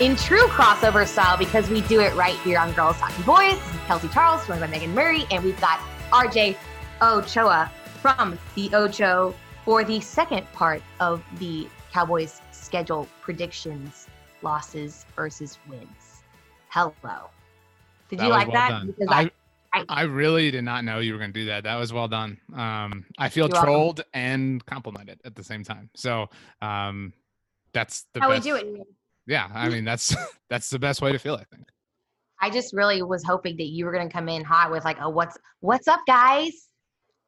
In 0.00 0.14
true 0.16 0.46
crossover 0.48 1.06
style, 1.06 1.36
because 1.36 1.68
we 1.68 1.80
do 1.82 2.00
it 2.00 2.14
right 2.14 2.36
here 2.40 2.58
on 2.58 2.72
Girls 2.72 2.96
Talking 2.98 3.24
Boys. 3.24 3.58
Kelsey 3.86 4.08
Charles, 4.08 4.46
joined 4.46 4.60
by 4.60 4.66
Megan 4.68 4.94
Murray, 4.94 5.24
and 5.30 5.42
we've 5.42 5.60
got 5.60 5.80
RJ 6.12 6.56
Ochoa 7.02 7.70
from 8.00 8.38
the 8.54 8.70
Ocho 8.74 9.34
for 9.64 9.82
the 9.84 10.00
second 10.00 10.46
part 10.52 10.82
of 11.00 11.22
the 11.38 11.66
Cowboys 11.92 12.40
schedule 12.52 13.08
predictions, 13.22 14.06
losses 14.42 15.04
versus 15.16 15.58
wins. 15.68 16.22
Hello. 16.68 16.92
Did 18.08 18.20
That 18.20 18.24
you 18.26 18.30
like 18.30 18.48
well 18.48 18.68
that? 18.96 19.08
I, 19.08 19.30
I, 19.72 19.84
I- 19.88 20.02
really 20.02 20.50
did 20.50 20.62
not 20.62 20.84
know 20.84 21.00
you 21.00 21.12
were 21.12 21.18
going 21.18 21.32
to 21.32 21.40
do 21.40 21.46
that. 21.46 21.64
That 21.64 21.76
was 21.76 21.92
well 21.92 22.08
done. 22.08 22.38
Um, 22.54 23.04
I 23.18 23.28
feel 23.30 23.46
You're 23.46 23.52
welcome. 23.54 23.66
trolled 23.68 24.04
and 24.14 24.64
complimented 24.64 25.20
at 25.24 25.34
the 25.34 25.44
same 25.44 25.64
time. 25.64 25.90
So 25.94 26.28
um, 26.62 27.12
that's 27.72 28.06
the 28.14 28.20
How 28.20 28.28
best. 28.30 28.44
we 28.44 28.50
do 28.50 28.56
it. 28.56 28.86
Yeah, 29.28 29.48
I 29.54 29.68
mean 29.68 29.84
that's 29.84 30.16
that's 30.50 30.70
the 30.70 30.78
best 30.78 31.02
way 31.02 31.12
to 31.12 31.18
feel. 31.18 31.34
I 31.34 31.44
think. 31.44 31.68
I 32.40 32.50
just 32.50 32.72
really 32.72 33.02
was 33.02 33.22
hoping 33.22 33.56
that 33.58 33.66
you 33.66 33.84
were 33.84 33.92
gonna 33.92 34.10
come 34.10 34.28
in 34.28 34.42
hot 34.42 34.70
with 34.72 34.84
like, 34.84 34.96
"Oh, 35.00 35.10
what's 35.10 35.36
what's 35.60 35.86
up, 35.86 36.00
guys?" 36.06 36.68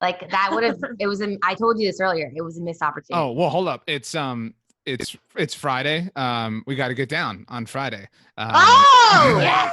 Like 0.01 0.31
that 0.31 0.51
would 0.53 0.65
have. 0.65 0.81
it 0.99 1.07
was. 1.07 1.21
A, 1.21 1.37
I 1.45 1.55
told 1.55 1.79
you 1.79 1.87
this 1.87 2.01
earlier. 2.01 2.33
It 2.35 2.43
was 2.43 2.59
a 2.59 2.63
missed 2.63 2.83
opportunity. 2.83 3.23
Oh 3.23 3.33
well, 3.33 3.51
hold 3.51 3.69
up. 3.69 3.83
It's 3.87 4.15
um, 4.15 4.55
it's 4.87 5.15
it's 5.37 5.55
Friday. 5.55 6.09
Um, 6.17 6.65
we 6.67 6.75
got 6.75 6.89
to 6.89 6.95
get 6.95 7.11
down 7.11 7.45
on 7.49 7.67
Friday. 7.67 8.09
Um, 8.39 8.51
Oh! 8.55 9.39
yeah. 9.43 9.71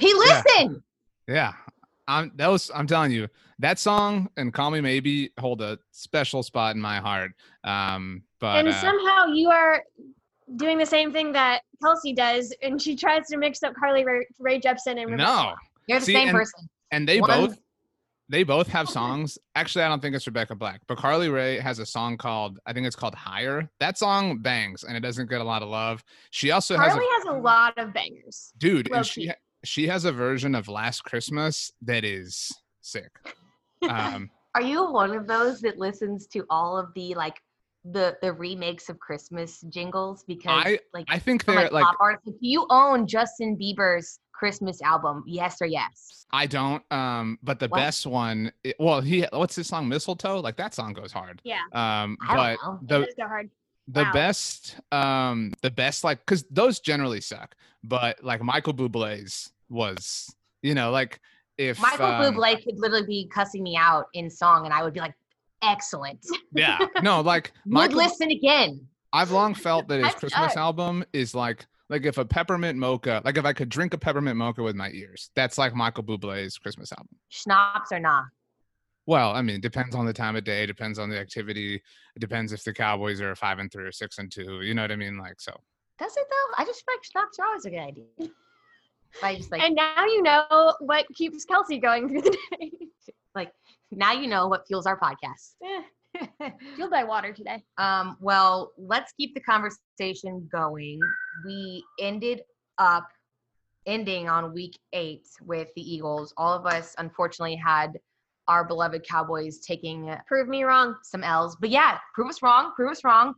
he 0.00 0.08
yeah. 0.08 0.14
listened. 0.16 0.82
Yeah. 1.28 1.52
I'm 2.08 2.32
that 2.36 2.48
was 2.48 2.70
I'm 2.74 2.86
telling 2.86 3.12
you 3.12 3.28
that 3.58 3.78
song 3.78 4.30
and 4.36 4.52
Call 4.52 4.70
Me 4.70 4.80
Maybe 4.80 5.30
hold 5.38 5.60
a 5.60 5.78
special 5.92 6.42
spot 6.42 6.74
in 6.74 6.80
my 6.80 6.98
heart. 7.00 7.32
Um, 7.64 8.22
but 8.40 8.58
and 8.58 8.68
uh, 8.68 8.80
somehow 8.80 9.26
you 9.26 9.50
are 9.50 9.82
doing 10.56 10.78
the 10.78 10.86
same 10.86 11.12
thing 11.12 11.32
that 11.32 11.62
Kelsey 11.82 12.12
does, 12.12 12.54
and 12.62 12.80
she 12.80 12.96
tries 12.96 13.26
to 13.28 13.36
mix 13.36 13.62
up 13.62 13.74
Carly 13.74 14.04
Rae, 14.04 14.26
Rae 14.38 14.60
Jepsen 14.60 15.00
and 15.00 15.10
Rebecca. 15.10 15.16
no, 15.22 15.54
You're 15.86 16.00
the 16.00 16.06
See, 16.06 16.12
same 16.14 16.28
and- 16.28 16.36
person. 16.36 16.68
and 16.90 17.08
they 17.08 17.20
One- 17.20 17.30
both 17.30 17.58
they 18.30 18.42
both 18.42 18.66
have 18.68 18.90
songs. 18.90 19.38
Actually, 19.54 19.84
I 19.84 19.88
don't 19.88 20.00
think 20.02 20.14
it's 20.14 20.26
Rebecca 20.26 20.54
Black, 20.54 20.82
but 20.86 20.98
Carly 20.98 21.30
Rae 21.30 21.58
has 21.60 21.78
a 21.78 21.86
song 21.86 22.18
called 22.18 22.58
I 22.66 22.74
think 22.74 22.86
it's 22.86 22.94
called 22.96 23.14
Higher. 23.14 23.70
That 23.80 23.96
song 23.96 24.38
bangs 24.38 24.84
and 24.84 24.94
it 24.96 25.00
doesn't 25.00 25.30
get 25.30 25.40
a 25.40 25.44
lot 25.44 25.62
of 25.62 25.70
love. 25.70 26.04
She 26.30 26.50
also 26.50 26.76
has 26.76 26.92
Carly 26.92 27.06
a 27.06 27.14
has 27.18 27.24
a 27.36 27.38
lot 27.38 27.78
of 27.78 27.94
bangers. 27.94 28.52
dude, 28.58 28.90
and 28.92 29.06
she 29.06 29.30
she 29.64 29.86
has 29.88 30.04
a 30.04 30.12
version 30.12 30.54
of 30.54 30.68
Last 30.68 31.04
Christmas 31.04 31.72
that 31.82 32.04
is 32.04 32.52
sick. 32.80 33.10
Um, 33.88 34.28
Are 34.56 34.60
you 34.62 34.90
one 34.90 35.12
of 35.16 35.26
those 35.28 35.60
that 35.60 35.78
listens 35.78 36.26
to 36.28 36.44
all 36.50 36.76
of 36.76 36.92
the 36.94 37.14
like 37.14 37.40
the 37.84 38.16
the 38.22 38.32
remakes 38.32 38.88
of 38.88 38.98
Christmas 38.98 39.60
jingles? 39.68 40.24
Because 40.26 40.64
I- 40.66 40.80
like 40.92 41.06
I 41.08 41.18
think 41.18 41.44
they're 41.44 41.54
like, 41.56 41.72
like 41.72 41.84
pop 41.84 41.96
artists, 42.00 42.26
do 42.40 42.48
you 42.48 42.66
own 42.70 43.06
Justin 43.06 43.56
Bieber's 43.56 44.18
Christmas 44.32 44.80
album? 44.82 45.24
Yes 45.26 45.60
or 45.60 45.66
yes? 45.66 46.26
I 46.32 46.46
don't. 46.46 46.82
Um, 46.92 47.38
but 47.42 47.58
the 47.58 47.68
What? 47.68 47.78
best 47.78 48.06
one, 48.06 48.52
i- 48.66 48.74
well, 48.78 49.00
he 49.00 49.24
what's 49.32 49.56
his 49.56 49.66
song 49.66 49.88
Mistletoe? 49.88 50.40
Like 50.40 50.56
that 50.56 50.74
song 50.74 50.92
goes 50.92 51.12
hard. 51.12 51.40
Yeah. 51.44 51.60
Um, 51.72 52.16
I 52.20 52.36
but 52.36 52.56
don't 52.62 52.62
know. 52.62 52.78
the 52.82 52.98
Those 53.06 53.14
hard. 53.26 53.50
the 53.88 54.02
Wow. 54.02 54.12
best 54.12 54.76
um 54.92 55.52
the 55.62 55.70
best 55.70 56.04
like 56.04 56.18
because 56.20 56.42
those 56.50 56.78
generally 56.78 57.22
suck 57.22 57.54
but 57.82 58.22
like 58.22 58.42
michael 58.42 58.74
bublé's 58.74 59.50
was 59.70 60.28
you 60.60 60.74
know 60.74 60.90
like 60.90 61.20
if 61.56 61.80
Michael 61.80 62.04
um, 62.06 62.34
Bublé 62.34 62.62
could 62.62 62.78
literally 62.78 63.06
be 63.06 63.28
cussing 63.34 63.62
me 63.64 63.76
out 63.76 64.06
in 64.12 64.30
song, 64.30 64.64
and 64.64 64.72
I 64.72 64.84
would 64.84 64.92
be 64.94 65.00
like, 65.00 65.14
"Excellent." 65.62 66.24
yeah 66.52 66.78
no 67.02 67.20
like 67.32 67.52
Would 67.66 67.92
listen 67.92 68.30
again. 68.30 68.86
i've 69.12 69.30
long 69.30 69.54
felt 69.54 69.88
that 69.88 69.98
his 70.00 70.08
Hyped 70.14 70.18
christmas 70.20 70.52
up. 70.52 70.56
album 70.58 71.04
is 71.12 71.34
like 71.34 71.66
like 71.88 72.04
if 72.04 72.18
a 72.18 72.24
peppermint 72.24 72.78
mocha 72.78 73.22
like 73.24 73.36
if 73.38 73.44
i 73.44 73.52
could 73.52 73.68
drink 73.68 73.94
a 73.94 73.98
peppermint 73.98 74.36
mocha 74.36 74.62
with 74.62 74.76
my 74.76 74.90
ears 74.90 75.30
that's 75.34 75.56
like 75.58 75.74
michael 75.74 76.04
bublé's 76.04 76.58
christmas 76.58 76.92
album 76.92 77.08
Schnapps 77.28 77.92
or 77.92 77.98
nah? 78.00 78.24
well 79.06 79.30
i 79.32 79.40
mean 79.42 79.56
it 79.56 79.62
depends 79.62 79.94
on 79.94 80.04
the 80.06 80.12
time 80.12 80.36
of 80.36 80.44
day 80.44 80.66
depends 80.66 80.98
on 80.98 81.08
the 81.08 81.18
activity 81.18 81.76
it 81.76 82.18
depends 82.20 82.52
if 82.52 82.62
the 82.64 82.72
cowboys 82.72 83.20
are 83.20 83.34
five 83.34 83.58
and 83.58 83.72
three 83.72 83.84
or 83.84 83.92
six 83.92 84.18
and 84.18 84.30
two 84.30 84.60
you 84.62 84.74
know 84.74 84.82
what 84.82 84.92
i 84.92 84.96
mean 84.96 85.16
like 85.18 85.40
so 85.40 85.52
Does 85.98 86.16
it 86.16 86.26
though? 86.30 86.62
I 86.62 86.64
just 86.64 86.84
feel 86.84 86.94
like 86.94 87.04
schnapps 87.04 87.38
are 87.38 87.46
always 87.46 87.64
a 87.64 87.70
good 87.70 87.78
idea. 87.80 88.04
I 89.22 89.36
just 89.36 89.50
like 89.50 89.62
And 89.62 89.74
now 89.74 90.04
you 90.04 90.22
know 90.22 90.74
what 90.80 91.06
keeps 91.14 91.44
Kelsey 91.44 91.78
going 91.78 92.08
through 92.08 92.22
the 92.22 92.36
day. 92.60 92.70
Like 93.38 93.52
now 93.90 94.12
you 94.12 94.26
know 94.28 94.48
what 94.48 94.66
fuels 94.66 94.86
our 94.86 94.98
podcast. 94.98 95.54
Eh, 95.64 95.82
Fueled 96.76 96.90
by 96.90 97.04
water 97.04 97.32
today. 97.32 97.62
um, 97.78 98.16
well, 98.20 98.72
let's 98.76 99.12
keep 99.12 99.34
the 99.34 99.40
conversation 99.40 100.48
going. 100.50 100.98
We 101.46 101.84
ended 102.00 102.42
up 102.78 103.06
ending 103.86 104.28
on 104.28 104.52
week 104.52 104.76
eight 104.92 105.26
with 105.42 105.68
the 105.76 105.82
Eagles. 105.94 106.34
All 106.36 106.52
of 106.52 106.66
us 106.66 106.94
unfortunately 106.98 107.56
had 107.56 107.98
our 108.48 108.64
beloved 108.64 109.06
Cowboys 109.06 109.60
taking 109.60 110.14
Prove 110.26 110.48
me 110.48 110.64
wrong. 110.64 110.96
some 111.02 111.22
L's. 111.22 111.56
But 111.60 111.70
yeah, 111.70 111.98
prove 112.14 112.28
us 112.30 112.42
wrong. 112.42 112.72
Prove 112.74 112.90
us 112.90 113.04
wrong. 113.04 113.34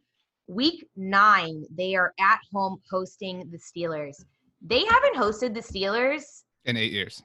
Week 0.47 0.87
nine, 0.97 1.65
they 1.77 1.95
are 1.97 2.13
at 2.21 2.39
home 2.53 2.81
hosting 2.91 3.51
the 3.51 3.59
Steelers. 3.59 4.25
They 4.63 4.85
haven't 4.85 5.17
hosted 5.17 5.55
the 5.55 5.61
Steelers. 5.61 6.23
in 6.65 6.77
eight 6.77 6.93
years 6.93 7.23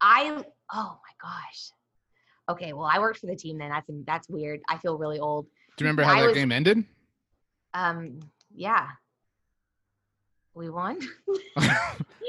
I 0.00 0.42
oh 0.72 0.98
my 1.06 1.14
gosh. 1.22 1.70
Okay, 2.48 2.72
well, 2.72 2.88
I 2.90 2.98
worked 2.98 3.18
for 3.18 3.26
the 3.26 3.36
team 3.36 3.58
then. 3.58 3.70
That's 3.70 3.86
that's 4.06 4.28
weird. 4.28 4.60
I 4.68 4.78
feel 4.78 4.96
really 4.98 5.18
old. 5.18 5.46
do 5.76 5.84
you 5.84 5.88
remember 5.88 6.04
how 6.04 6.12
I 6.12 6.20
that 6.20 6.26
was- 6.28 6.34
game 6.34 6.52
ended 6.52 6.84
Um, 7.74 8.20
yeah. 8.54 8.88
We 10.54 10.70
won. 10.70 10.98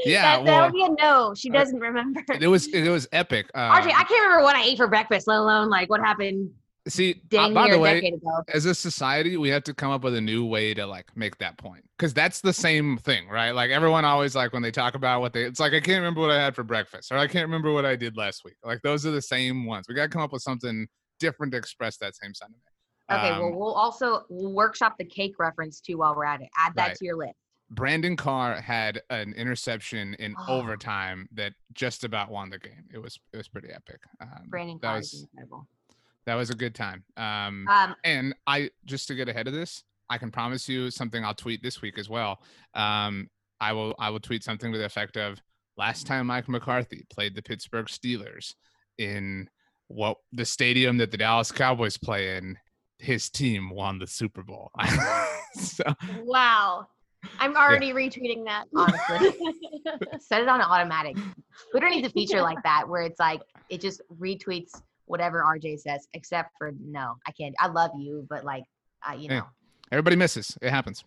yeah 0.06 0.38
that, 0.38 0.46
that 0.46 0.66
would 0.66 0.74
be 0.74 0.84
a 0.84 0.90
no. 0.90 1.34
She 1.34 1.50
uh, 1.50 1.54
doesn't 1.54 1.80
remember. 1.80 2.22
it 2.42 2.48
was 2.48 2.68
it 2.68 2.90
was 2.90 3.08
epic. 3.14 3.50
Uh, 3.56 3.80
RJ, 3.80 3.86
I 3.86 4.04
can't 4.04 4.10
remember 4.24 4.44
what 4.44 4.56
I 4.56 4.64
ate 4.64 4.78
for 4.78 4.88
breakfast, 4.88 5.28
let 5.28 5.38
alone 5.40 5.70
like 5.70 5.90
what 5.90 6.02
happened 6.02 6.52
see, 6.90 7.22
uh, 7.38 7.50
by 7.52 7.70
the 7.70 7.80
way, 7.80 7.96
decade 7.96 8.14
ago. 8.16 8.44
as 8.54 8.66
a 8.66 8.74
society, 8.76 9.38
we 9.38 9.50
have 9.50 9.64
to 9.64 9.74
come 9.74 9.92
up 9.92 10.04
with 10.04 10.16
a 10.16 10.22
new 10.22 10.46
way 10.46 10.74
to 10.74 10.86
like 10.86 11.16
make 11.16 11.38
that 11.40 11.58
point 11.58 11.84
because 11.98 12.14
that's 12.14 12.42
the 12.42 12.54
same 12.54 12.98
thing, 12.98 13.28
right? 13.30 13.52
Like 13.52 13.72
everyone 13.72 14.06
always 14.06 14.36
like 14.36 14.54
when 14.54 14.62
they 14.62 14.72
talk 14.72 14.96
about 14.96 15.22
what 15.22 15.34
they, 15.34 15.44
it's 15.44 15.60
like 15.60 15.74
I 15.74 15.80
can't 15.80 15.98
remember 16.00 16.22
what 16.22 16.32
I 16.32 16.42
had 16.42 16.56
for 16.56 16.64
breakfast 16.64 17.12
or 17.12 17.18
I 17.18 17.28
can't 17.28 17.46
remember 17.46 17.72
what 17.74 17.86
I 17.86 17.96
did 17.96 18.18
last 18.18 18.44
week. 18.46 18.56
Like 18.64 18.82
those 18.82 19.06
are 19.06 19.12
the 19.12 19.22
same 19.22 19.66
ones. 19.66 19.88
We 19.88 19.96
got 19.96 20.04
to 20.04 20.10
come 20.10 20.22
up 20.22 20.34
with 20.34 20.42
something 20.42 20.88
different 21.20 21.52
to 21.54 21.58
express 21.58 21.98
that 21.98 22.16
same 22.16 22.34
sentiment. 22.34 22.62
Okay, 23.10 23.30
Um, 23.30 23.40
well, 23.40 23.52
we'll 23.60 23.74
also 23.74 24.24
we'll 24.30 24.52
workshop 24.54 24.96
the 24.98 25.06
cake 25.06 25.40
reference 25.40 25.80
too 25.80 25.98
while 26.00 26.16
we're 26.16 26.26
at 26.26 26.42
it. 26.42 26.50
Add 26.58 26.74
that 26.76 26.88
Right. 26.90 26.96
to 26.98 27.06
your 27.06 27.16
list. 27.18 27.36
Brandon 27.70 28.16
Carr 28.16 28.56
had 28.62 29.02
an 29.10 29.34
interception 29.34 30.14
in 30.20 30.36
Oh. 30.48 30.60
overtime 30.60 31.28
that 31.34 31.52
just 31.74 32.04
about 32.06 32.30
won 32.32 32.50
the 32.50 32.60
game. 32.60 32.86
It 32.94 32.98
was 32.98 33.20
it 33.34 33.38
was 33.38 33.48
pretty 33.50 33.70
epic. 33.72 34.00
Um, 34.22 34.46
Brandon 34.48 34.80
Carr 34.80 35.00
is 35.00 35.12
was 35.12 35.22
incredible. 35.24 35.68
That 36.28 36.36
was 36.36 36.50
a 36.52 36.56
good 36.56 36.76
time. 36.76 37.04
Um, 37.16 37.66
Um, 37.68 37.96
and 38.04 38.36
I 38.46 38.70
just 38.86 39.08
to 39.08 39.16
get 39.16 39.30
ahead 39.30 39.48
of 39.48 39.54
this, 39.54 39.84
I 40.10 40.18
can 40.18 40.30
promise 40.30 40.70
you 40.70 40.92
something 40.92 41.26
I'll 41.26 41.34
tweet 41.34 41.64
this 41.64 41.82
week 41.82 41.98
as 41.98 42.10
well. 42.10 42.40
Um, 42.76 43.30
I 43.60 43.74
will 43.74 43.96
I 43.98 44.12
will 44.12 44.20
tweet 44.20 44.44
something 44.44 44.72
to 44.72 44.78
the 44.78 44.86
effect 44.86 45.18
of 45.18 45.42
last 45.78 46.06
time 46.06 46.28
Mike 46.28 46.48
McCarthy 46.48 47.06
played 47.10 47.34
the 47.34 47.42
Pittsburgh 47.42 47.88
Steelers 47.88 48.54
in 48.98 49.50
what 49.88 50.18
the 50.34 50.46
stadium 50.46 50.98
that 50.98 51.12
the 51.12 51.18
Dallas 51.18 51.52
Cowboys 51.52 51.98
play 51.98 52.36
in, 52.38 52.58
his 53.00 53.30
team 53.30 53.70
won 53.70 53.98
the 53.98 54.08
Super 54.08 54.44
Bowl. 54.44 54.70
so 55.54 55.84
Wow. 56.24 56.88
I'm 57.40 57.56
already 57.56 57.94
retweeting 57.94 58.46
that. 58.46 58.66
Honestly. 58.76 59.40
Set 60.20 60.42
it 60.42 60.48
on 60.48 60.62
automatic. 60.62 61.18
Twitter 61.72 61.90
needs 61.90 62.08
a 62.08 62.12
feature 62.12 62.42
like 62.50 62.62
that 62.64 62.88
where 62.88 63.02
it's 63.02 63.20
like 63.20 63.42
it 63.70 63.82
just 63.82 64.02
retweets 64.20 64.82
whatever 65.08 65.44
RJ 65.44 65.80
says, 65.80 66.08
except 66.14 66.52
for 66.58 66.74
no, 66.80 67.16
I 67.28 67.32
can't. 67.32 67.56
I 67.60 67.68
love 67.68 67.92
you, 67.98 68.26
but 68.30 68.44
like, 68.46 68.64
uh, 69.08 69.14
you 69.14 69.30
know, 69.30 69.36
Yeah. 69.36 69.42
Everybody 69.92 70.16
misses. 70.18 70.58
It 70.62 70.70
happens. 70.70 71.04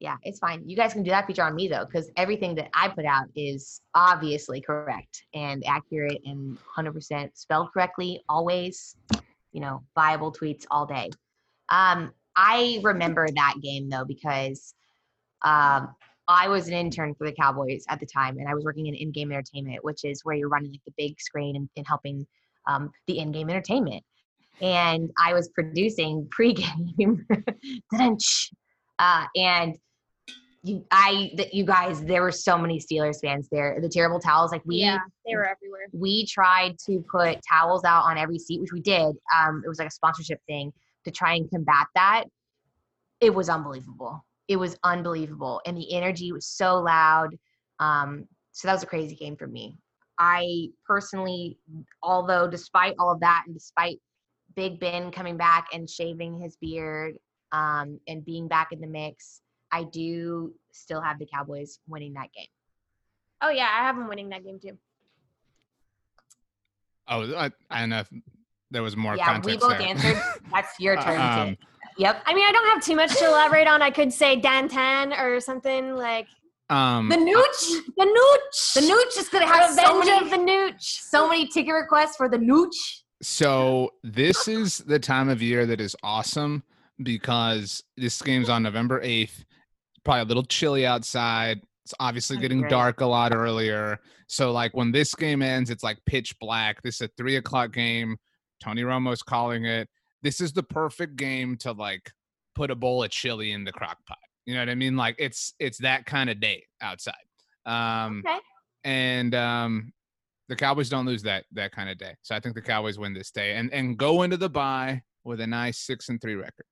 yeah, 0.00 0.16
it's 0.22 0.38
fine. 0.38 0.62
You 0.68 0.76
guys 0.76 0.92
can 0.92 1.02
do 1.04 1.10
that 1.10 1.26
feature 1.26 1.42
on 1.44 1.54
me 1.54 1.68
though, 1.68 1.86
because 1.86 2.10
everything 2.16 2.54
that 2.56 2.68
I 2.74 2.88
put 2.88 3.04
out 3.06 3.26
is 3.34 3.80
obviously 3.94 4.60
correct 4.60 5.24
and 5.32 5.64
accurate 5.66 6.20
and 6.26 6.58
100% 6.76 7.30
spelled 7.34 7.72
correctly, 7.72 8.22
always. 8.28 8.96
You 9.52 9.60
know, 9.62 9.82
viable 9.94 10.32
tweets 10.32 10.66
all 10.70 10.84
day. 10.84 11.08
Um, 11.70 12.12
I 12.36 12.80
remember 12.82 13.26
that 13.26 13.54
game 13.62 13.88
though 13.88 14.04
because 14.04 14.74
um, 15.42 15.94
I 16.28 16.48
was 16.48 16.68
an 16.68 16.74
intern 16.74 17.14
for 17.14 17.26
the 17.26 17.32
Cowboys 17.32 17.84
at 17.88 18.00
the 18.00 18.06
time, 18.06 18.38
and 18.38 18.48
I 18.48 18.54
was 18.54 18.64
working 18.64 18.86
in 18.86 18.94
in-game 18.94 19.32
entertainment, 19.32 19.82
which 19.82 20.04
is 20.04 20.24
where 20.24 20.34
you're 20.34 20.48
running 20.50 20.72
like 20.72 20.84
the 20.84 20.92
big 20.98 21.18
screen 21.20 21.56
and, 21.56 21.68
and 21.76 21.86
helping 21.86 22.26
um, 22.66 22.90
the 23.06 23.18
in-game 23.18 23.50
entertainment. 23.50 24.02
And 24.60 25.10
I 25.22 25.34
was 25.34 25.48
producing 25.48 26.28
pregame, 26.36 27.20
uh, 28.98 29.24
and 29.36 29.76
you, 30.62 30.84
I, 30.90 31.30
that 31.36 31.54
you 31.54 31.64
guys, 31.64 32.02
there 32.02 32.22
were 32.22 32.32
so 32.32 32.58
many 32.58 32.80
Steelers 32.80 33.20
fans 33.22 33.48
there. 33.52 33.78
The 33.80 33.88
terrible 33.88 34.18
towels, 34.18 34.50
like 34.50 34.62
we, 34.64 34.76
yeah, 34.76 34.98
they 35.24 35.36
were 35.36 35.46
everywhere. 35.46 35.86
we 35.92 36.26
tried 36.26 36.76
to 36.86 37.04
put 37.10 37.38
towels 37.48 37.84
out 37.84 38.04
on 38.04 38.18
every 38.18 38.38
seat, 38.38 38.60
which 38.60 38.72
we 38.72 38.80
did. 38.80 39.14
Um, 39.36 39.62
it 39.64 39.68
was 39.68 39.78
like 39.78 39.88
a 39.88 39.92
sponsorship 39.92 40.40
thing 40.46 40.72
to 41.04 41.10
try 41.10 41.34
and 41.34 41.48
combat 41.50 41.86
that. 41.94 42.24
It 43.20 43.32
was 43.32 43.48
unbelievable. 43.48 44.24
It 44.48 44.56
was 44.56 44.76
unbelievable. 44.82 45.60
And 45.66 45.76
the 45.76 45.92
energy 45.94 46.32
was 46.32 46.46
so 46.46 46.78
loud. 46.78 47.36
Um, 47.78 48.26
so 48.52 48.66
that 48.66 48.74
was 48.74 48.82
a 48.82 48.86
crazy 48.86 49.14
game 49.14 49.36
for 49.36 49.46
me. 49.46 49.76
I 50.18 50.68
personally, 50.86 51.58
although 52.02 52.48
despite 52.48 52.94
all 52.98 53.10
of 53.10 53.20
that 53.20 53.44
and 53.46 53.54
despite 53.54 54.00
Big 54.54 54.80
Ben 54.80 55.10
coming 55.10 55.36
back 55.36 55.68
and 55.72 55.88
shaving 55.88 56.40
his 56.40 56.56
beard 56.56 57.16
um, 57.52 58.00
and 58.08 58.24
being 58.24 58.48
back 58.48 58.72
in 58.72 58.80
the 58.80 58.86
mix, 58.86 59.40
I 59.70 59.84
do 59.84 60.54
still 60.72 61.00
have 61.02 61.18
the 61.18 61.26
Cowboys 61.26 61.78
winning 61.86 62.14
that 62.14 62.32
game. 62.34 62.46
Oh 63.42 63.50
yeah, 63.50 63.68
I 63.72 63.84
have 63.84 63.96
them 63.96 64.08
winning 64.08 64.30
that 64.30 64.44
game 64.44 64.58
too. 64.58 64.78
Oh, 67.08 67.34
I, 67.36 67.50
I 67.70 67.80
don't 67.80 67.90
know 67.90 67.98
if 68.00 68.10
there 68.70 68.82
was 68.82 68.96
more 68.96 69.16
yeah, 69.16 69.40
we 69.44 69.56
both 69.56 69.70
there. 69.78 69.82
answered. 69.82 70.20
That's 70.52 70.78
your 70.80 70.96
turn. 70.96 71.04
to- 71.18 71.40
Um, 71.40 71.56
yep. 71.98 72.22
I 72.26 72.34
mean, 72.34 72.44
I 72.48 72.52
don't 72.52 72.66
have 72.68 72.82
too 72.82 72.96
much 72.96 73.16
to 73.18 73.26
elaborate 73.26 73.68
on. 73.68 73.82
I 73.82 73.90
could 73.90 74.12
say 74.12 74.40
Dantan 74.40 75.16
or 75.16 75.40
something 75.40 75.94
like 75.94 76.26
um, 76.70 77.08
The 77.08 77.16
Nooch. 77.16 77.80
the 77.96 78.04
Nooch. 78.04 78.74
The 78.74 78.80
Nooch 78.80 79.18
is 79.20 79.28
gonna 79.28 79.46
have 79.46 79.70
so 79.74 79.98
Revenge 80.00 80.06
many, 80.06 80.24
of 80.24 80.30
the 80.30 80.36
Nooch. 80.52 80.80
so 80.80 81.28
many 81.28 81.46
ticket 81.48 81.74
requests 81.74 82.16
for 82.16 82.28
the 82.28 82.38
Nooch. 82.38 82.74
So 83.22 83.90
this 84.02 84.46
is 84.48 84.78
the 84.78 84.98
time 84.98 85.28
of 85.28 85.40
year 85.40 85.64
that 85.66 85.80
is 85.80 85.96
awesome 86.02 86.62
because 87.02 87.82
this 87.96 88.20
game's 88.20 88.48
on 88.48 88.62
November 88.62 89.00
8th. 89.02 89.44
Probably 90.04 90.22
a 90.22 90.24
little 90.24 90.44
chilly 90.44 90.86
outside. 90.86 91.60
It's 91.84 91.94
obviously 92.00 92.36
That'd 92.36 92.42
getting 92.50 92.60
great. 92.62 92.70
dark 92.70 93.00
a 93.00 93.06
lot 93.06 93.34
earlier. 93.34 94.00
So 94.28 94.50
like 94.52 94.74
when 94.74 94.92
this 94.92 95.14
game 95.14 95.40
ends, 95.42 95.70
it's 95.70 95.84
like 95.84 95.98
pitch 96.06 96.36
black. 96.40 96.82
This 96.82 96.96
is 96.96 97.02
a 97.02 97.10
three 97.16 97.36
o'clock 97.36 97.72
game. 97.72 98.16
Tony 98.62 98.82
Romo's 98.82 99.22
calling 99.22 99.64
it. 99.66 99.88
This 100.22 100.40
is 100.40 100.52
the 100.52 100.62
perfect 100.62 101.16
game 101.16 101.56
to 101.58 101.72
like 101.72 102.10
put 102.54 102.70
a 102.70 102.74
bowl 102.74 103.02
of 103.04 103.10
chili 103.10 103.52
in 103.52 103.64
the 103.64 103.72
crock 103.72 103.98
pot. 104.06 104.18
You 104.46 104.54
know 104.54 104.60
what 104.60 104.68
I 104.70 104.74
mean? 104.74 104.96
Like 104.96 105.16
it's 105.18 105.54
it's 105.58 105.78
that 105.78 106.06
kind 106.06 106.30
of 106.30 106.40
day 106.40 106.64
outside. 106.80 107.14
Um 107.66 108.22
Okay. 108.26 108.38
and 108.84 109.34
um 109.34 109.92
the 110.48 110.54
Cowboys 110.56 110.88
don't 110.88 111.04
lose 111.06 111.22
that 111.24 111.44
that 111.52 111.72
kind 111.72 111.90
of 111.90 111.98
day. 111.98 112.14
So 112.22 112.34
I 112.34 112.40
think 112.40 112.54
the 112.54 112.62
Cowboys 112.62 112.98
win 112.98 113.12
this 113.12 113.30
day 113.32 113.56
and 113.56 113.72
and 113.72 113.98
go 113.98 114.22
into 114.22 114.36
the 114.36 114.48
bye 114.48 115.02
with 115.24 115.40
a 115.40 115.46
nice 115.46 115.78
six 115.80 116.08
and 116.08 116.20
three 116.20 116.36
record. 116.36 116.64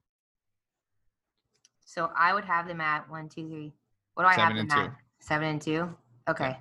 So 1.85 2.11
I 2.17 2.32
would 2.32 2.44
have 2.44 2.67
them 2.67 2.81
at 2.81 3.09
one, 3.11 3.29
two, 3.29 3.49
three. 3.49 3.73
What 4.15 4.25
do 4.25 4.29
I 4.29 4.37
Seven 4.37 4.56
have 4.56 4.61
and 4.61 4.70
them 4.70 4.79
two. 4.79 4.85
at? 4.91 4.97
Seven 5.20 5.49
and 5.49 5.62
two. 5.62 5.97
Okay. 6.29 6.56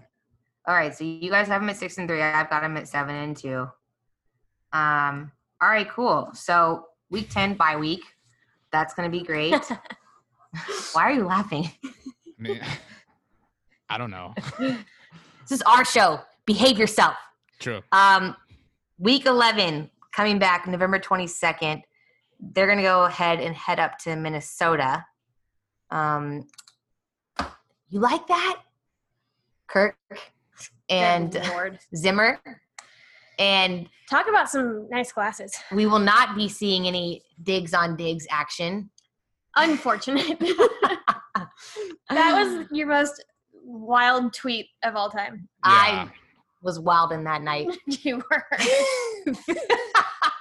All 0.68 0.74
right. 0.76 0.94
So 0.96 1.04
you 1.04 1.30
guys 1.30 1.48
have 1.48 1.62
them 1.62 1.70
at 1.70 1.78
six 1.78 1.98
and 1.98 2.08
three. 2.08 2.22
I've 2.22 2.50
got 2.50 2.62
them 2.62 2.76
at 2.78 2.88
seven 2.88 3.16
and 3.16 3.38
two. 3.38 3.68
Um. 4.72 5.32
All 5.62 5.70
right. 5.70 5.88
Cool. 5.90 6.32
So 6.34 6.88
week 7.12 7.30
ten 7.30 7.54
by 7.54 7.76
week. 7.76 8.04
That's 8.72 8.94
gonna 8.96 9.10
be 9.10 9.22
great. 9.22 9.54
Why 10.94 11.04
are 11.04 11.12
you 11.14 11.26
laughing? 11.26 11.70
I 11.84 11.90
mean, 12.40 12.62
I 13.90 13.98
don't 13.98 14.12
know. 14.12 14.34
This 15.50 15.60
is 15.60 15.62
our 15.64 15.84
show. 15.84 16.22
Behave 16.46 16.80
yourself. 16.80 17.16
True. 17.60 17.82
Um, 17.92 18.34
week 18.98 19.26
11 19.26 19.90
coming 20.16 20.40
back 20.40 20.66
November 20.68 21.00
22nd. 21.00 21.82
They're 22.40 22.66
going 22.66 22.78
to 22.78 22.84
go 22.84 23.04
ahead 23.04 23.42
and 23.42 23.54
head 23.54 23.82
up 23.82 23.98
to 24.00 24.16
Minnesota. 24.16 25.06
Um, 25.92 26.48
you 27.90 28.00
like 28.00 28.26
that? 28.28 28.62
Kirk 29.68 29.96
and 30.90 31.38
Zimmer. 31.96 32.40
And 33.38 33.90
talk 34.10 34.28
about 34.30 34.50
some 34.50 34.88
nice 34.90 35.12
glasses. 35.12 35.54
we 35.74 35.86
will 35.86 36.00
not 36.00 36.36
be 36.36 36.48
seeing 36.48 36.88
any 36.88 37.24
Diggs 37.44 37.74
on 37.74 37.98
Diggs 37.98 38.26
action. 38.30 38.90
Unfortunate. 39.56 40.40
that 42.10 42.34
was 42.34 42.68
your 42.72 42.88
most 42.88 43.24
wild 43.64 44.34
tweet 44.34 44.68
of 44.84 44.96
all 44.96 45.10
time. 45.10 45.48
Yeah. 45.66 45.72
I 45.72 46.12
was 46.62 46.80
wild 46.80 47.12
in 47.12 47.24
that 47.26 47.42
night. 47.42 47.68
You 47.88 48.18
were. 48.18 48.46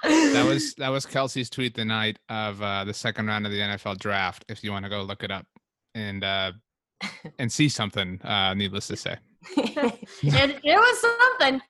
That 0.03 0.45
was 0.45 0.73
that 0.75 0.89
was 0.89 1.05
Kelsey's 1.05 1.49
tweet 1.49 1.75
the 1.75 1.85
night 1.85 2.19
of 2.27 2.61
uh, 2.61 2.83
the 2.83 2.93
second 2.93 3.27
round 3.27 3.45
of 3.45 3.53
the 3.53 3.59
NFL 3.59 3.97
draft. 3.99 4.43
If 4.49 4.63
you 4.63 4.71
want 4.71 4.83
to 4.83 4.89
go 4.89 5.01
look 5.01 5.23
it 5.23 5.31
up 5.31 5.45
and 5.95 6.23
uh, 6.23 6.51
and 7.39 7.49
see 7.49 7.69
something, 7.69 8.21
uh, 8.23 8.53
needless 8.53 8.87
to 8.87 8.97
say. 8.97 9.17
it, 9.55 10.59
it 10.63 10.77
was 10.77 11.01
something. 11.01 11.61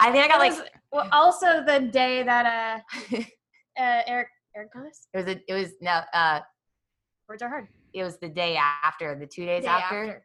I 0.00 0.10
think 0.12 0.24
I 0.24 0.28
got 0.28 0.38
like 0.38 0.52
was- 0.52 0.68
well, 0.92 1.08
also 1.12 1.64
the 1.64 1.88
day 1.90 2.22
that 2.22 2.84
uh, 2.92 3.18
uh 3.80 4.02
Eric 4.06 4.28
Eric 4.58 4.72
Thomas 4.72 5.06
it 5.14 5.16
was 5.18 5.26
a, 5.26 5.40
it 5.48 5.54
was 5.54 5.72
no 5.80 6.00
uh 6.12 6.40
words 7.28 7.42
are 7.42 7.48
hard. 7.48 7.68
it 7.94 8.02
was 8.02 8.18
the 8.18 8.28
day 8.28 8.56
after 8.84 9.14
the 9.18 9.26
two 9.26 9.46
days 9.46 9.62
Day 9.62 9.68
after. 9.68 10.24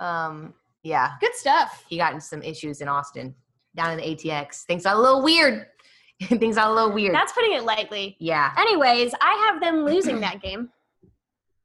Um 0.00 0.52
yeah, 0.82 1.12
Good 1.20 1.34
stuff. 1.34 1.84
he 1.88 1.96
got 1.96 2.12
in 2.12 2.20
some 2.20 2.42
issues 2.42 2.80
in 2.80 2.88
Austin 2.88 3.34
down 3.76 3.92
in 3.92 3.98
the 3.98 4.04
ATX. 4.04 4.62
Things 4.64 4.84
got 4.84 4.96
a 4.96 5.00
little 5.00 5.22
weird. 5.22 5.66
Things 6.22 6.54
got 6.56 6.70
a 6.70 6.72
little 6.74 6.92
weird. 6.92 7.14
That's 7.14 7.32
putting 7.32 7.52
it 7.54 7.64
lightly. 7.64 8.16
yeah. 8.20 8.52
Anyways, 8.56 9.12
I 9.20 9.46
have 9.46 9.60
them 9.60 9.84
losing 9.84 10.20
that 10.20 10.40
game. 10.42 10.70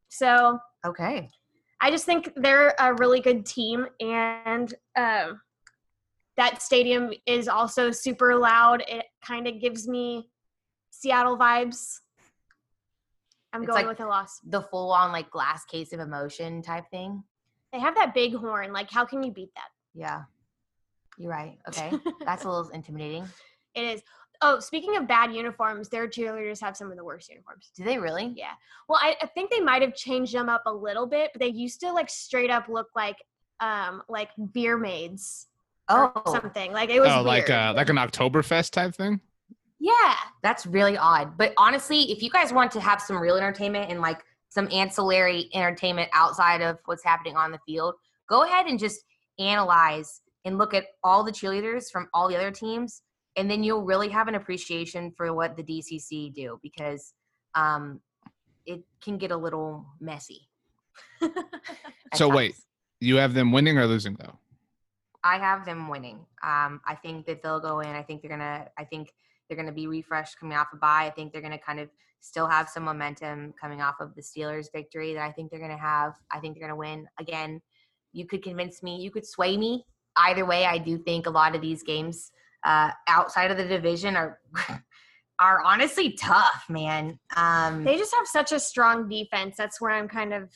So 0.09 0.59
Okay. 0.85 1.29
I 1.81 1.89
just 1.91 2.05
think 2.05 2.31
they're 2.35 2.73
a 2.79 2.93
really 2.95 3.19
good 3.21 3.45
team, 3.45 3.88
and 4.00 4.73
um, 4.95 5.39
that 6.38 6.61
stadium 6.61 7.11
is 7.27 7.47
also 7.47 7.91
super 7.91 8.35
loud. 8.35 8.83
It 8.88 9.05
kind 9.25 9.47
of 9.47 9.59
gives 9.61 9.88
me 9.88 10.30
Seattle 11.01 11.36
vibes. 11.38 11.98
I'm 13.53 13.63
It's 13.63 13.72
going 13.72 13.86
like- 13.86 13.98
with 13.98 14.05
a 14.05 14.08
loss. 14.10 14.39
The 14.43 14.62
full 14.62 14.91
on 14.91 15.12
like 15.12 15.29
glass 15.31 15.65
case 15.65 15.93
of 15.93 16.00
emotion 16.00 16.62
type 16.62 16.86
thing. 16.91 17.24
They 17.74 17.79
have 17.79 17.96
that 17.96 18.13
big 18.13 18.36
horn. 18.36 18.72
Like, 18.74 18.91
how 18.91 19.05
can 19.05 19.24
you 19.24 19.31
beat 19.31 19.50
that? 19.55 19.70
Yeah. 19.93 20.24
You're 21.17 21.31
right. 21.31 21.58
Okay. 21.67 21.91
That's 22.25 22.43
a 22.46 22.50
little 22.50 22.70
intimidating. 22.70 23.25
It 23.74 23.81
is. 23.84 24.01
Oh, 24.43 24.60
speaking 24.60 24.96
of 24.98 25.08
bad 25.08 25.34
uniforms, 25.34 25.89
their 25.89 26.08
cheerleaders 26.08 26.60
have 26.62 26.75
some 26.75 26.91
of 26.91 26.98
the 26.98 27.03
worst 27.03 27.29
uniforms. 27.29 27.72
Do 27.75 27.84
they 27.84 27.98
really? 27.98 28.34
Yeah. 28.36 28.53
Well, 28.89 29.00
I, 29.01 29.15
I 29.22 29.27
think 29.27 29.51
they 29.51 29.60
might 29.60 29.81
have 29.81 29.96
changed 29.96 30.34
them 30.34 30.50
up 30.50 30.63
a 30.65 30.74
little 30.74 31.05
bit, 31.08 31.31
but 31.34 31.39
they 31.39 31.48
used 31.50 31.79
to 31.81 31.91
like 31.93 32.10
straight 32.10 32.50
up 32.51 32.67
look 32.70 32.88
like 32.96 33.17
um 33.60 34.01
like 34.10 34.29
beer 34.53 34.77
maids 34.77 35.48
or 35.89 36.12
Oh, 36.15 36.34
something. 36.34 36.72
Like 36.72 36.89
it 36.89 37.00
was 37.00 37.10
Oh, 37.12 37.22
like 37.22 37.48
weird. 37.50 37.60
uh, 37.60 37.74
like 37.75 37.89
an 37.89 37.98
Oktoberfest 37.98 38.72
type 38.72 38.96
thing. 38.96 39.20
Yeah. 39.81 40.15
that's 40.43 40.65
really 40.65 40.97
odd. 40.97 41.38
But 41.38 41.53
honestly, 41.57 42.11
if 42.11 42.21
you 42.21 42.29
guys 42.29 42.53
want 42.53 42.71
to 42.71 42.79
have 42.79 43.01
some 43.01 43.17
real 43.17 43.35
entertainment 43.35 43.89
and 43.89 44.00
like 44.00 44.23
some 44.50 44.67
ancillary 44.71 45.50
entertainment 45.53 46.09
outside 46.13 46.61
of 46.61 46.77
what's 46.85 47.03
happening 47.03 47.35
on 47.35 47.51
the 47.51 47.59
field, 47.65 47.95
go 48.29 48.43
ahead 48.43 48.67
and 48.67 48.77
just 48.77 49.01
analyze 49.39 50.21
and 50.45 50.57
look 50.57 50.73
at 50.73 50.85
all 51.03 51.23
the 51.23 51.31
cheerleaders 51.31 51.89
from 51.91 52.07
all 52.13 52.27
the 52.27 52.35
other 52.35 52.51
teams, 52.51 53.01
and 53.35 53.50
then 53.50 53.63
you'll 53.63 53.83
really 53.83 54.09
have 54.09 54.27
an 54.27 54.35
appreciation 54.35 55.11
for 55.15 55.33
what 55.33 55.55
the 55.55 55.63
DCC 55.63 56.33
do 56.33 56.59
because 56.61 57.13
um, 57.55 58.00
it 58.65 58.81
can 59.03 59.17
get 59.17 59.31
a 59.31 59.38
little 59.38 59.85
messy. 60.00 60.47
at 61.21 61.31
So 62.15 62.29
wait. 62.29 62.55
You 63.00 63.15
have 63.15 63.33
them 63.33 63.51
winning 63.51 63.77
or 63.77 63.88
losing 63.88 64.15
though. 64.15 64.38
I 65.23 65.38
have 65.38 65.65
them 65.65 65.88
winning. 65.88 66.25
Um, 66.43 66.81
I 66.85 66.95
think 67.01 67.25
that 67.25 67.41
they'll 67.41 67.59
go 67.59 67.79
in. 67.79 67.89
I 67.89 68.03
think 68.03 68.21
they're 68.21 68.29
gonna. 68.29 68.67
I 68.77 68.83
think 68.83 69.11
they're 69.51 69.58
going 69.58 69.67
to 69.67 69.74
be 69.74 69.88
refreshed 69.88 70.39
coming 70.39 70.58
off 70.58 70.67
a 70.72 70.77
bye. 70.77 71.03
I 71.05 71.10
think 71.10 71.34
they're 71.34 71.41
going 71.41 71.51
to 71.51 71.58
kind 71.60 71.81
of 71.81 71.89
still 72.22 72.48
have 72.48 72.70
some 72.70 72.84
momentum 72.84 73.53
coming 73.60 73.81
off 73.81 73.96
of 74.00 74.15
the 74.15 74.22
Steelers 74.22 74.67
victory 74.74 75.13
that 75.13 75.22
I 75.27 75.31
think 75.34 75.51
they're 75.51 75.60
going 75.60 75.72
to 75.72 75.77
have. 75.77 76.13
I 76.31 76.39
think 76.39 76.55
they're 76.55 76.65
going 76.65 76.74
to 76.74 76.77
win 76.77 77.05
again. 77.20 77.62
You 78.13 78.25
could 78.25 78.43
convince 78.43 78.81
me, 78.81 79.01
you 79.01 79.12
could 79.12 79.25
sway 79.25 79.58
me. 79.58 79.84
Either 80.15 80.46
way, 80.46 80.65
I 80.65 80.77
do 80.77 80.98
think 80.98 81.25
a 81.25 81.29
lot 81.29 81.53
of 81.53 81.62
these 81.62 81.84
games 81.84 82.31
uh, 82.65 82.91
outside 83.10 83.51
of 83.51 83.58
the 83.58 83.65
division 83.65 84.15
are 84.15 84.39
are 85.39 85.62
honestly 85.65 86.13
tough, 86.13 86.63
man. 86.70 87.20
Um, 87.36 87.84
They 87.84 87.98
just 87.98 88.15
have 88.15 88.27
such 88.27 88.53
a 88.53 88.60
strong 88.60 89.10
defense. 89.10 89.55
That's 89.58 89.81
where 89.81 89.91
I'm 89.91 90.08
kind 90.08 90.34
of 90.34 90.50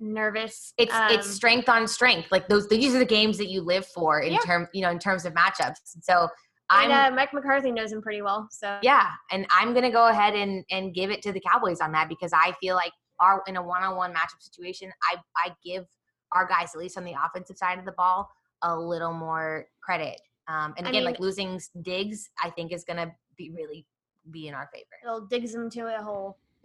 nervous. 0.00 0.74
it's 0.76 0.92
it's 1.08 1.26
Um, 1.28 1.32
strength 1.32 1.68
on 1.70 1.86
strength. 1.88 2.28
Like 2.30 2.48
those, 2.48 2.68
these 2.68 2.94
are 2.94 2.98
the 2.98 3.04
games 3.06 3.38
that 3.38 3.48
you 3.48 3.62
live 3.62 3.86
for 3.86 4.20
in 4.20 4.32
Yeah. 4.32 4.38
term, 4.40 4.68
you 4.74 4.82
know, 4.82 4.90
in 4.90 4.98
terms 4.98 5.24
of 5.24 5.32
matchups. 5.32 5.76
So 6.02 6.28
I'm 6.72 6.90
and 6.90 7.12
uh, 7.12 7.16
Mike 7.16 7.32
McCarthy 7.34 7.70
knows 7.70 7.92
him 7.92 8.02
pretty 8.02 8.22
well. 8.22 8.48
So 8.50 8.78
Yeah, 8.82 9.10
and 9.30 9.46
I'm 9.50 9.74
gonna 9.74 9.90
go 9.92 10.08
ahead 10.08 10.34
and 10.34 10.64
and 10.70 10.94
give 10.94 11.10
it 11.10 11.22
to 11.22 11.32
the 11.32 11.40
Cowboys 11.40 11.80
on 11.80 11.92
that 11.92 12.08
because 12.08 12.32
I 12.32 12.52
feel 12.60 12.74
like 12.74 12.92
our 13.20 13.42
in 13.46 13.56
a 13.56 13.62
one-on-one 13.62 14.12
matchup 14.12 14.40
situation, 14.40 14.90
I 15.10 15.16
I 15.36 15.52
give 15.64 15.86
our 16.32 16.46
guys 16.46 16.70
at 16.74 16.80
least 16.80 16.96
on 16.96 17.04
the 17.04 17.14
offensive 17.24 17.56
side 17.58 17.78
of 17.78 17.84
the 17.84 17.92
ball 17.92 18.28
a 18.62 18.76
little 18.78 19.12
more 19.12 19.66
credit. 19.82 20.20
Um, 20.48 20.74
and 20.76 20.86
I 20.86 20.90
again, 20.90 21.00
mean- 21.00 21.04
like 21.04 21.20
losing 21.20 21.60
Diggs, 21.82 22.30
I 22.42 22.50
think 22.50 22.72
is 22.72 22.84
gonna 22.84 23.12
be 23.36 23.50
really 23.50 23.86
be 24.30 24.48
in 24.48 24.54
our 24.54 24.68
favor. 24.72 24.86
it'll 25.04 25.26
digs 25.26 25.54
him 25.54 25.68
to 25.70 25.80
a 25.98 26.02
hole. 26.02 26.38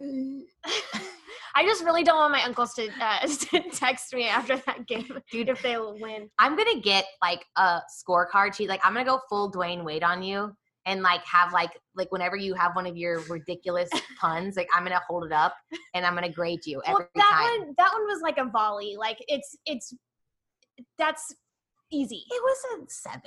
I 1.58 1.64
just 1.64 1.82
really 1.82 2.04
don't 2.04 2.18
want 2.18 2.30
my 2.30 2.44
uncles 2.44 2.72
to, 2.74 2.88
uh, 3.00 3.26
to 3.26 3.60
text 3.72 4.14
me 4.14 4.28
after 4.28 4.58
that 4.58 4.86
game, 4.86 5.18
Dude, 5.32 5.48
if 5.48 5.60
they 5.60 5.76
win. 5.76 6.30
I'm 6.38 6.56
gonna 6.56 6.80
get 6.80 7.04
like 7.20 7.44
a 7.56 7.80
scorecard 7.90 8.54
sheet. 8.54 8.68
Like 8.68 8.80
I'm 8.84 8.92
gonna 8.92 9.04
go 9.04 9.20
full 9.28 9.50
Dwyane 9.50 9.82
Wade 9.82 10.04
on 10.04 10.22
you 10.22 10.54
and 10.86 11.02
like 11.02 11.24
have 11.24 11.52
like 11.52 11.72
like 11.96 12.12
whenever 12.12 12.36
you 12.36 12.54
have 12.54 12.76
one 12.76 12.86
of 12.86 12.96
your 12.96 13.22
ridiculous 13.28 13.90
puns, 14.20 14.56
like 14.56 14.68
I'm 14.72 14.84
gonna 14.84 15.02
hold 15.08 15.24
it 15.24 15.32
up 15.32 15.56
and 15.94 16.06
I'm 16.06 16.14
gonna 16.14 16.32
grade 16.32 16.64
you 16.64 16.80
every 16.86 16.94
Well, 16.94 17.08
that 17.16 17.48
time. 17.50 17.60
one, 17.60 17.74
that 17.76 17.92
one 17.92 18.04
was 18.04 18.20
like 18.22 18.38
a 18.38 18.44
volley. 18.44 18.94
Like 18.96 19.18
it's, 19.26 19.56
it's, 19.66 19.92
that's 20.96 21.34
easy. 21.90 22.22
It 22.30 22.40
was 22.40 22.58
a 22.78 22.84
seven. 22.88 23.20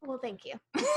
Well, 0.00 0.20
thank 0.22 0.44
you. 0.44 0.54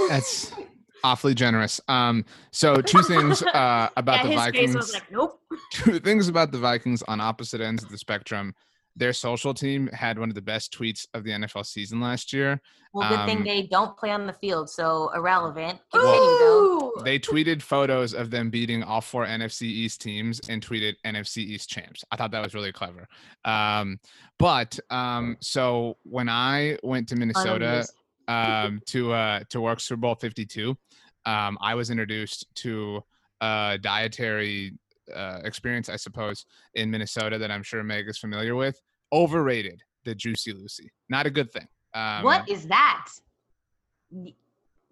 That's 0.07 0.51
awfully 1.03 1.33
generous. 1.33 1.81
Um, 1.87 2.25
so 2.51 2.75
two 2.75 3.01
things 3.03 3.41
uh, 3.53 3.89
about 3.97 4.17
yeah, 4.17 4.23
the 4.23 4.29
his 4.29 4.35
Vikings. 4.39 4.65
face 4.71 4.75
was 4.75 4.93
like, 4.93 5.11
nope. 5.11 5.39
two 5.71 5.99
things 5.99 6.27
about 6.27 6.51
the 6.51 6.57
Vikings 6.59 7.01
on 7.03 7.19
opposite 7.21 7.61
ends 7.61 7.83
of 7.83 7.89
the 7.89 7.97
spectrum. 7.97 8.53
Their 8.97 9.13
social 9.13 9.53
team 9.53 9.87
had 9.93 10.19
one 10.19 10.27
of 10.27 10.35
the 10.35 10.41
best 10.41 10.77
tweets 10.77 11.07
of 11.13 11.23
the 11.23 11.31
NFL 11.31 11.65
season 11.65 12.01
last 12.01 12.33
year. 12.33 12.61
Well, 12.93 13.07
good 13.07 13.19
Um, 13.19 13.25
thing 13.25 13.43
they 13.45 13.61
don't 13.63 13.95
play 13.97 14.11
on 14.11 14.27
the 14.27 14.33
field, 14.33 14.69
so 14.69 15.09
irrelevant. 15.15 15.79
Continue 15.93 16.13
though. 16.19 16.91
Ooh. 16.97 17.01
They 17.05 17.17
tweeted 17.17 17.61
photos 17.61 18.13
of 18.13 18.31
them 18.31 18.49
beating 18.49 18.83
all 18.83 18.99
four 18.99 19.25
NFC 19.25 19.61
East 19.61 20.01
teams 20.01 20.41
and 20.49 20.61
tweeted 20.65 20.95
NFC 21.05 21.37
East 21.37 21.69
champs. 21.69 22.03
I 22.11 22.17
thought 22.17 22.31
that 22.31 22.43
was 22.43 22.53
really 22.53 22.73
clever. 22.73 23.07
Um, 23.45 23.97
but 24.37 24.77
um, 24.89 25.37
so 25.39 25.95
when 26.03 26.27
I 26.27 26.77
went 26.83 27.07
to 27.09 27.15
Minnesota 27.15 27.55
Unamused. 27.65 27.93
Um, 28.27 28.81
to 28.87 29.13
uh, 29.13 29.39
to 29.49 29.61
work 29.61 29.79
Super 29.79 30.01
Bowl 30.01 30.15
52, 30.15 30.77
um, 31.25 31.57
I 31.61 31.75
was 31.75 31.89
introduced 31.89 32.47
to 32.55 33.03
a 33.41 33.77
dietary 33.81 34.73
uh, 35.13 35.39
experience, 35.43 35.89
I 35.89 35.95
suppose, 35.95 36.45
in 36.75 36.89
Minnesota 36.91 37.37
that 37.37 37.51
I'm 37.51 37.63
sure 37.63 37.83
Meg 37.83 38.07
is 38.07 38.17
familiar 38.17 38.55
with. 38.55 38.79
Overrated, 39.13 39.81
the 40.05 40.15
Juicy 40.15 40.53
Lucy. 40.53 40.91
Not 41.09 41.25
a 41.25 41.29
good 41.29 41.51
thing. 41.51 41.67
Um, 41.93 42.23
what 42.23 42.47
is 42.47 42.65
that? 42.67 43.07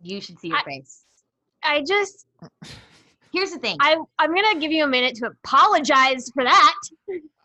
You 0.01 0.21
should 0.21 0.39
see 0.39 0.50
your 0.50 0.57
I- 0.57 0.63
face. 0.63 1.05
I 1.63 1.81
just, 1.81 2.25
Here's 3.31 3.51
the 3.51 3.59
thing. 3.59 3.77
I, 3.79 3.98
I'm 4.17 4.33
gonna 4.33 4.59
give 4.59 4.71
you 4.71 4.83
a 4.83 4.88
minute 4.88 5.15
to 5.17 5.27
apologize 5.27 6.29
for 6.33 6.43
that. 6.43 6.75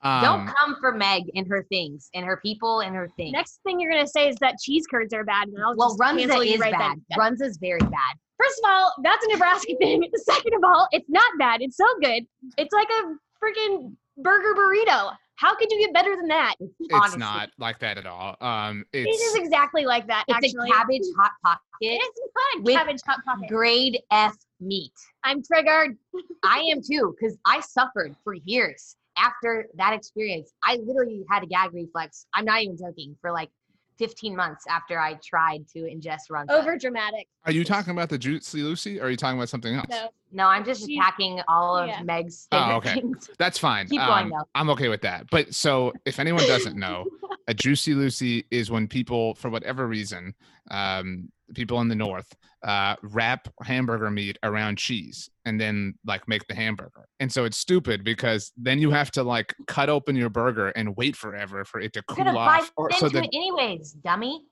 don't 0.03 0.41
um, 0.41 0.55
come 0.59 0.77
for 0.81 0.93
Meg 0.93 1.25
and 1.35 1.47
her 1.49 1.65
things 1.69 2.11
and 2.15 2.25
her 2.25 2.39
people 2.39 2.81
and 2.81 2.95
her 2.95 3.09
things. 3.17 3.33
Next 3.33 3.61
thing 3.65 3.81
you're 3.81 3.93
gonna 3.93 4.07
say 4.07 4.29
is 4.29 4.37
that 4.41 4.57
cheese 4.61 4.87
curds 4.87 5.13
are 5.13 5.25
bad, 5.25 5.49
and 5.49 5.63
I'll 5.63 5.77
well, 5.77 5.91
just 5.91 6.01
Runza 6.01 6.47
is 6.47 6.59
right 6.59 6.73
bad. 6.73 7.01
then. 7.11 7.19
Runza's 7.19 7.59
very 7.59 7.81
bad. 7.81 8.15
First 8.39 8.61
of 8.65 8.71
all, 8.71 8.93
that's 9.03 9.25
a 9.25 9.29
Nebraska 9.29 9.75
thing. 9.79 10.09
Second 10.17 10.55
of 10.55 10.65
all, 10.65 10.89
it's 10.93 11.09
not 11.09 11.31
bad. 11.39 11.63
It's 11.63 11.77
so 11.77 11.87
good. 12.01 12.27
It's 12.59 12.73
like 12.73 12.89
a 12.89 13.15
freaking 13.43 13.95
burger 14.17 14.55
burrito. 14.55 15.13
How 15.37 15.55
could 15.57 15.71
you 15.71 15.79
get 15.79 15.93
better 15.93 16.15
than 16.17 16.29
that? 16.29 16.55
it's 16.61 16.73
honestly. 16.93 17.19
not 17.19 17.51
like 17.59 17.79
that 17.81 17.99
at 17.99 18.07
all. 18.07 18.37
Um, 18.41 18.85
It 18.93 19.01
is 19.01 19.07
it's 19.21 19.35
exactly 19.37 19.85
like 19.85 20.07
that. 20.07 20.25
It's 20.29 20.37
actually, 20.37 20.71
a 20.71 20.73
cabbage 20.73 21.03
hot 21.19 21.33
pocket, 21.45 21.59
It's 21.81 22.21
not 22.35 22.61
a 22.61 22.63
with 22.63 22.77
cabbage 22.77 23.01
hot 23.07 23.25
pocket. 23.25 23.49
grade 23.49 23.99
F 24.11 24.37
meat. 24.61 24.93
I'm 25.25 25.43
triggered. 25.43 25.97
I 26.45 26.61
am 26.71 26.81
too, 26.83 27.15
because 27.19 27.37
I 27.47 27.61
suffered 27.61 28.15
for 28.23 28.35
years 28.35 28.97
after 29.17 29.67
that 29.77 29.93
experience. 29.93 30.53
I 30.63 30.77
literally 30.85 31.25
had 31.31 31.43
a 31.43 31.47
gag 31.47 31.73
reflex. 31.73 32.27
I'm 32.35 32.45
not 32.45 32.63
even 32.63 32.77
joking 32.77 33.17
for 33.21 33.33
like 33.33 33.51
15 33.99 34.35
months 34.35 34.65
after 34.69 34.99
I 34.99 35.15
tried 35.25 35.69
to 35.69 35.81
ingest 35.81 36.31
Runza. 36.31 36.51
Over 36.51 36.77
dramatic. 36.77 37.29
Are 37.47 37.53
you 37.53 37.65
talking 37.65 37.93
about 37.93 38.09
the 38.09 38.19
Juicy 38.19 38.63
Lucy 38.63 39.01
or 39.01 39.05
are 39.07 39.11
you 39.11 39.17
talking 39.17 39.39
about 39.39 39.49
something 39.49 39.75
else? 39.75 39.87
No. 39.89 40.09
No, 40.33 40.47
I'm 40.49 40.65
just 40.65 40.87
She- 40.87 40.99
attacking 40.99 41.41
all 41.47 41.77
of 41.79 41.89
yeah. 41.89 42.03
Meg's 42.03 42.49
Oh, 42.51 42.77
okay. 42.77 42.95
things. 42.95 43.31
That's 43.39 43.57
fine. 43.59 43.87
Keep 43.87 44.01
going, 44.01 44.25
Um, 44.25 44.31
though. 44.31 44.45
I'm 44.57 44.69
okay 44.71 44.89
with 44.89 45.03
that. 45.03 45.31
But 45.31 45.55
so 45.55 45.93
if 46.05 46.19
anyone 46.19 46.45
doesn't 46.47 46.77
know, 46.77 47.05
a 47.49 47.55
Juicy 47.55 47.95
Lucy 47.95 48.45
is 48.51 48.71
when 48.71 48.89
people, 48.89 49.35
for 49.37 49.49
whatever 49.49 49.87
reason, 49.87 50.35
um, 50.71 51.31
people 51.55 51.81
in 51.81 51.89
the 51.89 51.95
North 51.95 52.27
uh, 52.65 52.97
wrap 53.03 53.49
hamburger 53.63 54.11
meat 54.11 54.39
around 54.43 54.79
cheese 54.79 55.29
and 55.45 55.61
then 55.61 55.95
like 56.07 56.27
make 56.27 56.47
the 56.49 56.55
hamburger. 56.55 57.07
And 57.21 57.31
so 57.31 57.45
it's 57.45 57.59
stupid 57.59 58.05
because 58.05 58.53
then 58.57 58.79
you 58.79 58.91
have 58.91 59.11
to 59.13 59.23
like 59.23 59.55
cut 59.67 59.91
open 59.91 60.17
your 60.17 60.31
burger 60.31 60.69
and 60.71 60.97
wait 60.97 61.15
forever 61.15 61.65
for 61.65 61.81
it 61.81 61.93
to 61.93 62.03
cool 62.03 62.39
off. 62.39 62.73
Or, 62.77 62.91
so 62.93 63.09
the, 63.09 63.19
it 63.19 63.31
anyways, 63.35 63.93
dummy. 63.93 64.43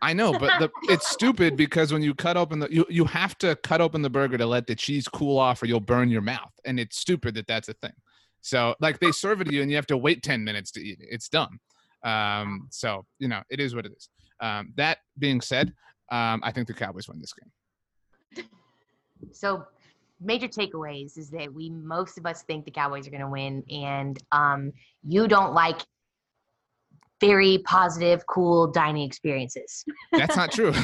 I 0.00 0.12
know, 0.12 0.32
but 0.32 0.58
the, 0.58 0.70
it's 0.92 1.08
stupid 1.08 1.56
because 1.56 1.92
when 1.92 2.02
you 2.02 2.14
cut 2.14 2.36
open 2.36 2.58
the 2.58 2.68
you 2.72 2.84
you 2.88 3.04
have 3.04 3.38
to 3.38 3.56
cut 3.56 3.80
open 3.80 4.02
the 4.02 4.10
burger 4.10 4.36
to 4.36 4.46
let 4.46 4.66
the 4.66 4.74
cheese 4.74 5.06
cool 5.06 5.38
off 5.38 5.62
or 5.62 5.66
you'll 5.66 5.80
burn 5.80 6.10
your 6.10 6.22
mouth, 6.22 6.52
and 6.64 6.78
it's 6.78 6.96
stupid 6.96 7.34
that 7.36 7.46
that's 7.46 7.68
a 7.68 7.74
thing. 7.74 7.92
So 8.40 8.74
like 8.80 8.98
they 8.98 9.12
serve 9.12 9.40
it 9.40 9.44
to 9.44 9.54
you 9.54 9.62
and 9.62 9.70
you 9.70 9.76
have 9.76 9.86
to 9.86 9.96
wait 9.96 10.22
ten 10.22 10.42
minutes 10.42 10.72
to 10.72 10.80
eat 10.80 10.98
it. 11.00 11.06
It's 11.10 11.28
dumb. 11.28 11.60
Um, 12.04 12.66
so 12.70 13.04
you 13.20 13.28
know 13.28 13.42
it 13.48 13.60
is 13.60 13.76
what 13.76 13.86
it 13.86 13.92
is. 13.96 14.08
Um, 14.40 14.72
that 14.76 14.98
being 15.18 15.40
said, 15.40 15.72
um, 16.10 16.40
I 16.42 16.52
think 16.52 16.66
the 16.66 16.74
Cowboys 16.74 17.08
win 17.08 17.20
this 17.20 17.32
game. 17.32 18.46
So 19.30 19.64
major 20.20 20.48
takeaways 20.48 21.16
is 21.16 21.30
that 21.30 21.52
we 21.52 21.70
most 21.70 22.18
of 22.18 22.26
us 22.26 22.42
think 22.42 22.64
the 22.64 22.72
Cowboys 22.72 23.06
are 23.06 23.10
going 23.10 23.22
to 23.22 23.28
win, 23.28 23.62
and 23.70 24.18
um, 24.32 24.72
you 25.04 25.28
don't 25.28 25.54
like 25.54 25.80
very 27.22 27.58
positive, 27.64 28.26
cool 28.26 28.66
dining 28.66 29.04
experiences. 29.06 29.84
That's 30.10 30.34
not 30.36 30.50
true. 30.50 30.72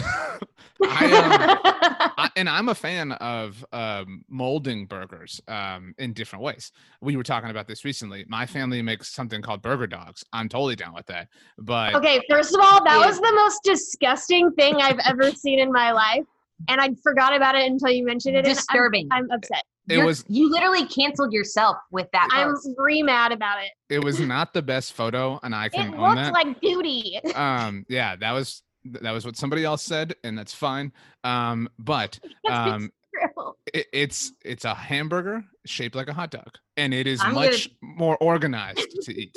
I, 0.81 1.05
um, 1.13 2.13
I, 2.17 2.31
and 2.37 2.49
I'm 2.49 2.69
a 2.69 2.75
fan 2.75 3.11
of 3.13 3.65
um, 3.73 4.25
molding 4.29 4.87
burgers 4.87 5.41
um, 5.49 5.93
in 5.99 6.13
different 6.13 6.45
ways. 6.45 6.71
We 7.01 7.17
were 7.17 7.25
talking 7.25 7.51
about 7.51 7.67
this 7.67 7.85
recently. 7.85 8.25
My 8.29 8.47
family 8.47 8.81
makes 8.83 9.09
something 9.13 9.43
called 9.43 9.61
burger 9.63 9.89
dogs. 9.89 10.25
I'm 10.33 10.49
totally 10.49 10.77
down 10.77 10.95
with 10.95 11.07
that. 11.07 11.27
But 11.59 11.97
Okay, 11.97 12.21
first 12.31 12.55
of 12.55 12.61
all, 12.63 12.85
that 12.85 13.01
Yeah. 13.01 13.07
was 13.07 13.19
the 13.21 13.33
most 13.35 13.61
disgusting 13.65 14.53
thing 14.53 14.77
I've 14.77 15.01
ever 15.05 15.33
seen 15.33 15.59
in 15.59 15.73
my 15.73 15.91
life. 15.91 16.23
And 16.69 16.81
I 16.81 16.91
forgot 17.03 17.35
about 17.35 17.57
it 17.57 17.69
until 17.69 17.91
you 17.91 18.05
mentioned 18.05 18.37
it. 18.37 18.41
and 18.41 18.47
I'm- 18.49 18.55
Disturbing. 18.57 19.09
I'm, 19.11 19.29
upset. 19.33 19.65
It 19.89 19.95
You're- 19.95 20.07
was 20.07 20.25
you 20.29 20.51
literally 20.51 20.87
canceled 20.87 21.33
yourself 21.33 21.77
with 21.91 22.07
that 22.13 22.29
I'm 22.33 22.49
post. 22.55 22.69
re 22.77 23.03
mad 23.03 23.33
about 23.33 23.63
it. 23.63 23.71
it 23.95 24.03
was 24.05 24.21
not 24.21 24.53
the 24.53 24.63
best 24.63 24.93
photo, 24.93 25.39
and 25.43 25.55
I 25.55 25.67
It 25.67 25.73
can 25.73 25.95
own 25.95 26.01
looked 26.01 26.17
that. 26.17 26.33
like 26.33 26.61
duty. 26.61 27.19
um, 27.35 27.85
yeah, 27.89 28.17
that 28.17 28.33
was 28.33 28.63
that 28.85 29.13
was 29.13 29.25
what 29.25 29.37
somebody 29.37 29.65
else 29.65 29.83
said, 29.83 30.15
and 30.25 30.37
that's 30.39 30.55
fine. 30.55 30.93
Um, 31.25 31.69
but 31.79 32.19
um, 32.51 32.91
it, 33.75 33.87
it's 33.93 34.33
it's 34.45 34.65
a 34.65 34.75
hamburger 34.75 35.43
shaped 35.67 35.95
like 35.97 36.09
a 36.09 36.15
hot 36.15 36.31
dog, 36.31 36.51
and 36.77 36.93
it 36.95 37.07
is 37.07 37.21
I'm 37.23 37.35
gonna- 37.35 37.47
much 37.51 37.69
more 37.83 38.17
organized 38.19 38.87
to 39.03 39.13
eat. 39.21 39.37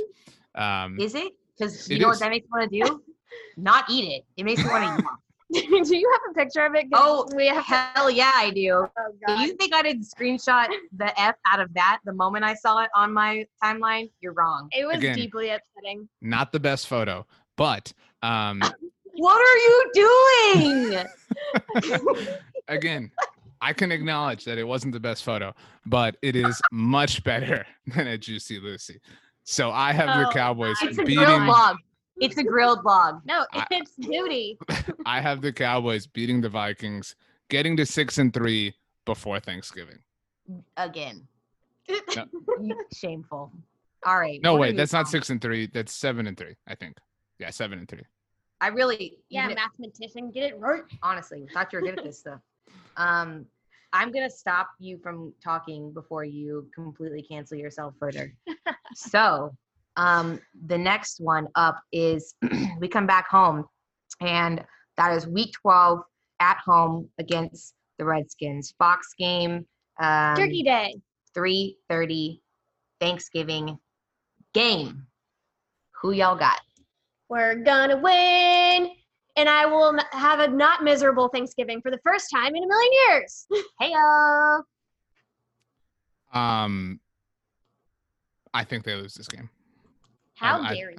Um, 0.56 1.00
Is 1.00 1.16
it? 1.16 1.32
Because 1.58 1.90
you 1.90 2.00
know 2.00 2.10
is. 2.10 2.16
what 2.16 2.20
that 2.20 2.30
makes 2.32 2.44
me 2.46 2.50
want 2.60 2.72
to 2.72 2.84
do? 2.84 3.02
Not 3.58 3.86
eat 3.90 4.08
it. 4.12 4.24
It 4.36 4.44
makes 4.44 4.64
me 4.64 4.70
want 4.70 5.00
to. 5.00 5.06
Do 5.54 5.96
you 5.98 6.12
have 6.14 6.32
a 6.32 6.34
picture 6.34 6.66
of 6.66 6.76
it? 6.76 6.86
Oh, 6.94 7.28
we 7.36 7.48
have. 7.48 7.64
hell 7.66 8.10
yeah, 8.10 8.32
I 8.36 8.52
do. 8.52 8.72
Oh 8.72 8.88
God. 9.28 9.42
you 9.42 9.54
think 9.58 9.74
I 9.74 9.82
didn't 9.82 10.04
screenshot 10.06 10.68
the 10.98 11.20
F 11.20 11.36
out 11.52 11.60
of 11.60 11.74
that 11.74 12.00
the 12.06 12.14
moment 12.14 12.46
I 12.46 12.54
saw 12.54 12.82
it 12.84 12.90
on 12.96 13.14
my 13.14 13.46
timeline, 13.64 14.10
you're 14.22 14.34
wrong. 14.34 14.70
It 14.72 14.86
was 14.86 14.98
Again. 14.98 15.16
deeply 15.18 15.50
upsetting. 15.50 16.08
not 16.22 16.52
the 16.52 16.60
best 16.60 16.88
photo, 16.88 17.26
but 17.58 17.92
um, 18.24 18.62
What 19.16 19.42
are 19.42 19.58
you 19.58 21.02
doing? 21.84 22.26
again, 22.70 23.12
I 23.60 23.74
can 23.74 23.92
acknowledge 23.92 24.46
that 24.46 24.58
it 24.58 24.64
wasn't 24.64 24.94
the 24.94 25.00
best 25.00 25.24
photo, 25.24 25.54
but 25.86 26.16
it 26.22 26.36
is 26.36 26.62
much 26.72 27.24
better 27.24 27.66
than 27.96 28.08
a 28.08 28.18
Juicy 28.18 28.60
Lucy. 28.60 29.00
So 29.44 29.70
I 29.72 29.92
have 29.92 30.08
the 30.18 30.28
Oh, 30.28 30.32
Cowboys 30.32 30.78
beating. 31.06 31.52
Grilled 32.18 32.24
log. 32.24 32.32
It's 32.32 32.38
a 32.38 32.44
grilled 32.44 32.84
log. 32.86 33.22
No, 33.26 33.46
I- 33.54 33.66
it's 33.72 33.96
duty. 33.96 34.58
I 35.06 35.22
have 35.22 35.42
the 35.42 35.52
Cowboys 35.52 36.08
beating 36.08 36.42
the 36.42 36.50
Vikings, 36.50 37.16
getting 37.50 37.76
to 37.78 37.86
six 37.86 38.18
and 38.18 38.34
three 38.34 38.74
before 39.06 39.40
Thanksgiving. 39.40 40.00
Again. 40.78 41.28
No. 42.16 42.76
Shameful. 42.94 43.52
All 44.06 44.20
right. 44.20 44.40
No, 44.42 44.54
what 44.54 44.62
wait, 44.62 44.78
that's 44.78 44.94
not 44.94 45.08
six 45.08 45.30
and 45.30 45.42
three. 45.42 45.68
That's 45.68 45.94
seven 45.94 46.28
and 46.28 46.38
three, 46.38 46.56
I 46.68 46.76
think. 46.76 46.98
Yeah, 47.40 47.50
seven 47.52 47.80
and 47.80 47.88
three. 47.88 48.04
I 48.60 48.68
really, 48.68 49.18
Yeah, 49.30 49.46
even- 49.46 49.56
mathematician, 49.56 50.32
get 50.32 50.44
it 50.44 50.60
right. 50.60 50.84
honestly, 51.02 51.46
thought 51.54 51.72
you 51.74 51.80
were 51.80 51.86
good 51.88 51.98
at 52.00 52.06
this 52.06 52.20
stuff. 52.20 52.40
Um, 52.98 53.46
I'm 53.94 54.12
gonna 54.12 54.30
stop 54.30 54.70
you 54.80 54.98
from 55.00 55.34
talking 55.44 55.92
before 55.92 56.24
you 56.24 56.68
completely 56.74 57.22
cancel 57.22 57.58
yourself 57.58 57.94
further. 58.00 58.34
so, 58.94 59.54
um, 59.98 60.40
the 60.66 60.78
next 60.78 61.20
one 61.20 61.48
up 61.56 61.82
is 61.92 62.36
we 62.80 62.88
come 62.88 63.08
back 63.08 63.28
home, 63.28 63.66
and 64.20 64.64
that 64.98 65.14
is 65.14 65.28
Week 65.28 65.52
12 65.62 66.02
at 66.40 66.58
home 66.64 67.10
against 67.20 67.74
the 67.98 68.06
Redskins. 68.06 68.74
Fox 68.78 69.14
game. 69.18 69.66
Um, 70.00 70.36
Turkey 70.36 70.64
Day. 70.64 70.96
3:30 71.36 72.42
Thanksgiving 73.00 73.78
game. 74.54 75.08
Who 76.02 76.12
y'all 76.12 76.36
got? 76.36 76.60
We're 77.30 77.56
gonna 77.56 77.98
win, 77.98 78.92
and 79.38 79.48
I 79.48 79.66
will 79.66 79.98
have 80.12 80.40
a 80.40 80.48
not 80.48 80.84
miserable 80.84 81.30
Thanksgiving 81.30 81.82
for 81.82 81.92
the 81.92 82.00
first 82.04 82.30
time 82.34 82.56
in 82.56 82.64
a 82.64 82.68
million 82.68 82.92
years. 83.10 83.48
Hey 83.80 83.92
y'all. 83.92 84.64
Um, 86.34 87.00
I 88.54 88.64
think 88.64 88.84
they 88.84 88.96
lose 88.96 89.14
this 89.14 89.28
game. 89.28 89.50
How 90.42 90.62
I- 90.62 90.76
dare 90.76 90.92
you? 90.92 90.98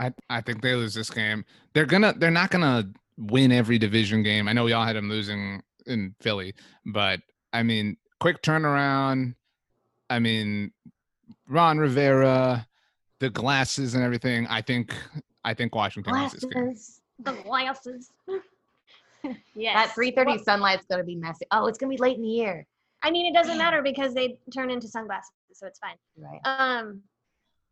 I, 0.00 0.12
I 0.28 0.40
think 0.40 0.62
they 0.62 0.74
lose 0.74 0.94
this 0.94 1.10
game. 1.10 1.44
They're 1.74 1.86
gonna 1.86 2.12
they're 2.16 2.30
not 2.30 2.50
gonna 2.50 2.90
win 3.18 3.52
every 3.52 3.78
division 3.78 4.22
game. 4.24 4.48
I 4.48 4.52
know 4.52 4.64
we 4.64 4.72
all 4.72 4.84
had 4.84 4.96
them 4.96 5.08
losing 5.08 5.62
in 5.86 6.14
Philly, 6.20 6.54
but 6.86 7.20
I 7.52 7.62
mean, 7.62 7.96
quick 8.18 8.42
turnaround. 8.42 9.34
I 10.10 10.18
mean, 10.18 10.72
Ron 11.46 11.78
Rivera, 11.78 12.66
the 13.20 13.30
glasses 13.30 13.94
and 13.94 14.02
everything. 14.02 14.46
I 14.48 14.60
think 14.60 14.92
I 15.44 15.54
think 15.54 15.74
Washington 15.74 16.14
wins 16.14 16.32
this 16.32 16.44
game. 16.44 16.64
Glasses. 16.64 17.00
The 17.20 17.32
glasses. 17.44 18.10
yes. 19.54 19.94
That 19.94 19.94
3:30 19.94 20.26
Well, 20.26 20.38
sunlight's 20.40 20.86
gonna 20.86 21.04
be 21.04 21.14
messy. 21.14 21.44
Oh, 21.52 21.66
it's 21.66 21.78
gonna 21.78 21.90
be 21.90 21.96
late 21.98 22.16
in 22.16 22.22
the 22.22 22.28
year. 22.28 22.66
I 23.04 23.10
mean, 23.12 23.26
it 23.26 23.34
doesn't 23.34 23.58
matter 23.58 23.82
because 23.82 24.14
they 24.14 24.38
turn 24.52 24.70
into 24.70 24.88
sunglasses, 24.88 25.30
so 25.52 25.66
it's 25.66 25.78
fine. 25.78 25.96
Right. 26.16 26.40
Um, 26.44 27.02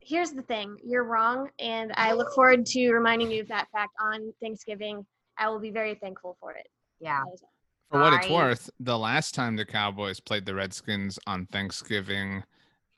here's 0.00 0.32
the 0.32 0.42
thing: 0.42 0.76
you're 0.84 1.04
wrong, 1.04 1.48
and 1.58 1.92
I 1.96 2.12
look 2.12 2.32
forward 2.34 2.66
to 2.66 2.92
reminding 2.92 3.30
you 3.30 3.42
of 3.42 3.48
that 3.48 3.68
fact 3.72 3.92
on 4.00 4.32
Thanksgiving. 4.40 5.04
I 5.38 5.48
will 5.48 5.60
be 5.60 5.70
very 5.70 5.94
thankful 5.94 6.36
for 6.40 6.52
it. 6.52 6.68
Yeah. 7.00 7.22
That 7.24 7.34
is 7.34 7.42
all. 7.42 7.50
For 7.90 8.00
what 8.00 8.12
it's 8.12 8.28
worth, 8.30 8.70
the 8.78 8.96
last 8.96 9.34
time 9.34 9.56
the 9.56 9.64
Cowboys 9.64 10.20
played 10.20 10.46
the 10.46 10.54
Redskins 10.54 11.18
on 11.26 11.46
Thanksgiving, 11.46 12.44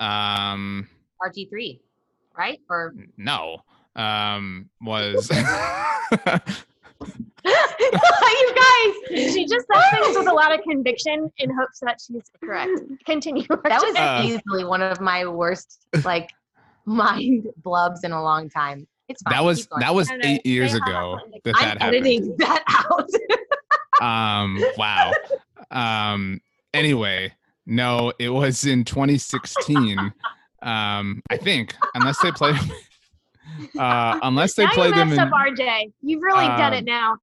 um, 0.00 0.86
RG3, 1.22 1.80
right? 2.36 2.60
Or 2.68 2.94
no, 3.16 3.62
um, 3.96 4.68
was 4.82 5.30
you 7.44 8.54
guys. 8.54 9.32
She 9.32 9.46
just 9.46 9.66
says 9.72 9.84
things 9.92 10.18
with 10.18 10.28
a 10.28 10.32
lot 10.34 10.52
of 10.54 10.62
conviction 10.62 11.30
in 11.38 11.50
hopes 11.54 11.80
that 11.80 12.00
she's 12.00 12.30
correct. 12.42 12.78
Continue. 13.06 13.46
That 13.64 13.82
was 13.82 13.94
Uh, 13.96 14.22
easily 14.24 14.64
one 14.64 14.82
of 14.82 15.00
my 15.00 15.26
worst 15.26 15.86
like 16.04 16.30
mind 16.86 17.48
blubs 17.62 18.04
in 18.04 18.12
a 18.12 18.22
long 18.22 18.48
time. 18.48 18.86
It's 19.08 19.22
fine. 19.22 19.32
that 19.34 19.44
was 19.44 19.68
that 19.80 19.94
was 19.94 20.08
I 20.08 20.12
don't 20.12 20.20
know, 20.20 20.28
eight 20.30 20.46
years 20.46 20.74
ago 20.74 21.12
one. 21.20 21.32
that 21.44 21.54
I'm 21.56 21.62
that 21.68 21.82
happened. 21.82 21.82
editing 21.82 22.36
that 22.38 22.64
out. 22.68 23.08
Um, 24.00 24.60
wow. 24.76 25.12
Um, 25.70 26.40
anyway, 26.74 27.32
no, 27.66 28.12
it 28.18 28.30
was 28.30 28.64
in 28.64 28.82
2016. 28.84 29.96
Um, 30.62 31.22
I 31.30 31.36
think, 31.36 31.74
unless 31.94 32.20
they 32.20 32.32
played, 32.32 32.56
uh, 33.78 34.18
unless 34.22 34.54
they 34.54 34.64
now 34.64 34.70
you 34.70 34.74
played 34.76 34.94
them 34.94 35.12
in. 35.12 35.18
up 35.20 35.30
RJ. 35.30 35.92
You've 36.02 36.22
really 36.22 36.46
done 36.46 36.72
it 36.74 36.78
Um, 36.78 36.84
now. 36.86 37.16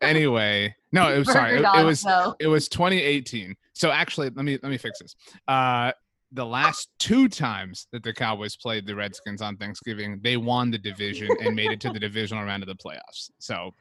Anyway, 0.00 0.74
no, 0.92 1.12
it 1.12 1.18
was 1.18 1.32
sorry. 1.32 1.58
It, 1.58 1.64
it 1.64 1.84
was 1.84 2.02
though. 2.02 2.34
it 2.40 2.46
was 2.46 2.68
2018. 2.68 3.54
So 3.74 3.90
actually, 3.90 4.30
let 4.30 4.44
me 4.44 4.58
let 4.62 4.70
me 4.70 4.78
fix 4.78 5.00
this. 5.00 5.16
Uh, 5.48 5.92
the 6.32 6.44
last 6.44 6.88
two 6.98 7.28
times 7.28 7.86
that 7.92 8.02
the 8.02 8.12
Cowboys 8.12 8.56
played 8.56 8.86
the 8.86 8.94
Redskins 8.94 9.42
on 9.42 9.56
Thanksgiving, 9.56 10.18
they 10.22 10.36
won 10.36 10.70
the 10.70 10.78
division 10.78 11.28
and 11.40 11.54
made 11.54 11.70
it 11.70 11.80
to 11.82 11.90
the 11.90 11.98
divisional 12.08 12.44
round 12.44 12.62
of 12.62 12.68
the 12.68 12.74
playoffs. 12.74 13.30
So 13.38 13.74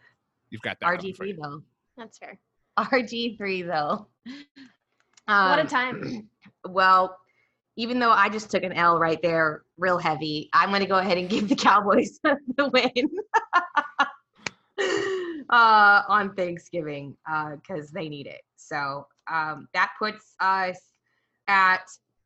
you've 0.49 0.61
got 0.61 0.77
that. 0.81 0.87
RG3 0.99 1.27
you. 1.27 1.37
though. 1.41 1.61
That's 1.97 2.17
fair. 2.17 2.37
RG3 2.77 3.67
though. 3.67 4.07
what 5.25 5.59
a 5.59 5.61
Um, 5.61 5.67
time. 5.67 6.29
Well, 6.69 7.17
even 7.75 7.97
though 7.97 8.11
I 8.11 8.29
just 8.29 8.51
took 8.51 8.61
an 8.61 8.71
L 8.73 8.99
right 8.99 9.19
there, 9.23 9.63
real 9.79 9.97
heavy, 9.97 10.47
I'm 10.53 10.69
going 10.69 10.81
to 10.81 10.85
go 10.85 10.99
ahead 10.99 11.17
and 11.17 11.27
give 11.27 11.49
the 11.49 11.55
Cowboys 11.55 12.19
the 12.23 12.69
win 12.69 13.09
uh, 15.49 16.03
on 16.07 16.35
Thanksgiving 16.35 17.17
because 17.55 17.89
they 17.89 18.09
need 18.09 18.27
it. 18.27 18.41
So 18.57 19.07
um, 19.31 19.67
that 19.73 19.93
puts 19.97 20.35
us 20.39 20.77
at 21.47 21.81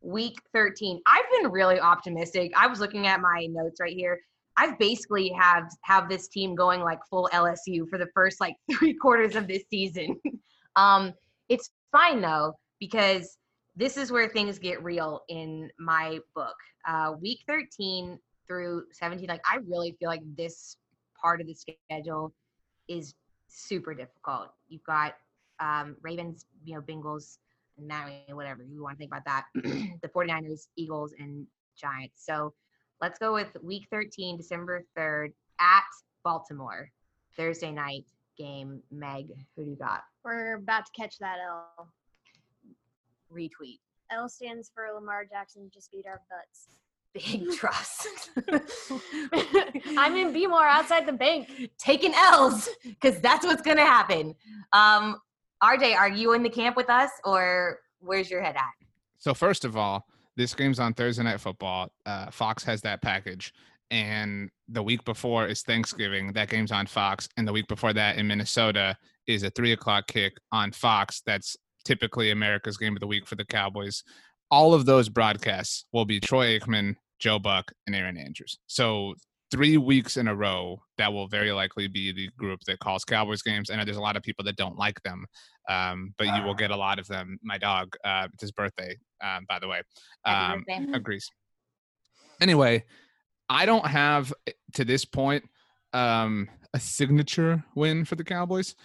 week 0.06 0.40
13. 0.54 1.02
I've 1.06 1.26
been 1.42 1.52
really 1.52 1.80
optimistic. 1.80 2.52
I 2.56 2.68
was 2.68 2.80
looking 2.80 3.08
at 3.08 3.22
my 3.22 3.48
notes 3.50 3.80
right 3.80 3.94
here. 3.94 4.20
I've 4.58 4.78
basically 4.80 5.30
have 5.30 5.66
have 5.82 6.08
this 6.08 6.28
team 6.28 6.56
going 6.56 6.80
like 6.82 7.00
full 7.10 7.30
LSU 7.34 7.90
for 7.90 7.98
the 7.98 8.08
first 8.14 8.40
like 8.40 8.56
three 8.72 8.94
quarters 8.94 9.36
of 9.36 9.48
this 9.48 9.64
season. 9.70 10.20
um, 10.76 11.14
it's 11.50 11.72
fine 11.92 12.22
though 12.22 12.54
because 12.80 13.38
this 13.76 13.98
is 13.98 14.12
where 14.12 14.30
things 14.30 14.60
get 14.60 14.82
real 14.84 15.22
in 15.28 15.70
my 15.80 16.20
book. 16.34 16.56
Uh, 16.88 17.14
week 17.20 17.40
13 17.48 18.18
through 18.48 18.84
17, 18.92 19.28
like 19.28 19.42
I 19.46 19.58
really 19.68 19.96
feel 20.00 20.08
like 20.08 20.22
this 20.38 20.78
part 21.20 21.42
of 21.42 21.48
the 21.48 21.56
schedule 21.56 22.32
is 22.88 23.16
super 23.48 23.94
difficult. 23.94 24.50
You've 24.70 24.84
got 24.84 25.16
um, 25.60 25.98
Ravens, 26.02 26.46
you 26.64 26.76
know, 26.76 26.82
Bengals, 26.82 27.38
now 27.78 28.08
whatever 28.32 28.64
you 28.64 28.84
want 28.84 28.96
to 28.96 29.00
think 29.00 29.12
about 29.12 29.26
that. 29.26 29.46
the 30.02 30.10
49ers, 30.16 30.68
Eagles, 30.76 31.14
and 31.20 31.46
Giants. 31.78 32.24
So 32.26 32.54
let's 33.02 33.20
go 33.20 33.34
with 33.34 33.56
week 33.62 33.88
13, 33.92 34.38
December 34.38 34.84
3rd 34.98 35.34
at 35.60 35.84
Baltimore, 36.24 36.92
Thursday 37.38 37.72
night 37.72 38.06
game. 38.38 38.82
Meg, 38.92 39.28
who 39.56 39.64
do 39.64 39.72
you 39.72 39.78
got? 39.78 40.04
We're 40.24 40.56
about 40.56 40.86
to 40.88 40.92
catch 41.00 41.18
that 41.20 41.38
L. 41.46 41.90
Retweet. 43.32 43.80
L 44.12 44.30
stands 44.30 44.72
for 44.74 44.88
Lamar 44.94 45.26
Jackson 45.26 45.70
just 45.74 45.92
beat 45.92 46.06
our 46.06 46.22
butts. 46.30 46.70
Big 47.14 47.52
trust. 47.58 48.30
I'm 49.98 50.16
in 50.16 50.34
B 50.34 50.48
more 50.48 50.66
outside 50.66 51.06
the 51.06 51.14
bank. 51.14 51.72
taking 51.78 52.14
L's 52.14 52.70
because 52.84 53.20
that's 53.22 53.46
what's 53.46 53.62
gonna 53.62 53.86
happen. 53.86 54.36
Um, 54.74 55.18
RJ, 55.66 55.96
are 55.96 56.10
you 56.10 56.34
in 56.34 56.44
the 56.44 56.50
camp 56.50 56.78
with 56.78 56.92
us 56.92 57.10
or 57.24 57.80
where's 58.00 58.30
your 58.30 58.42
head 58.42 58.56
at? 58.56 58.70
So 59.18 59.34
first 59.34 59.66
of 59.66 59.76
all, 59.76 60.06
this 60.38 60.54
game's 60.54 60.80
on 60.80 60.94
Thursday 60.94 61.24
Night 61.24 61.42
Football. 61.42 61.92
Uh, 62.06 62.30
Fox 62.30 62.64
has 62.66 62.82
that 62.82 63.02
package, 63.02 63.52
and 63.90 64.52
the 64.68 64.84
week 64.84 65.04
before 65.06 65.48
is 65.48 65.64
Thanksgiving. 65.64 66.34
That 66.34 66.50
game's 66.50 66.72
on 66.72 66.86
Fox, 66.86 67.28
and 67.38 67.48
the 67.48 67.54
week 67.54 67.68
before 67.68 67.94
that 67.94 68.18
in 68.18 68.28
Minnesota 68.28 68.96
is 69.26 69.42
a 69.42 69.50
three 69.50 69.72
o'clock 69.72 70.06
kick 70.08 70.34
on 70.52 70.72
Fox. 70.72 71.24
That's 71.26 71.58
typically 71.84 72.30
America's 72.30 72.78
game 72.78 72.96
of 72.96 73.00
the 73.00 73.08
week 73.08 73.26
for 73.26 73.36
the 73.36 73.46
Cowboys. 73.46 74.04
All 74.52 74.76
of 74.76 74.86
those 74.86 75.10
broadcasts 75.10 75.86
will 75.94 76.06
be 76.06 76.20
Troy 76.20 76.60
Aikman, 76.60 76.96
Joe 77.18 77.40
Buck, 77.40 77.72
and 77.88 77.96
Erin 77.96 78.18
Andrews. 78.18 78.60
So 78.68 79.16
three 79.56 79.78
weeks 79.78 80.18
in 80.18 80.28
a 80.28 80.36
row, 80.36 80.82
that 80.98 81.12
will 81.12 81.28
very 81.28 81.54
likely 81.54 81.88
be 81.88 82.12
the 82.12 82.30
group 82.38 82.60
that 82.68 82.78
calls 82.80 83.06
Cowboys 83.06 83.42
games. 83.42 83.70
I 83.70 83.78
know 83.78 83.86
there's 83.86 83.96
a 83.96 84.02
lot 84.02 84.18
of 84.18 84.24
people 84.24 84.44
that 84.44 84.58
don't 84.58 84.78
like 84.78 85.02
them, 85.04 85.26
um, 85.70 86.14
but 86.18 86.28
you 86.28 86.44
will 86.44 86.54
get 86.54 86.72
a 86.72 86.76
lot 86.76 87.00
of 87.00 87.08
them. 87.08 87.40
My 87.42 87.58
dog, 87.58 87.96
uh, 88.04 88.28
it's 88.34 88.42
his 88.42 88.52
birthday, 88.52 88.98
um, 89.24 89.46
by 89.48 89.60
the 89.60 89.70
way, 89.70 89.82
um, 90.26 90.66
agrees. 90.94 91.32
Anyway, 92.42 92.84
I 93.48 93.66
don't 93.66 93.88
have 93.88 94.34
eh, 94.46 94.52
to 94.74 94.84
this 94.84 95.06
point 95.06 95.46
um, 95.94 96.50
a 96.74 96.80
signature 96.80 97.64
win 97.76 98.04
for 98.04 98.16
the 98.16 98.26
Cowboys, 98.26 98.76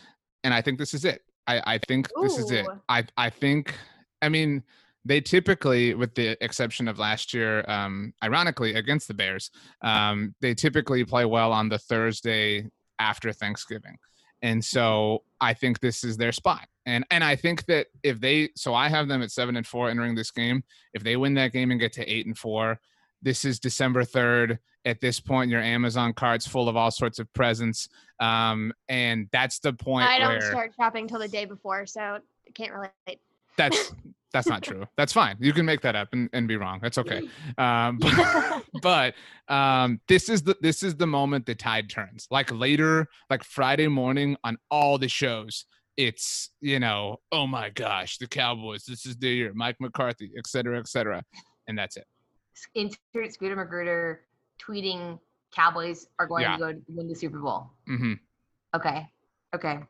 and 0.45 0.55
I 0.55 0.63
think 0.63 0.79
this 0.79 0.95
is 0.95 1.05
it. 1.05 1.23
I, 1.49 1.63
I 1.67 1.79
think 1.79 2.09
this 2.23 2.39
is 2.39 2.53
it. 2.53 2.67
I 2.89 3.05
I 3.17 3.29
think. 3.29 3.75
I 4.23 4.29
mean, 4.29 4.63
they 5.05 5.21
typically, 5.21 5.95
with 5.95 6.15
the 6.15 6.43
exception 6.45 6.87
of 6.89 6.99
last 6.99 7.33
year, 7.33 7.65
um, 7.69 8.13
ironically 8.23 8.75
against 8.75 9.09
the 9.09 9.15
Bears, 9.15 9.51
um, 9.83 10.35
they 10.41 10.55
typically 10.55 11.05
play 11.05 11.25
well 11.25 11.53
on 11.53 11.69
the 11.69 11.79
Thursday 11.79 12.67
after 12.99 13.33
Thanksgiving, 13.33 13.97
and 14.43 14.65
so 14.65 15.23
I 15.41 15.55
think 15.55 15.81
this 15.81 16.05
is 16.05 16.17
their 16.17 16.33
spot. 16.33 16.67
And 16.87 17.05
and 17.11 17.25
I 17.25 17.37
think 17.37 17.65
that 17.67 17.87
if 18.03 18.21
they, 18.21 18.51
so 18.57 18.75
I 18.75 18.89
have 18.89 19.09
them 19.09 19.23
at 19.23 19.31
seven 19.31 19.57
and 19.57 19.67
four 19.67 19.91
entering 19.91 20.15
this 20.15 20.31
game. 20.31 20.65
If 20.93 21.03
they 21.03 21.17
win 21.17 21.35
that 21.35 21.53
game 21.53 21.71
and 21.71 21.81
get 21.81 21.93
to 21.95 22.11
eight 22.11 22.27
and 22.27 22.37
four, 22.37 22.81
this 23.23 23.45
is 23.45 23.59
December 23.59 24.05
third. 24.05 24.59
At 24.87 25.01
this 25.01 25.21
point, 25.21 25.51
your 25.51 25.61
Amazon 25.61 26.15
cart's 26.15 26.47
full 26.47 26.69
of 26.69 26.77
all 26.77 26.91
sorts 26.91 27.19
of 27.19 27.31
presents, 27.35 27.89
um, 28.19 28.73
and 28.89 29.29
that's 29.31 29.59
the 29.59 29.75
point 29.75 30.09
I 30.09 30.19
don't 30.19 30.29
where 30.29 30.41
start 30.41 30.73
shopping 30.75 31.07
till 31.07 31.19
the 31.19 31.29
day 31.29 31.45
before, 31.45 31.85
so 31.85 32.01
I 32.01 32.51
can't 32.55 32.73
relate. 32.73 33.21
That's 33.57 33.93
that's 34.33 34.47
not 34.47 34.63
true. 34.63 34.87
That's 34.97 35.13
fine. 35.13 35.37
You 35.41 35.53
can 35.53 35.65
make 35.67 35.81
that 35.83 35.97
up 35.97 36.09
and, 36.13 36.29
and 36.33 36.47
be 36.47 36.57
wrong. 36.57 36.79
That's 36.83 36.99
okay. 36.99 37.29
Um, 37.59 37.99
but, 37.99 38.63
but 38.83 39.15
um, 39.53 40.01
this 40.09 40.29
is 40.29 40.43
the 40.43 40.57
this 40.61 40.83
is 40.83 40.95
the 40.97 41.07
moment 41.07 41.47
the 41.47 41.55
tide 41.55 41.91
turns. 41.91 42.27
Like 42.31 42.51
later, 42.53 43.07
like 43.29 43.43
Friday 43.45 43.89
morning 43.89 44.37
on 44.45 44.57
all 44.71 44.99
the 44.99 45.09
shows, 45.09 45.67
it's 45.97 46.51
you 46.61 46.79
know, 46.79 47.17
oh 47.33 47.47
my 47.47 47.71
gosh, 47.71 48.19
the 48.19 48.27
Cowboys. 48.27 48.85
This 48.85 49.05
is 49.07 49.17
the 49.17 49.29
year. 49.29 49.53
Mike 49.55 49.77
McCarthy, 49.81 50.31
et 50.39 50.47
cetera, 50.47 50.79
et 50.79 50.89
cetera, 50.89 51.23
and 51.67 51.77
that's 51.77 51.97
it. 51.97 52.07
Insert 52.75 53.33
Scooter 53.33 53.57
Magruder 53.57 54.21
tweeting 54.61 55.19
Cowboys 55.53 56.07
are 56.19 56.27
going 56.27 56.43
Yeah. 56.43 56.57
to 56.57 56.75
go 56.75 56.81
win 56.89 57.09
the 57.09 57.15
Super 57.15 57.39
Bowl. 57.41 57.71
hmm 57.87 58.15
Okay. 58.75 59.09
Okay. 59.55 59.81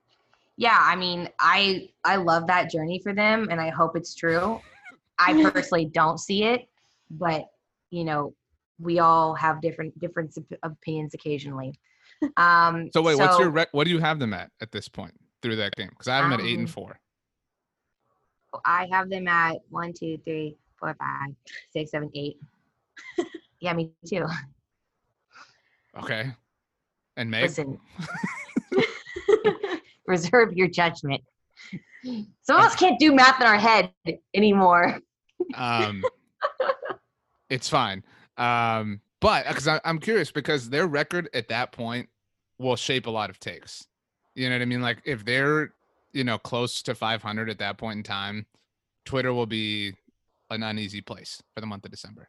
Yeah, 0.60 0.76
I 0.78 0.94
mean, 0.94 1.26
I 1.40 1.88
I 2.04 2.16
love 2.16 2.46
that 2.48 2.70
journey 2.70 3.00
for 3.02 3.14
them 3.14 3.48
and 3.50 3.58
I 3.58 3.70
hope 3.70 3.96
it's 3.96 4.14
true. 4.14 4.60
I 5.18 5.32
personally 5.54 5.86
don't 5.86 6.18
see 6.18 6.44
it, 6.44 6.68
but 7.10 7.46
you 7.88 8.04
know, 8.04 8.34
we 8.78 8.98
all 8.98 9.34
have 9.34 9.62
different 9.62 9.98
different 9.98 10.36
opinions 10.62 11.14
occasionally. 11.14 11.72
Um 12.36 12.90
So 12.92 13.00
wait, 13.00 13.16
what's 13.16 13.38
your 13.38 13.48
rec- 13.48 13.72
what 13.72 13.84
do 13.84 13.90
you 13.90 14.00
have 14.00 14.18
them 14.18 14.34
at 14.34 14.50
at 14.60 14.70
this 14.70 14.86
point 14.86 15.14
through 15.40 15.56
that 15.56 15.74
game? 15.76 15.88
Because 15.88 16.08
I 16.08 16.16
have 16.16 16.24
them 16.30 16.38
at 16.38 16.44
eight 16.44 16.58
and 16.58 16.68
Um, 16.68 16.74
four. 16.74 17.00
I 18.66 18.86
have 18.92 19.08
them 19.08 19.26
at 19.28 19.56
one, 19.70 19.94
two, 19.94 20.18
three, 20.26 20.58
four, 20.78 20.94
five, 20.98 21.34
six, 21.72 21.92
seven, 21.92 22.10
eight. 22.14 22.36
yeah, 23.60 23.72
me 23.72 23.92
too. 24.06 24.26
Okay. 25.96 26.32
And 27.16 27.30
Meg, 27.30 27.44
Listen. 27.44 27.78
Reserve 30.10 30.52
your 30.54 30.68
judgment. 30.68 31.22
Some 32.42 32.56
of 32.56 32.64
us 32.64 32.74
can't 32.74 32.98
do 32.98 33.14
math 33.14 33.40
in 33.40 33.46
our 33.46 33.58
head 33.58 33.92
anymore. 34.34 35.00
um, 35.54 36.02
it's 37.50 37.68
fine. 37.68 38.02
Um, 38.36 39.00
but 39.20 39.46
because 39.46 39.68
I'm 39.84 39.98
curious 39.98 40.32
because 40.32 40.68
their 40.68 40.86
record 40.86 41.28
at 41.34 41.48
that 41.48 41.72
point 41.72 42.08
will 42.58 42.76
shape 42.76 43.06
a 43.06 43.10
lot 43.10 43.30
of 43.30 43.38
takes. 43.38 43.86
You 44.34 44.48
know 44.48 44.56
what 44.56 44.62
I 44.62 44.66
mean? 44.66 44.82
Like 44.82 45.02
if 45.04 45.24
they're 45.24 45.74
you 46.12 46.24
know 46.24 46.38
close 46.38 46.82
to 46.82 46.94
500 46.94 47.50
at 47.50 47.58
that 47.58 47.78
point 47.78 47.98
in 47.98 48.02
time, 48.02 48.46
Twitter 49.04 49.32
will 49.32 49.46
be 49.46 49.94
an 50.50 50.62
uneasy 50.62 51.00
place 51.00 51.42
for 51.54 51.60
the 51.60 51.66
month 51.66 51.84
of 51.84 51.90
December. 51.90 52.28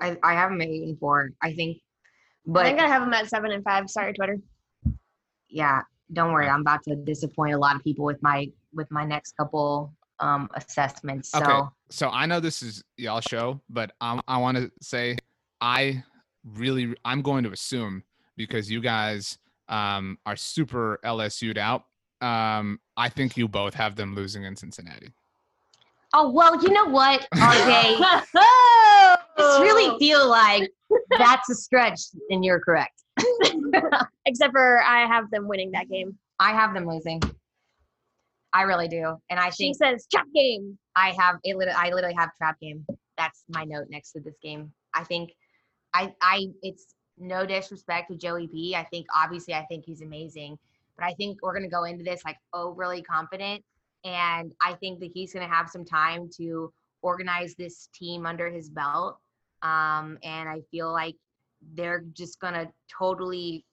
I, 0.00 0.16
I 0.22 0.34
have 0.34 0.50
them 0.50 0.60
at 0.60 0.68
eight 0.68 0.84
and 0.84 0.98
four. 0.98 1.30
I 1.42 1.52
think 1.52 1.78
But 2.46 2.60
I 2.60 2.62
but 2.62 2.68
think 2.68 2.80
I 2.80 2.88
have 2.88 3.02
them 3.02 3.12
at 3.12 3.28
seven 3.28 3.50
and 3.52 3.64
five. 3.64 3.88
Sorry, 3.90 4.12
Twitter. 4.12 4.38
yeah, 5.48 5.82
don't 6.12 6.32
worry. 6.32 6.48
I'm 6.48 6.62
about 6.62 6.82
to 6.84 6.96
disappoint 6.96 7.54
a 7.54 7.58
lot 7.58 7.76
of 7.76 7.82
people 7.82 8.04
with 8.04 8.22
my 8.22 8.48
with 8.72 8.90
my 8.90 9.04
next 9.04 9.36
couple 9.36 9.94
um 10.20 10.48
assessments. 10.54 11.30
So 11.30 11.42
Okay. 11.42 11.60
So 11.90 12.08
I 12.10 12.26
know 12.26 12.40
this 12.40 12.62
is 12.62 12.84
y'all 12.96 13.20
show, 13.20 13.60
but 13.68 13.92
I, 14.00 14.20
I 14.28 14.38
want 14.38 14.56
to 14.56 14.70
say 14.80 15.16
I 15.60 16.02
really 16.44 16.94
I'm 17.04 17.22
going 17.22 17.44
to 17.44 17.50
assume 17.50 18.04
because 18.36 18.70
you 18.70 18.80
guys 18.80 19.38
um, 19.68 20.18
are 20.26 20.36
super 20.36 20.98
LSU'd 21.04 21.58
out. 21.58 21.84
Um, 22.20 22.80
I 22.96 23.08
think 23.08 23.36
you 23.36 23.48
both 23.48 23.74
have 23.74 23.96
them 23.96 24.14
losing 24.14 24.44
in 24.44 24.56
Cincinnati. 24.56 25.12
Oh 26.12 26.30
well, 26.30 26.60
you 26.60 26.70
know 26.70 26.86
what, 26.86 27.20
RJ? 27.34 27.98
I 28.34 29.16
just 29.38 29.60
really 29.60 29.98
feel 29.98 30.28
like 30.28 30.68
that's 31.18 31.48
a 31.50 31.54
stretch, 31.54 32.00
and 32.30 32.44
you're 32.44 32.60
correct. 32.60 33.02
Except 34.26 34.52
for 34.52 34.82
I 34.82 35.06
have 35.06 35.30
them 35.30 35.46
winning 35.46 35.70
that 35.72 35.88
game. 35.88 36.18
I 36.40 36.52
have 36.52 36.74
them 36.74 36.86
losing. 36.88 37.20
I 38.52 38.62
really 38.62 38.88
do, 38.88 39.16
and 39.30 39.38
I 39.38 39.50
think 39.50 39.54
She 39.54 39.64
think 39.66 39.76
says 39.76 40.06
trap 40.10 40.26
game. 40.34 40.76
I 40.96 41.14
have 41.16 41.36
it. 41.44 41.56
I 41.56 41.92
literally 41.92 42.16
have 42.18 42.30
trap 42.36 42.58
game. 42.60 42.84
That's 43.16 43.44
my 43.48 43.64
note 43.64 43.86
next 43.90 44.12
to 44.12 44.20
this 44.20 44.36
game. 44.42 44.72
I 44.94 45.04
think, 45.04 45.30
I 45.94 46.12
I 46.20 46.48
it's 46.62 46.94
no 47.18 47.46
disrespect 47.46 48.10
to 48.10 48.16
Joey 48.16 48.48
B. 48.48 48.74
I 48.76 48.82
think 48.84 49.06
obviously 49.14 49.54
I 49.54 49.64
think 49.66 49.84
he's 49.86 50.02
amazing, 50.02 50.58
but 50.96 51.04
I 51.04 51.12
think 51.14 51.38
we're 51.40 51.54
gonna 51.54 51.68
go 51.68 51.84
into 51.84 52.02
this 52.02 52.22
like 52.24 52.38
overly 52.52 53.02
confident, 53.02 53.62
and 54.04 54.52
I 54.62 54.74
think 54.74 55.00
that 55.00 55.10
he's 55.12 55.32
gonna 55.32 55.48
have 55.48 55.68
some 55.68 55.84
time 55.84 56.28
to 56.36 56.72
organize 57.02 57.54
this 57.54 57.88
team 57.94 58.26
under 58.26 58.50
his 58.50 58.68
belt. 58.68 59.18
Um, 59.62 60.18
and 60.22 60.48
I 60.48 60.60
feel 60.70 60.92
like 60.92 61.16
they're 61.74 62.04
just 62.12 62.40
gonna 62.40 62.70
totally 62.88 63.64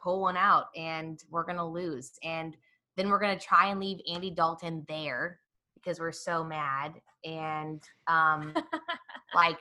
pull 0.00 0.20
one 0.20 0.36
out, 0.36 0.66
and 0.76 1.22
we're 1.30 1.44
gonna 1.44 1.68
lose, 1.68 2.12
and 2.22 2.56
then 2.96 3.08
we're 3.08 3.20
gonna 3.20 3.38
try 3.38 3.68
and 3.68 3.80
leave 3.80 4.00
Andy 4.10 4.30
Dalton 4.30 4.84
there 4.88 5.38
because 5.74 5.98
we're 5.98 6.12
so 6.12 6.44
mad 6.44 6.94
and 7.24 7.82
um 8.06 8.54
like 9.34 9.58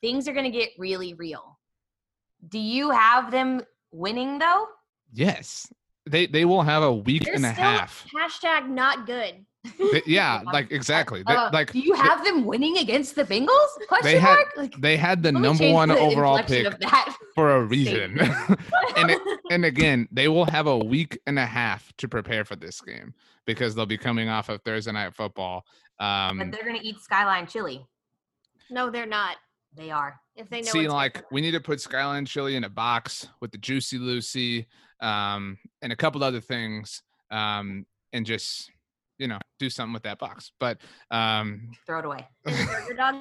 things 0.00 0.28
are 0.28 0.32
gonna 0.32 0.50
get 0.50 0.70
really 0.78 1.14
real. 1.14 1.58
Do 2.48 2.58
you 2.58 2.90
have 2.90 3.30
them 3.30 3.62
winning 3.90 4.38
though? 4.38 4.66
Yes, 5.12 5.72
they 6.08 6.26
they 6.26 6.44
will 6.44 6.62
have 6.62 6.82
a 6.82 6.92
week 6.92 7.24
They're 7.24 7.34
and 7.34 7.44
a 7.44 7.50
half. 7.52 8.04
hashtag 8.14 8.68
not 8.68 9.06
good. 9.06 9.44
They- 9.78 10.02
yeah, 10.06 10.40
like 10.52 10.70
exactly. 10.72 11.22
They, 11.26 11.34
Uh, 11.34 11.50
like 11.52 11.72
do 11.72 11.78
you 11.80 11.94
have 11.94 12.24
them 12.24 12.44
winning 12.44 12.78
against 12.78 13.14
the 13.14 13.24
Bengals? 13.24 13.68
Question 13.88 14.04
they 14.12 14.18
had 14.18 14.34
mark. 14.34 14.52
Like 14.56 14.74
they 14.80 14.96
had 14.96 15.22
the 15.22 15.32
number 15.32 15.70
one 15.72 15.88
the 15.88 15.98
overall 15.98 16.42
pick 16.42 16.78
that. 16.80 17.16
for 17.34 17.56
a 17.56 17.64
reason. 17.64 18.18
and 18.96 19.10
it, 19.10 19.20
and 19.50 19.64
again, 19.64 20.08
they 20.10 20.28
will 20.28 20.46
have 20.46 20.66
a 20.66 20.78
week 20.78 21.18
and 21.26 21.38
a 21.38 21.46
half 21.46 21.92
to 21.98 22.08
prepare 22.08 22.44
for 22.44 22.56
this 22.56 22.80
game 22.80 23.12
because 23.46 23.74
they'll 23.74 23.86
be 23.86 23.98
coming 23.98 24.28
off 24.28 24.48
of 24.48 24.62
Thursday 24.62 24.92
night 24.92 25.14
football. 25.14 25.64
but 25.98 26.04
Um, 26.04 26.50
they're 26.50 26.64
gonna 26.64 26.80
eat 26.82 27.00
skyline 27.00 27.46
chili. 27.46 27.84
no, 28.70 28.90
they're 28.90 29.06
not. 29.06 29.36
They 29.76 29.90
are. 29.90 30.18
If 30.34 30.48
they 30.48 30.62
know 30.62 30.70
see, 30.70 30.88
like 30.88 31.24
we 31.30 31.40
need 31.40 31.50
to 31.50 31.60
put 31.60 31.80
Skyline 31.80 32.24
Chili 32.24 32.56
in 32.56 32.64
a 32.64 32.68
box 32.70 33.28
with 33.40 33.50
the 33.52 33.58
Juicy 33.58 33.98
Lucy, 33.98 34.66
um, 35.00 35.58
and 35.82 35.92
a 35.92 35.96
couple 35.96 36.22
other 36.24 36.40
things, 36.40 37.02
um, 37.30 37.86
and 38.12 38.24
just 38.26 38.70
you 39.18 39.26
know 39.28 39.38
do 39.58 39.68
something 39.70 39.92
with 39.92 40.02
that 40.04 40.18
box. 40.18 40.52
But 40.60 40.78
um, 41.10 41.70
Throw 41.86 41.98
it 42.00 42.04
away. 42.04 42.26
And 42.46 42.66
burger 42.68 42.94
dog. 42.94 43.16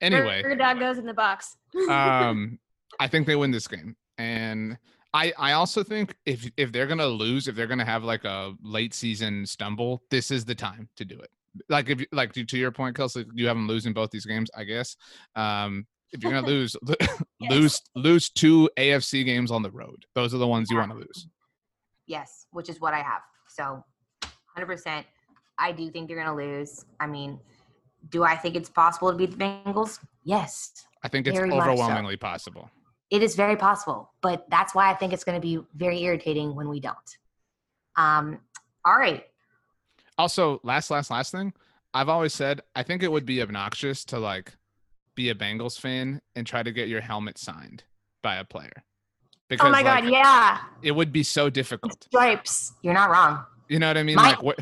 anyway, 0.00 0.42
burger 0.42 0.56
dog 0.56 0.78
goes 0.78 0.98
in 0.98 1.06
the 1.06 1.14
box. 1.14 1.56
um, 1.88 2.58
I 3.00 3.08
think 3.08 3.26
they 3.26 3.36
win 3.36 3.50
this 3.50 3.66
game, 3.68 3.96
and 4.18 4.76
I 5.14 5.32
I 5.38 5.52
also 5.52 5.82
think 5.82 6.14
if 6.26 6.50
if 6.56 6.70
they're 6.72 6.86
gonna 6.86 7.06
lose, 7.06 7.48
if 7.48 7.54
they're 7.56 7.66
gonna 7.66 7.84
have 7.84 8.04
like 8.04 8.24
a 8.24 8.54
late 8.62 8.92
season 8.94 9.46
stumble, 9.46 10.02
this 10.10 10.30
is 10.30 10.44
the 10.44 10.54
time 10.54 10.88
to 10.96 11.04
do 11.04 11.18
it. 11.18 11.30
Like 11.70 11.88
if 11.88 12.00
you- 12.00 12.06
like 12.12 12.32
to, 12.34 12.44
to 12.44 12.58
your 12.58 12.70
point, 12.70 12.94
Kelsey, 12.94 13.24
you 13.32 13.46
have 13.46 13.56
them 13.56 13.66
losing 13.66 13.94
both 13.94 14.10
these 14.10 14.26
games, 14.26 14.50
I 14.54 14.64
guess. 14.64 14.96
Um, 15.34 15.86
if 16.12 16.22
you're 16.22 16.32
gonna 16.32 16.46
lose, 16.54 16.76
lose 17.40 17.82
lose 17.94 18.30
two 18.30 18.68
AFC 18.78 19.24
games 19.24 19.50
on 19.50 19.62
the 19.62 19.70
road. 19.70 20.04
Those 20.14 20.34
are 20.34 20.38
the 20.38 20.46
ones 20.46 20.70
you 20.70 20.76
want 20.76 20.92
to 20.92 20.96
lose. 20.98 21.28
Yes, 22.06 22.46
which 22.52 22.68
is 22.68 22.80
what 22.80 22.94
I 22.94 22.98
have. 23.02 23.22
So, 23.48 23.84
100%. 24.56 25.04
I 25.58 25.72
do 25.72 25.90
think 25.90 26.06
they're 26.08 26.22
going 26.22 26.28
to 26.28 26.34
lose. 26.34 26.84
I 27.00 27.06
mean, 27.06 27.40
Do 28.10 28.22
I 28.22 28.36
think 28.36 28.54
it's 28.54 28.68
possible 28.68 29.10
to 29.10 29.16
beat 29.16 29.32
the 29.32 29.36
Bengals? 29.36 29.98
Yes, 30.22 30.86
I 31.02 31.08
think 31.08 31.26
it's 31.26 31.36
Very 31.36 31.48
much 31.48 31.64
so. 31.64 31.70
overwhelmingly 31.70 32.16
possible. 32.16 32.70
it 33.10 33.22
is 33.22 33.34
very 33.34 33.56
possible. 33.56 34.10
But 34.22 34.48
that's 34.50 34.74
why 34.74 34.90
I 34.90 34.94
think 34.94 35.12
it's 35.12 35.24
going 35.24 35.40
to 35.40 35.44
be 35.44 35.58
very 35.74 36.02
irritating 36.02 36.54
when 36.54 36.68
we 36.68 36.78
don't. 36.78 37.16
Um, 37.96 38.38
all 38.84 38.96
right. 38.98 39.24
Also, 40.18 40.60
last, 40.62 40.90
last, 40.90 41.10
last 41.10 41.32
thing. 41.32 41.52
I've 41.94 42.08
always 42.08 42.34
said 42.34 42.60
I 42.74 42.82
think 42.82 43.02
it 43.02 43.10
would 43.10 43.26
be 43.26 43.40
obnoxious 43.42 44.04
to 44.06 44.18
like 44.18 44.54
be 45.16 45.30
a 45.30 45.34
Bengals 45.34 45.80
fan 45.80 46.20
and 46.36 46.46
try 46.46 46.62
to 46.62 46.70
get 46.70 46.88
your 46.88 47.00
helmet 47.00 47.38
signed 47.38 47.82
by 48.22 48.36
a 48.36 48.44
player. 48.44 48.84
Because 49.48 49.66
oh 49.66 49.70
my 49.70 49.82
god, 49.82 50.04
like, 50.04 50.12
yeah. 50.12 50.58
it 50.82 50.92
would 50.92 51.12
be 51.12 51.22
so 51.22 51.50
difficult. 51.50 52.04
Stripes. 52.04 52.72
You're 52.82 52.94
not 52.94 53.10
wrong. 53.10 53.44
You 53.68 53.78
know 53.80 53.88
what 53.88 53.96
I 53.98 54.02
mean? 54.04 54.16
My- 54.16 54.30
like 54.30 54.42
what? 54.42 54.60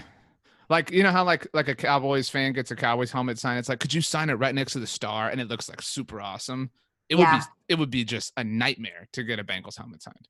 Like 0.71 0.90
you 0.90 1.03
know 1.03 1.11
how 1.12 1.25
like 1.25 1.47
like 1.53 1.69
a 1.69 1.75
Cowboys 1.75 2.31
fan 2.31 2.55
gets 2.55 2.71
a 2.71 2.77
Cowboys 2.77 3.12
helmet 3.12 3.38
signed. 3.38 3.59
It's 3.59 3.69
like, 3.69 3.81
could 3.81 3.93
you 3.93 4.01
sign 4.01 4.31
it 4.31 4.35
right 4.35 4.55
next 4.55 4.73
to 4.73 4.81
the 4.81 4.87
star? 4.87 5.29
And 5.29 5.38
it 5.40 5.49
looks 5.49 5.69
like 5.69 5.83
super 5.83 6.21
awesome. 6.23 6.71
It 7.11 7.19
Yeah. 7.19 7.33
would 7.35 7.40
be 7.40 7.45
it 7.69 7.79
would 7.79 7.90
be 7.90 8.05
just 8.05 8.33
a 8.38 8.45
nightmare 8.45 9.07
to 9.12 9.23
get 9.25 9.38
a 9.38 9.45
Bengals 9.45 9.77
helmet 9.77 10.03
signed. 10.03 10.27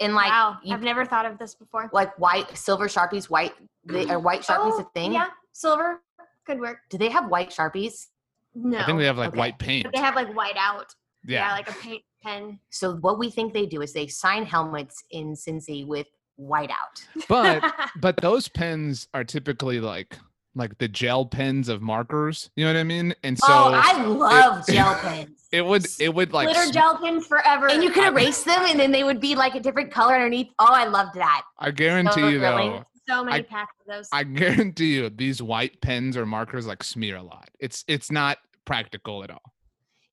And 0.00 0.14
like, 0.14 0.28
wow, 0.30 0.56
you, 0.64 0.74
I've 0.74 0.82
never 0.82 1.04
thought 1.04 1.24
of 1.26 1.38
this 1.38 1.54
before. 1.54 1.88
like 1.92 2.18
white 2.18 2.56
silver 2.56 2.88
sharpies, 2.88 3.26
white 3.30 3.52
they, 3.84 4.06
or 4.10 4.18
white 4.18 4.40
sharpies 4.42 4.78
a 4.80 4.82
Oh, 4.82 4.90
thing. 4.94 5.12
Yeah, 5.12 5.26
silver 5.52 6.00
could 6.46 6.58
work. 6.58 6.78
Do 6.90 6.98
they 6.98 7.10
have 7.10 7.28
white 7.28 7.50
sharpies? 7.50 8.06
No, 8.54 8.78
I 8.78 8.86
think 8.86 8.98
they 8.98 9.06
have 9.06 9.18
like 9.18 9.28
Okay. 9.30 9.38
white 9.38 9.58
paint. 9.58 9.84
but 9.84 9.94
they 9.94 10.00
have 10.00 10.14
like 10.14 10.34
white 10.34 10.56
out. 10.58 10.94
Yeah. 11.26 11.48
Yeah, 11.48 11.52
like 11.54 11.70
a 11.70 11.74
paint 11.74 12.02
pen. 12.22 12.58
So 12.70 12.96
what 12.96 13.18
we 13.18 13.30
think 13.30 13.52
they 13.54 13.66
do 13.66 13.80
is 13.82 13.92
they 13.92 14.06
sign 14.06 14.44
helmets 14.44 15.02
in 15.10 15.32
Cincy 15.34 15.86
with 15.86 16.06
white 16.36 16.70
out. 16.70 17.04
but 17.28 17.62
but 18.00 18.16
those 18.18 18.48
pens 18.48 19.08
are 19.14 19.24
typically 19.24 19.80
like 19.80 20.18
like 20.56 20.78
the 20.78 20.86
gel 20.86 21.26
pens 21.26 21.68
of 21.68 21.82
markers. 21.82 22.50
You 22.56 22.64
know 22.64 22.72
what 22.74 22.78
I 22.78 22.84
mean? 22.84 23.14
And 23.24 23.36
so 23.38 23.46
oh, 23.48 23.72
I 23.74 24.04
love 24.04 24.64
gel 24.68 24.94
pens. 24.96 25.48
it 25.50 25.64
would 25.66 25.86
it 25.98 26.14
would 26.14 26.32
like 26.32 26.46
glitter 26.46 26.66
sm- 26.66 26.72
gel 26.72 26.98
pens 26.98 27.26
forever. 27.26 27.68
And 27.68 27.82
you 27.82 27.90
could 27.90 28.04
erase 28.04 28.44
them, 28.44 28.62
and 28.66 28.78
then 28.78 28.92
they 28.92 29.02
would 29.02 29.20
be 29.20 29.34
like 29.34 29.54
a 29.56 29.60
different 29.60 29.90
color 29.90 30.14
underneath. 30.14 30.48
Oh, 30.58 30.68
I 30.70 30.84
loved 30.86 31.14
that. 31.16 31.42
I 31.58 31.70
guarantee 31.72 32.20
so 32.20 32.28
you 32.28 32.38
thrilling. 32.38 32.72
though. 32.72 32.84
So 33.08 33.24
many 33.24 33.38
I- 33.38 33.42
packs 33.42 33.74
of 33.80 33.86
those. 33.94 34.08
I 34.12 34.24
guarantee 34.24 34.94
you 34.96 35.10
these 35.10 35.42
white 35.42 35.80
pens 35.80 36.16
or 36.16 36.26
markers 36.26 36.66
like 36.66 36.82
smear 36.84 37.16
a 37.16 37.22
lot. 37.22 37.48
It's 37.60 37.84
it's 37.88 38.10
not 38.10 38.38
practical 38.64 39.22
at 39.24 39.30
all. 39.30 39.42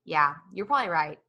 Yeah, 0.05 0.33
you're 0.53 0.65
probably 0.65 0.89
right. 0.89 1.19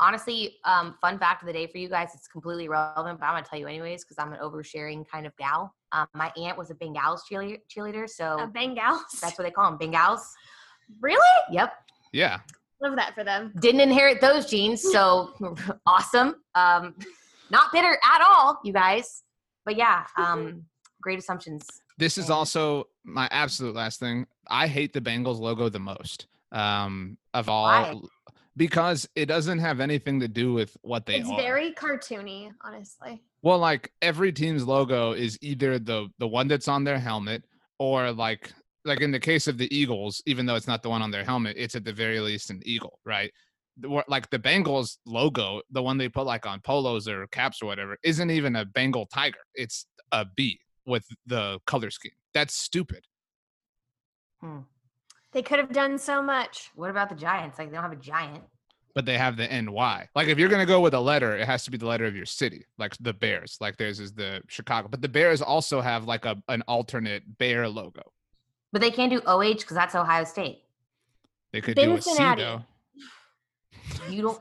Honestly, 0.00 0.56
um, 0.64 0.94
fun 1.00 1.18
fact 1.18 1.42
of 1.42 1.46
the 1.48 1.52
day 1.52 1.66
for 1.66 1.78
you 1.78 1.88
guys, 1.88 2.10
it's 2.14 2.28
completely 2.28 2.68
relevant, 2.68 3.18
but 3.18 3.26
I'm 3.26 3.34
gonna 3.34 3.44
tell 3.44 3.58
you 3.58 3.66
anyways 3.66 4.04
because 4.04 4.16
I'm 4.18 4.32
an 4.32 4.38
oversharing 4.40 5.04
kind 5.08 5.26
of 5.26 5.36
gal. 5.36 5.74
Um, 5.92 6.06
my 6.14 6.30
aunt 6.36 6.56
was 6.56 6.70
a 6.70 6.74
Bengals 6.74 7.20
cheerleader, 7.30 7.58
cheerleader 7.74 8.08
so 8.08 8.38
Uh, 8.38 8.46
Bengals. 8.46 9.00
that's 9.20 9.36
what 9.38 9.44
they 9.44 9.50
call 9.50 9.70
them, 9.70 9.78
Bengals. 9.78 10.20
really 11.00 11.26
Yep. 11.50 11.72
Yeah. 12.12 12.38
love 12.80 12.94
that 12.94 13.14
for 13.14 13.24
them. 13.24 13.52
Didn't 13.60 13.80
inherit 13.80 14.20
those 14.20 14.46
genes, 14.46 14.82
so 14.82 15.34
awesome. 15.86 16.36
Um, 16.54 16.94
not 17.50 17.72
bitter 17.72 17.98
at 18.04 18.20
all, 18.20 18.60
you 18.62 18.72
guys. 18.72 19.24
But 19.64 19.76
yeah, 19.76 20.06
um, 20.16 20.64
great 21.00 21.18
assumptions. 21.18 21.66
This 21.98 22.18
is 22.18 22.30
also 22.30 22.88
my 23.04 23.28
absolute 23.30 23.74
last 23.74 23.98
thing. 24.00 24.26
I 24.48 24.66
hate 24.66 24.92
the 24.92 25.00
Bengals 25.00 25.38
logo 25.40 25.68
the 25.68 25.78
most 25.80 26.26
um, 26.52 27.18
of 27.34 27.48
all 27.48 27.64
Why? 27.64 27.94
because 28.56 29.08
it 29.14 29.26
doesn't 29.26 29.58
have 29.58 29.80
anything 29.80 30.20
to 30.20 30.28
do 30.28 30.52
with 30.52 30.76
what 30.82 31.06
they 31.06 31.16
It's 31.16 31.28
are. 31.28 31.36
very 31.36 31.72
cartoony, 31.72 32.50
honestly. 32.64 33.22
well, 33.42 33.58
like 33.58 33.92
every 34.02 34.32
team's 34.32 34.64
logo 34.64 35.12
is 35.12 35.38
either 35.42 35.78
the 35.78 36.08
the 36.18 36.28
one 36.28 36.48
that's 36.48 36.68
on 36.68 36.84
their 36.84 36.98
helmet 36.98 37.44
or 37.78 38.12
like 38.12 38.52
like 38.84 39.00
in 39.00 39.10
the 39.10 39.20
case 39.20 39.46
of 39.48 39.58
the 39.58 39.72
Eagles, 39.76 40.22
even 40.26 40.46
though 40.46 40.54
it's 40.54 40.68
not 40.68 40.82
the 40.82 40.88
one 40.88 41.02
on 41.02 41.10
their 41.10 41.24
helmet, 41.24 41.56
it's 41.58 41.74
at 41.74 41.84
the 41.84 41.92
very 41.92 42.20
least 42.20 42.50
an 42.50 42.60
eagle, 42.64 43.00
right? 43.04 43.30
Like 44.08 44.30
the 44.30 44.38
Bengals 44.38 44.96
logo, 45.04 45.62
the 45.70 45.82
one 45.82 45.98
they 45.98 46.08
put 46.08 46.26
like 46.26 46.46
on 46.46 46.60
polos 46.60 47.06
or 47.06 47.26
caps 47.28 47.60
or 47.62 47.66
whatever, 47.66 47.96
isn't 48.02 48.30
even 48.30 48.56
a 48.56 48.64
Bengal 48.64 49.06
tiger. 49.06 49.38
It's 49.54 49.86
a 50.10 50.24
bee 50.24 50.58
with 50.88 51.06
the 51.26 51.60
color 51.66 51.90
scheme. 51.90 52.12
That's 52.34 52.54
stupid. 52.54 53.04
Hmm. 54.40 54.60
They 55.32 55.42
could 55.42 55.58
have 55.58 55.72
done 55.72 55.98
so 55.98 56.22
much. 56.22 56.70
What 56.74 56.90
about 56.90 57.08
the 57.10 57.14
Giants? 57.14 57.58
Like 57.58 57.68
they 57.68 57.74
don't 57.74 57.82
have 57.84 57.92
a 57.92 57.96
giant. 57.96 58.42
but 58.94 59.04
they 59.04 59.16
have 59.18 59.36
the 59.36 59.46
NY. 59.46 60.08
Like 60.16 60.28
if 60.28 60.38
you're 60.38 60.48
gonna 60.48 60.66
go 60.66 60.80
with 60.80 60.94
a 60.94 61.00
letter, 61.00 61.36
it 61.36 61.46
has 61.46 61.64
to 61.64 61.70
be 61.70 61.76
the 61.76 61.86
letter 61.86 62.06
of 62.06 62.16
your 62.16 62.26
city, 62.26 62.64
like 62.78 62.96
the 63.00 63.12
Bears. 63.12 63.58
Like 63.60 63.76
theirs 63.76 64.00
is 64.00 64.12
the 64.12 64.40
Chicago, 64.48 64.88
but 64.88 65.02
the 65.02 65.08
Bears 65.08 65.42
also 65.42 65.80
have 65.80 66.04
like 66.06 66.24
a 66.24 66.42
an 66.48 66.62
alternate 66.66 67.22
bear 67.38 67.68
logo. 67.68 68.02
But 68.72 68.80
they 68.80 68.90
can't 68.90 69.10
do 69.12 69.20
OH 69.26 69.54
because 69.54 69.74
that's 69.76 69.94
Ohio 69.94 70.24
State. 70.24 70.62
They 71.52 71.60
could 71.60 71.76
do 71.76 71.94
a 71.94 72.00
C 72.02 72.10
Cincinnati. 72.10 72.42
though. 72.42 72.64
You 74.10 74.22
don't. 74.22 74.40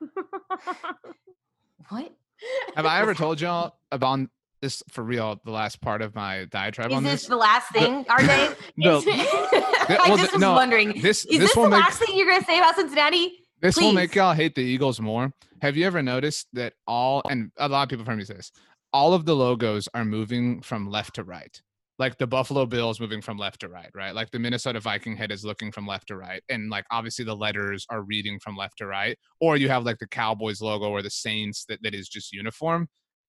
What? 1.90 2.12
Have 2.76 2.86
I 2.86 3.00
ever 3.00 3.14
told 3.14 3.40
y'all 3.40 3.76
about 3.92 4.20
this 4.64 4.82
for 4.90 5.04
real? 5.04 5.40
The 5.44 5.50
last 5.50 5.80
part 5.80 6.02
of 6.02 6.14
my 6.14 6.46
diatribe 6.46 6.90
Is 6.90 6.96
on 6.96 7.02
this 7.04 7.12
this. 7.22 7.26
the 7.28 7.36
last 7.36 7.70
thing, 7.72 8.04
RJ? 8.06 8.56
No, 8.76 8.98
Is- 8.98 9.04
I 9.08 10.06
well, 10.08 10.16
just 10.16 10.32
was 10.32 10.40
no, 10.40 10.52
wondering. 10.54 11.00
this 11.02 11.24
is 11.26 11.38
this 11.38 11.38
this 11.40 11.56
will 11.56 11.64
the 11.64 11.70
make 11.70 11.80
last 11.82 11.98
thing 12.00 12.16
you're 12.16 12.26
gonna 12.28 12.44
say 12.44 12.58
about 12.58 12.74
Cincinnati? 12.76 13.38
this 13.60 13.76
will 13.76 13.92
make 13.92 14.14
y'all 14.14 14.32
hate 14.34 14.54
the 14.54 14.62
Eagles 14.62 15.00
more. 15.00 15.32
Have 15.62 15.76
you 15.76 15.86
ever 15.86 16.02
noticed 16.02 16.48
that 16.54 16.72
all 16.86 17.22
and 17.30 17.50
a 17.58 17.68
lot 17.68 17.82
of 17.84 17.88
people 17.88 18.04
from 18.04 18.18
me 18.18 18.24
say 18.24 18.34
this, 18.34 18.50
all 18.92 19.12
of 19.14 19.24
the 19.26 19.34
logos 19.36 19.88
are 19.94 20.04
moving 20.04 20.60
from 20.62 20.88
left 20.90 21.14
to 21.16 21.24
right. 21.24 21.60
Like 21.98 22.18
the 22.18 22.26
Buffalo 22.26 22.66
Bills 22.66 22.98
moving 23.00 23.20
from 23.22 23.38
left 23.38 23.60
to 23.60 23.68
right, 23.68 23.88
right? 23.94 24.14
Like 24.14 24.30
the 24.32 24.38
Minnesota 24.40 24.80
Viking 24.80 25.16
head 25.16 25.30
is 25.30 25.44
looking 25.44 25.70
from 25.70 25.86
left 25.86 26.08
to 26.08 26.16
right. 26.16 26.42
And 26.48 26.68
like 26.68 26.84
obviously 26.90 27.24
the 27.24 27.36
letters 27.36 27.86
are 27.88 28.02
reading 28.02 28.40
from 28.40 28.56
left 28.56 28.78
to 28.78 28.86
right. 28.86 29.16
Or 29.40 29.56
you 29.56 29.68
have 29.68 29.84
like 29.84 29.98
the 29.98 30.08
Cowboys 30.08 30.60
logo 30.60 30.88
or 30.90 31.02
the 31.02 31.10
Saints 31.10 31.64
that, 31.68 31.80
that 31.82 31.94
is 31.94 32.08
just 32.08 32.32
uniform. 32.32 32.88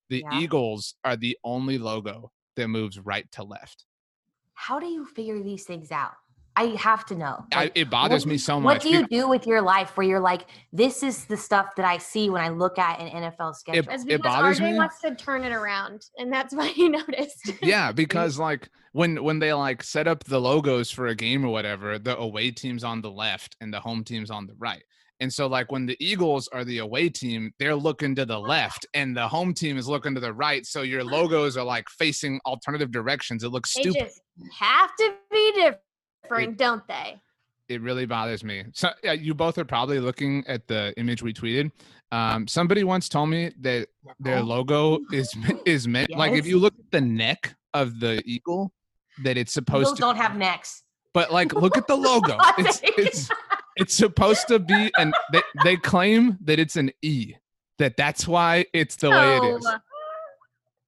The 0.10 0.24
Yeah. 0.30 0.40
Eagles 0.40 0.96
are 1.04 1.16
the 1.16 1.38
only 1.44 1.78
logo 1.78 2.32
that 2.56 2.68
moves 2.68 3.00
right 3.00 3.30
to 3.34 3.44
left. 3.44 3.86
How 4.54 4.80
do 4.80 4.86
you 4.86 5.06
figure 5.06 5.42
these 5.42 5.64
things 5.66 5.92
out? 5.92 6.14
I 6.58 6.68
have 6.80 7.06
to 7.08 7.16
know. 7.16 7.44
I, 7.52 7.70
it 7.76 7.90
bothers 7.90 8.26
what- 8.26 8.32
me 8.32 8.38
so 8.38 8.62
much. 8.62 8.76
What 8.76 8.82
do 8.82 8.90
you 8.90 9.06
do 9.08 9.28
with 9.28 9.46
your 9.46 9.62
life 9.62 9.98
where 9.98 10.08
you're 10.08 10.22
like, 10.22 10.46
this 10.72 11.04
is 11.04 11.26
the 11.26 11.36
stuff 11.36 11.76
that 11.76 11.86
I 11.86 11.98
see 11.98 12.30
when 12.30 12.42
I 12.42 12.48
look 12.48 12.80
at 12.80 12.98
an 13.02 13.10
NFL 13.24 13.56
schedule? 13.56 13.92
It's 13.92 14.04
It 14.04 14.08
because 14.08 14.22
bothers 14.36 14.60
RJ 14.62 14.72
me. 14.72 14.78
wants 14.78 15.02
to 15.02 15.14
turn 15.16 15.44
it 15.44 15.52
around, 15.52 16.06
and 16.18 16.32
that's 16.32 16.54
why 16.56 16.72
you 16.78 16.90
noticed. 16.92 17.52
yeah 17.62 17.92
because 18.04 18.40
like 18.40 18.70
when 18.94 19.22
when 19.22 19.40
they 19.40 19.52
like 19.52 19.84
set 19.84 20.08
up 20.08 20.24
the 20.24 20.40
logos 20.40 20.90
for 20.90 21.08
a 21.08 21.16
game 21.16 21.44
or 21.44 21.50
whatever 21.50 22.00
the 22.00 22.18
away 22.18 22.52
team's 22.52 22.86
on 22.86 23.02
the 23.02 23.12
left 23.12 23.58
and 23.60 23.74
the 23.74 23.80
home 23.82 24.06
team's 24.06 24.32
on 24.32 24.48
the 24.48 24.54
right 24.58 24.84
and 25.20 25.32
so 25.32 25.48
like 25.48 25.72
when 25.72 25.86
the 25.86 25.96
eagles 26.00 26.48
are 26.50 26.64
the 26.66 26.80
away 26.80 27.10
team 27.10 27.52
they're 27.60 27.76
looking 27.76 28.16
to 28.16 28.26
the 28.26 28.38
left 28.40 28.86
and 28.94 29.16
the 29.16 29.28
home 29.28 29.54
team 29.54 29.78
is 29.78 29.88
looking 29.88 30.14
to 30.16 30.20
the 30.20 30.34
right. 30.34 30.66
So 30.66 30.82
your 30.82 31.04
logos 31.04 31.56
are 31.58 31.64
like 31.64 31.86
facing 31.90 32.40
alternative 32.46 32.92
directions. 32.92 33.44
It 33.44 33.50
looks 33.50 33.74
They 33.74 33.82
stupid. 33.84 34.00
just 34.06 34.22
have 34.60 34.90
to 34.98 35.14
be 35.32 35.52
different, 35.54 36.58
don't 36.58 36.86
they? 36.88 37.22
it 37.68 37.82
really 37.82 38.06
bothers 38.06 38.44
me. 38.44 38.64
So 38.74 38.90
yeah, 39.04 39.14
you 39.14 39.34
both 39.34 39.58
are 39.58 39.66
probably 39.66 40.00
looking 40.00 40.44
at 40.48 40.68
the 40.68 40.94
image 40.98 41.24
we 41.24 41.34
tweeted. 41.34 41.72
Um 42.12 42.48
somebody 42.48 42.84
once 42.84 43.10
told 43.10 43.30
me 43.30 43.52
that 43.62 43.88
their 44.20 44.42
logo 44.44 45.00
is 45.12 45.36
is 45.66 45.88
meant 45.88 46.12
like 46.12 46.34
if 46.34 46.46
you 46.46 46.60
look 46.60 46.76
at 46.78 46.92
the 46.92 47.02
neck 47.02 47.56
of 47.74 48.00
the 48.00 48.22
eagle 48.26 48.72
that 49.24 49.38
it's 49.38 49.54
supposed 49.54 49.88
Eagles 49.88 49.96
to 49.98 50.02
don't 50.02 50.18
have 50.18 50.36
necks. 50.38 50.84
But 51.14 51.32
like, 51.32 51.54
look 51.54 51.78
at 51.78 51.88
the 51.88 51.96
logo. 51.96 52.38
It's 52.58 52.82
it's 52.84 53.30
it's 53.76 53.94
supposed 53.94 54.48
to 54.48 54.60
be, 54.60 54.92
and 54.98 55.14
they, 55.32 55.42
they 55.64 55.76
claim 55.78 56.38
that 56.42 56.60
it's 56.60 56.76
an 56.76 56.92
E. 57.02 57.34
That 57.78 57.98
that's 57.98 58.26
why 58.28 58.66
it's 58.74 58.96
the 58.96 59.10
way 59.12 59.38
it 59.38 59.44
is. 59.58 59.66
Oh. 59.66 59.78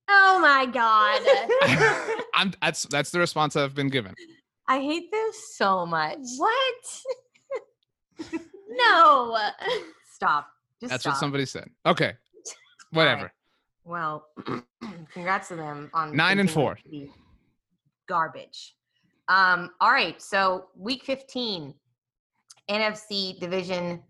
Oh 0.10 0.40
my 0.40 0.66
god. 0.66 2.16
I'm 2.34 2.54
that's 2.62 2.84
that's 2.84 3.12
the 3.12 3.20
response 3.20 3.58
I've 3.58 3.76
been 3.76 3.90
given. 3.90 4.14
I 4.68 4.80
hate 4.80 5.12
this 5.12 5.56
so 5.58 5.86
much. 5.86 6.18
what? 6.38 7.02
no. 8.70 9.38
Stop. 10.14 10.48
Just 10.80 10.92
That's 10.92 11.04
stop. 11.04 11.14
what 11.14 11.20
somebody 11.20 11.46
said. 11.46 11.70
Okay, 11.86 12.14
whatever. 12.92 13.32
Well, 13.84 14.28
congrats 15.14 15.48
to 15.50 15.56
them 15.56 15.90
on 15.94 16.16
Nine 16.16 16.40
and 16.40 16.50
four. 16.50 16.78
to 16.92 17.10
Garbage. 18.08 18.76
Um, 19.28 19.72
all 19.82 19.92
right, 19.92 20.22
so 20.22 20.68
week 20.78 21.04
15, 21.04 21.74
NFC 22.70 23.40
division 23.40 24.04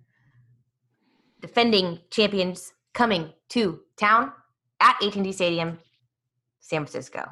defending 1.41 1.99
champions 2.09 2.73
coming 2.93 3.31
to 3.49 3.79
town 3.97 4.31
at 4.79 4.95
AT&T 5.03 5.31
Stadium, 5.31 5.79
San 6.59 6.85
Francisco. 6.85 7.29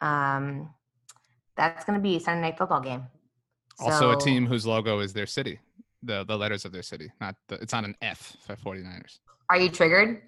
Um, 0.00 0.74
that's 1.56 1.84
going 1.84 1.98
to 1.98 2.02
be 2.02 2.16
a 2.16 2.20
Sunday 2.20 2.42
night 2.42 2.58
football 2.58 2.80
game. 2.80 3.04
Also, 3.80 4.10
a 4.10 4.18
team 4.18 4.46
whose 4.46 4.66
logo 4.66 5.00
is 5.00 5.12
their 5.12 5.26
city, 5.26 5.58
the 6.02 6.24
the 6.24 6.36
letters 6.36 6.64
of 6.64 6.72
their 6.72 6.82
city. 6.82 7.10
Not 7.20 7.34
the, 7.48 7.56
it's 7.56 7.72
not 7.72 7.84
an 7.84 7.94
F 8.02 8.36
for 8.46 8.56
49ers. 8.56 9.18
Are 9.48 9.58
you 9.58 9.70
triggered? 9.70 10.22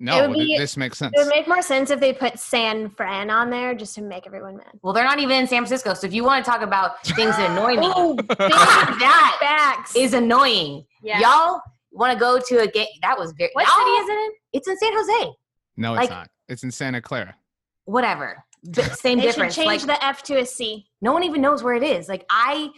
No, 0.00 0.28
would 0.28 0.38
be- 0.38 0.56
this 0.58 0.76
makes 0.76 0.98
sense. 0.98 1.12
It 1.14 1.18
would 1.18 1.28
make 1.28 1.46
more 1.46 1.62
sense 1.62 1.90
if 1.90 2.00
they 2.00 2.12
put 2.12 2.38
San 2.38 2.90
Fran 2.90 3.30
on 3.30 3.50
there 3.50 3.74
just 3.74 3.94
to 3.96 4.02
make 4.02 4.26
everyone 4.26 4.56
mad. 4.56 4.72
Well, 4.82 4.92
they're 4.92 5.04
not 5.04 5.18
even 5.20 5.36
in 5.38 5.46
San 5.46 5.58
Francisco. 5.62 5.94
So 5.94 6.06
if 6.06 6.12
you 6.14 6.24
want 6.24 6.44
to 6.44 6.50
talk 6.50 6.62
about 6.62 7.04
things 7.06 7.36
that 7.36 7.50
annoy 7.50 7.76
me, 7.80 7.92
Oh, 7.94 8.14
that 8.38 9.36
backs. 9.40 9.94
is 9.94 10.14
annoying. 10.14 10.84
yeah. 11.02 11.20
Y'all 11.20 11.60
want 11.92 12.12
to 12.12 12.18
go 12.18 12.38
to 12.40 12.60
a 12.62 12.66
game? 12.66 12.86
That 13.02 13.18
was 13.18 13.32
very. 13.36 13.50
What 13.52 13.66
y'all- 13.66 13.76
city 13.78 13.90
is 13.90 14.08
it 14.08 14.12
in? 14.12 14.30
It's 14.54 14.68
in 14.68 14.76
San 14.78 14.92
Jose. 14.94 15.30
no, 15.76 15.92
it's 15.94 16.00
like- 16.00 16.10
not. 16.10 16.28
It's 16.48 16.62
in 16.64 16.70
Santa 16.70 17.00
Clara. 17.00 17.36
Whatever. 17.84 18.42
B- 18.70 18.82
same 18.82 19.18
They 19.18 19.24
should 19.24 19.32
difference. 19.32 19.54
change 19.54 19.66
Like 19.66 19.86
the 19.86 20.04
F 20.04 20.22
to 20.24 20.38
a 20.40 20.46
C. 20.46 20.86
no 21.00 21.12
one 21.12 21.22
even 21.24 21.40
knows 21.40 21.62
where 21.62 21.74
it 21.74 21.82
is. 21.82 22.08
Like 22.08 22.24
I, 22.30 22.70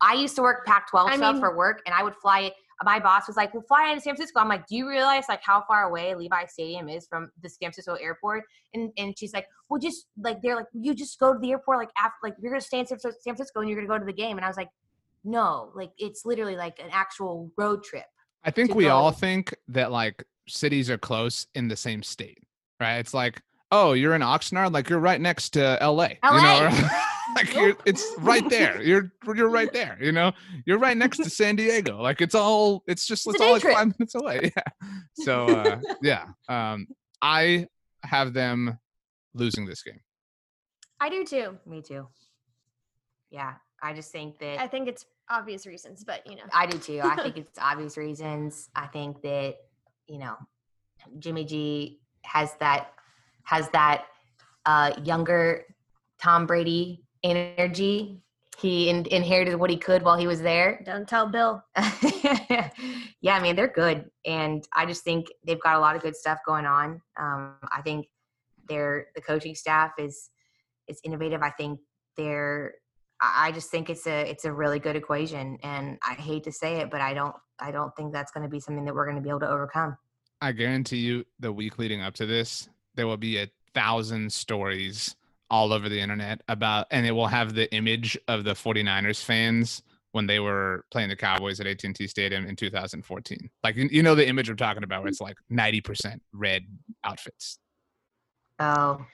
I 0.00 0.14
used 0.14 0.34
to 0.36 0.42
work 0.42 0.66
Pac-12 0.66 1.08
I 1.10 1.16
stuff 1.16 1.32
mean- 1.34 1.40
for 1.42 1.56
work, 1.56 1.80
and 1.86 1.94
I 1.94 2.02
would 2.02 2.14
fly 2.16 2.40
it. 2.40 2.54
My 2.82 2.98
boss 2.98 3.26
was 3.26 3.36
like, 3.36 3.52
"We'll 3.52 3.62
fly 3.62 3.90
into 3.90 4.00
San 4.00 4.14
Francisco." 4.16 4.40
I'm 4.40 4.48
like, 4.48 4.66
"Do 4.66 4.76
you 4.76 4.88
realize 4.88 5.24
like 5.28 5.42
how 5.42 5.64
far 5.68 5.84
away 5.84 6.14
Levi 6.14 6.46
Stadium 6.46 6.88
is 6.88 7.06
from 7.06 7.30
the 7.42 7.48
San 7.48 7.72
Francisco 7.72 7.94
airport?" 7.94 8.44
And 8.74 8.90
and 8.96 9.18
she's 9.18 9.34
like, 9.34 9.46
"Well, 9.68 9.78
just 9.78 10.06
like 10.18 10.40
they're 10.42 10.56
like, 10.56 10.66
you 10.72 10.94
just 10.94 11.18
go 11.18 11.32
to 11.32 11.38
the 11.38 11.50
airport 11.50 11.78
like 11.78 11.90
after 11.98 12.16
like 12.22 12.34
you're 12.40 12.52
gonna 12.52 12.60
stay 12.60 12.80
in 12.80 12.86
San 12.86 12.98
Francisco 12.98 13.60
and 13.60 13.68
you're 13.68 13.78
gonna 13.78 13.88
go 13.88 13.98
to 13.98 14.04
the 14.04 14.12
game." 14.12 14.36
And 14.36 14.44
I 14.44 14.48
was 14.48 14.56
like, 14.56 14.70
"No, 15.24 15.72
like 15.74 15.90
it's 15.98 16.24
literally 16.24 16.56
like 16.56 16.78
an 16.78 16.88
actual 16.90 17.50
road 17.56 17.84
trip." 17.84 18.06
I 18.44 18.50
think 18.50 18.74
we 18.74 18.88
all 18.88 19.12
think 19.12 19.54
that 19.68 19.92
like 19.92 20.24
cities 20.48 20.88
are 20.90 20.98
close 20.98 21.46
in 21.54 21.68
the 21.68 21.76
same 21.76 22.02
state, 22.02 22.38
right? 22.80 22.96
It's 22.96 23.14
like, 23.14 23.42
oh, 23.70 23.92
you're 23.92 24.14
in 24.14 24.22
Oxnard, 24.22 24.72
like 24.72 24.88
you're 24.88 24.98
right 24.98 25.20
next 25.20 25.50
to 25.50 25.78
LA. 25.80 26.08
You 26.08 26.42
know, 26.42 26.70
LA. 26.72 27.00
Like 27.34 27.54
you're, 27.54 27.76
it's 27.84 28.04
right 28.18 28.48
there. 28.48 28.82
You're 28.82 29.12
you're 29.34 29.48
right 29.48 29.72
there. 29.72 29.98
You 30.00 30.12
know, 30.12 30.32
you're 30.66 30.78
right 30.78 30.96
next 30.96 31.18
to 31.18 31.30
San 31.30 31.56
Diego. 31.56 32.00
Like 32.00 32.20
it's 32.20 32.34
all 32.34 32.82
it's 32.86 33.06
just 33.06 33.26
It's 33.26 33.34
it's, 33.34 33.42
all 33.42 33.52
like 33.52 33.62
trip. 33.62 33.74
five 33.74 33.98
minutes 33.98 34.14
away. 34.14 34.52
Yeah. 34.56 35.24
So 35.24 35.46
uh, 35.48 35.80
yeah, 36.02 36.26
um, 36.48 36.86
I 37.22 37.66
have 38.02 38.32
them 38.32 38.78
losing 39.34 39.66
this 39.66 39.82
game. 39.82 40.00
I 41.00 41.08
do 41.08 41.24
too. 41.24 41.58
Me 41.66 41.82
too. 41.82 42.08
Yeah, 43.30 43.54
I 43.82 43.92
just 43.92 44.12
think 44.12 44.38
that 44.40 44.60
I 44.60 44.66
think 44.66 44.88
it's 44.88 45.06
obvious 45.28 45.66
reasons, 45.66 46.04
but 46.04 46.26
you 46.26 46.36
know. 46.36 46.42
I 46.52 46.66
do 46.66 46.78
too. 46.78 47.00
I 47.02 47.16
think 47.22 47.36
it's 47.36 47.58
obvious 47.58 47.96
reasons. 47.96 48.68
I 48.74 48.86
think 48.86 49.22
that 49.22 49.56
you 50.06 50.18
know, 50.18 50.34
Jimmy 51.18 51.44
G 51.44 52.00
has 52.22 52.54
that 52.60 52.92
has 53.44 53.68
that 53.70 54.04
uh, 54.66 54.92
younger 55.02 55.64
Tom 56.20 56.46
Brady 56.46 57.04
energy. 57.22 58.20
He 58.58 58.90
in- 58.90 59.06
inherited 59.06 59.56
what 59.56 59.70
he 59.70 59.76
could 59.76 60.02
while 60.02 60.18
he 60.18 60.26
was 60.26 60.42
there. 60.42 60.82
Don't 60.84 61.08
tell 61.08 61.26
Bill. 61.26 61.64
yeah, 63.22 63.34
I 63.34 63.40
mean 63.40 63.56
they're 63.56 63.68
good, 63.68 64.10
and 64.26 64.66
I 64.74 64.84
just 64.84 65.02
think 65.02 65.28
they've 65.44 65.60
got 65.60 65.76
a 65.76 65.80
lot 65.80 65.96
of 65.96 66.02
good 66.02 66.14
stuff 66.14 66.38
going 66.46 66.66
on. 66.66 67.00
Um, 67.18 67.54
I 67.72 67.80
think 67.82 68.06
their 68.68 69.06
the 69.14 69.22
coaching 69.22 69.54
staff 69.54 69.92
is 69.98 70.28
is 70.88 71.00
innovative. 71.04 71.42
I 71.42 71.50
think 71.50 71.80
they're. 72.16 72.74
I 73.20 73.48
I 73.48 73.52
just 73.52 73.70
think 73.70 73.88
it's 73.88 74.06
a 74.06 74.28
it's 74.28 74.44
a 74.44 74.52
really 74.52 74.78
good 74.78 74.96
equation, 74.96 75.58
and 75.62 75.98
I 76.06 76.14
hate 76.14 76.44
to 76.44 76.52
say 76.52 76.80
it, 76.80 76.90
but 76.90 77.00
I 77.00 77.14
don't 77.14 77.34
I 77.58 77.70
don't 77.70 77.94
think 77.96 78.12
that's 78.12 78.30
going 78.30 78.44
to 78.44 78.50
be 78.50 78.60
something 78.60 78.84
that 78.84 78.94
we're 78.94 79.06
going 79.06 79.16
to 79.16 79.22
be 79.22 79.30
able 79.30 79.40
to 79.40 79.48
overcome. 79.48 79.96
I 80.42 80.52
guarantee 80.52 80.98
you, 80.98 81.24
the 81.38 81.52
week 81.52 81.78
leading 81.78 82.02
up 82.02 82.14
to 82.14 82.26
this, 82.26 82.68
there 82.94 83.06
will 83.06 83.18
be 83.18 83.38
a 83.38 83.50
thousand 83.74 84.32
stories 84.32 85.16
all 85.50 85.72
over 85.72 85.88
the 85.88 86.00
internet 86.00 86.42
about, 86.48 86.86
and 86.90 87.06
it 87.06 87.12
will 87.12 87.26
have 87.26 87.54
the 87.54 87.72
image 87.74 88.18
of 88.28 88.44
the 88.44 88.52
49ers 88.52 89.22
fans 89.22 89.82
when 90.12 90.26
they 90.26 90.40
were 90.40 90.84
playing 90.90 91.08
the 91.08 91.16
Cowboys 91.16 91.60
at 91.60 91.66
AT&T 91.66 92.06
Stadium 92.06 92.46
in 92.46 92.56
2014. 92.56 93.50
Like, 93.62 93.76
you, 93.76 93.88
you 93.90 94.02
know 94.02 94.14
the 94.14 94.26
image 94.26 94.48
I'm 94.48 94.56
talking 94.56 94.82
about, 94.82 95.02
where 95.02 95.08
it's 95.08 95.20
like 95.20 95.36
90% 95.50 96.20
red 96.32 96.64
outfits. 97.04 97.58
Oh, 98.58 99.04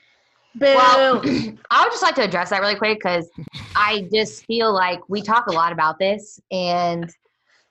Boo. 0.57 0.75
Well, 0.75 1.21
I 1.71 1.85
would 1.85 1.93
just 1.93 2.03
like 2.03 2.15
to 2.15 2.23
address 2.23 2.51
that 2.51 2.61
really 2.63 2.77
quick 2.77 2.99
because 2.99 3.29
I 3.75 4.09
just 4.13 4.47
feel 4.47 4.73
like 4.73 5.01
we 5.09 5.21
talk 5.21 5.49
a 5.49 5.53
lot 5.53 5.71
about 5.71 5.99
this, 5.99 6.41
and 6.51 7.11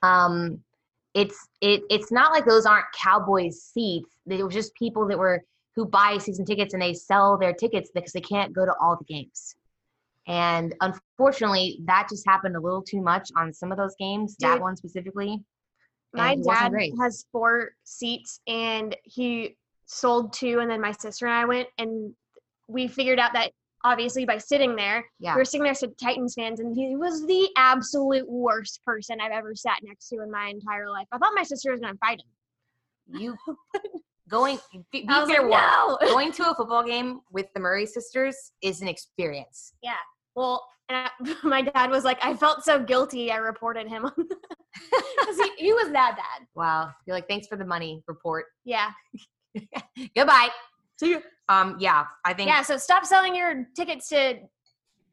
um, 0.03 0.61
it's 1.15 1.47
it 1.61 1.81
it's 1.89 2.11
not 2.11 2.31
like 2.31 2.45
those 2.45 2.67
aren't 2.67 2.85
Cowboys 2.93 3.63
seats. 3.63 4.15
They 4.27 4.43
were 4.43 4.51
just 4.51 4.75
people 4.75 5.07
that 5.07 5.17
were 5.17 5.43
who 5.75 5.85
buy 5.85 6.17
season 6.17 6.45
tickets 6.45 6.73
and 6.73 6.81
they 6.81 6.93
sell 6.93 7.37
their 7.37 7.53
tickets 7.53 7.89
because 7.93 8.13
they 8.13 8.21
can't 8.21 8.53
go 8.53 8.65
to 8.65 8.73
all 8.81 8.95
the 8.97 9.03
games. 9.05 9.55
And 10.27 10.73
unfortunately, 10.81 11.79
that 11.85 12.07
just 12.09 12.25
happened 12.27 12.55
a 12.55 12.59
little 12.59 12.81
too 12.81 13.01
much 13.01 13.29
on 13.35 13.53
some 13.53 13.71
of 13.71 13.77
those 13.77 13.95
games. 13.99 14.35
that 14.39 14.59
one 14.59 14.75
specifically. 14.75 15.43
my 16.13 16.31
and 16.31 16.41
it 16.41 16.47
wasn't 16.47 16.73
dad 16.79 16.89
has 17.03 17.25
four 17.31 17.71
seats 17.83 18.39
and 18.47 18.95
he 19.03 19.55
sold 19.85 20.33
two 20.33 20.59
and 20.59 20.71
then 20.71 20.81
my 20.81 20.91
sister 20.91 21.25
and 21.27 21.35
I 21.35 21.45
went 21.45 21.67
and 21.77 22.13
we 22.67 22.87
figured 22.87 23.19
out 23.19 23.33
that 23.33 23.51
obviously 23.83 24.25
by 24.25 24.39
sitting 24.39 24.75
there, 24.75 25.05
Yeah. 25.19 25.35
we 25.35 25.41
were 25.41 25.45
sitting 25.45 25.65
next 25.65 25.81
to 25.81 25.89
Titans 25.89 26.33
fans 26.33 26.59
and 26.59 26.75
he 26.75 26.95
was 26.95 27.23
the 27.27 27.47
absolute 27.55 28.27
worst 28.27 28.83
person 28.83 29.21
I've 29.21 29.31
ever 29.31 29.53
sat 29.53 29.79
next 29.83 30.09
to 30.09 30.21
in 30.23 30.31
my 30.31 30.47
entire 30.47 30.89
life. 30.89 31.05
I 31.11 31.19
thought 31.19 31.33
my 31.35 31.43
sister 31.43 31.69
was 31.71 31.81
gonna 31.81 31.93
fight 31.97 32.19
him. 33.09 33.19
You 33.21 33.37
going 34.29 34.59
be, 34.91 35.01
be 35.01 35.07
fair 35.07 35.47
like, 35.47 35.61
no. 35.61 35.97
going 36.01 36.31
to 36.33 36.49
a 36.49 36.55
football 36.55 36.83
game 36.83 37.21
with 37.31 37.47
the 37.53 37.59
Murray 37.59 37.85
sisters 37.85 38.35
is 38.61 38.81
an 38.81 38.87
experience. 38.87 39.73
Yeah. 39.83 39.93
Well, 40.35 40.65
I, 40.89 41.09
my 41.43 41.61
dad 41.61 41.89
was 41.89 42.03
like, 42.03 42.23
I 42.23 42.33
felt 42.35 42.63
so 42.63 42.83
guilty. 42.83 43.31
I 43.31 43.37
reported 43.37 43.87
him 43.87 44.09
because 44.15 45.37
he, 45.57 45.65
he 45.67 45.73
was 45.73 45.91
that 45.91 46.17
bad. 46.17 46.47
Wow. 46.55 46.91
You're 47.05 47.15
like, 47.15 47.27
thanks 47.27 47.47
for 47.47 47.55
the 47.55 47.65
money 47.65 48.03
report. 48.07 48.45
Yeah, 48.63 48.89
Goodbye. 50.15 50.49
See 50.99 51.11
you. 51.11 51.21
Um, 51.49 51.77
yeah, 51.79 52.05
I 52.23 52.33
think 52.33 52.49
yeah. 52.49 52.61
So 52.61 52.77
stop 52.77 53.05
selling 53.05 53.35
your 53.35 53.67
tickets 53.75 54.09
to 54.09 54.39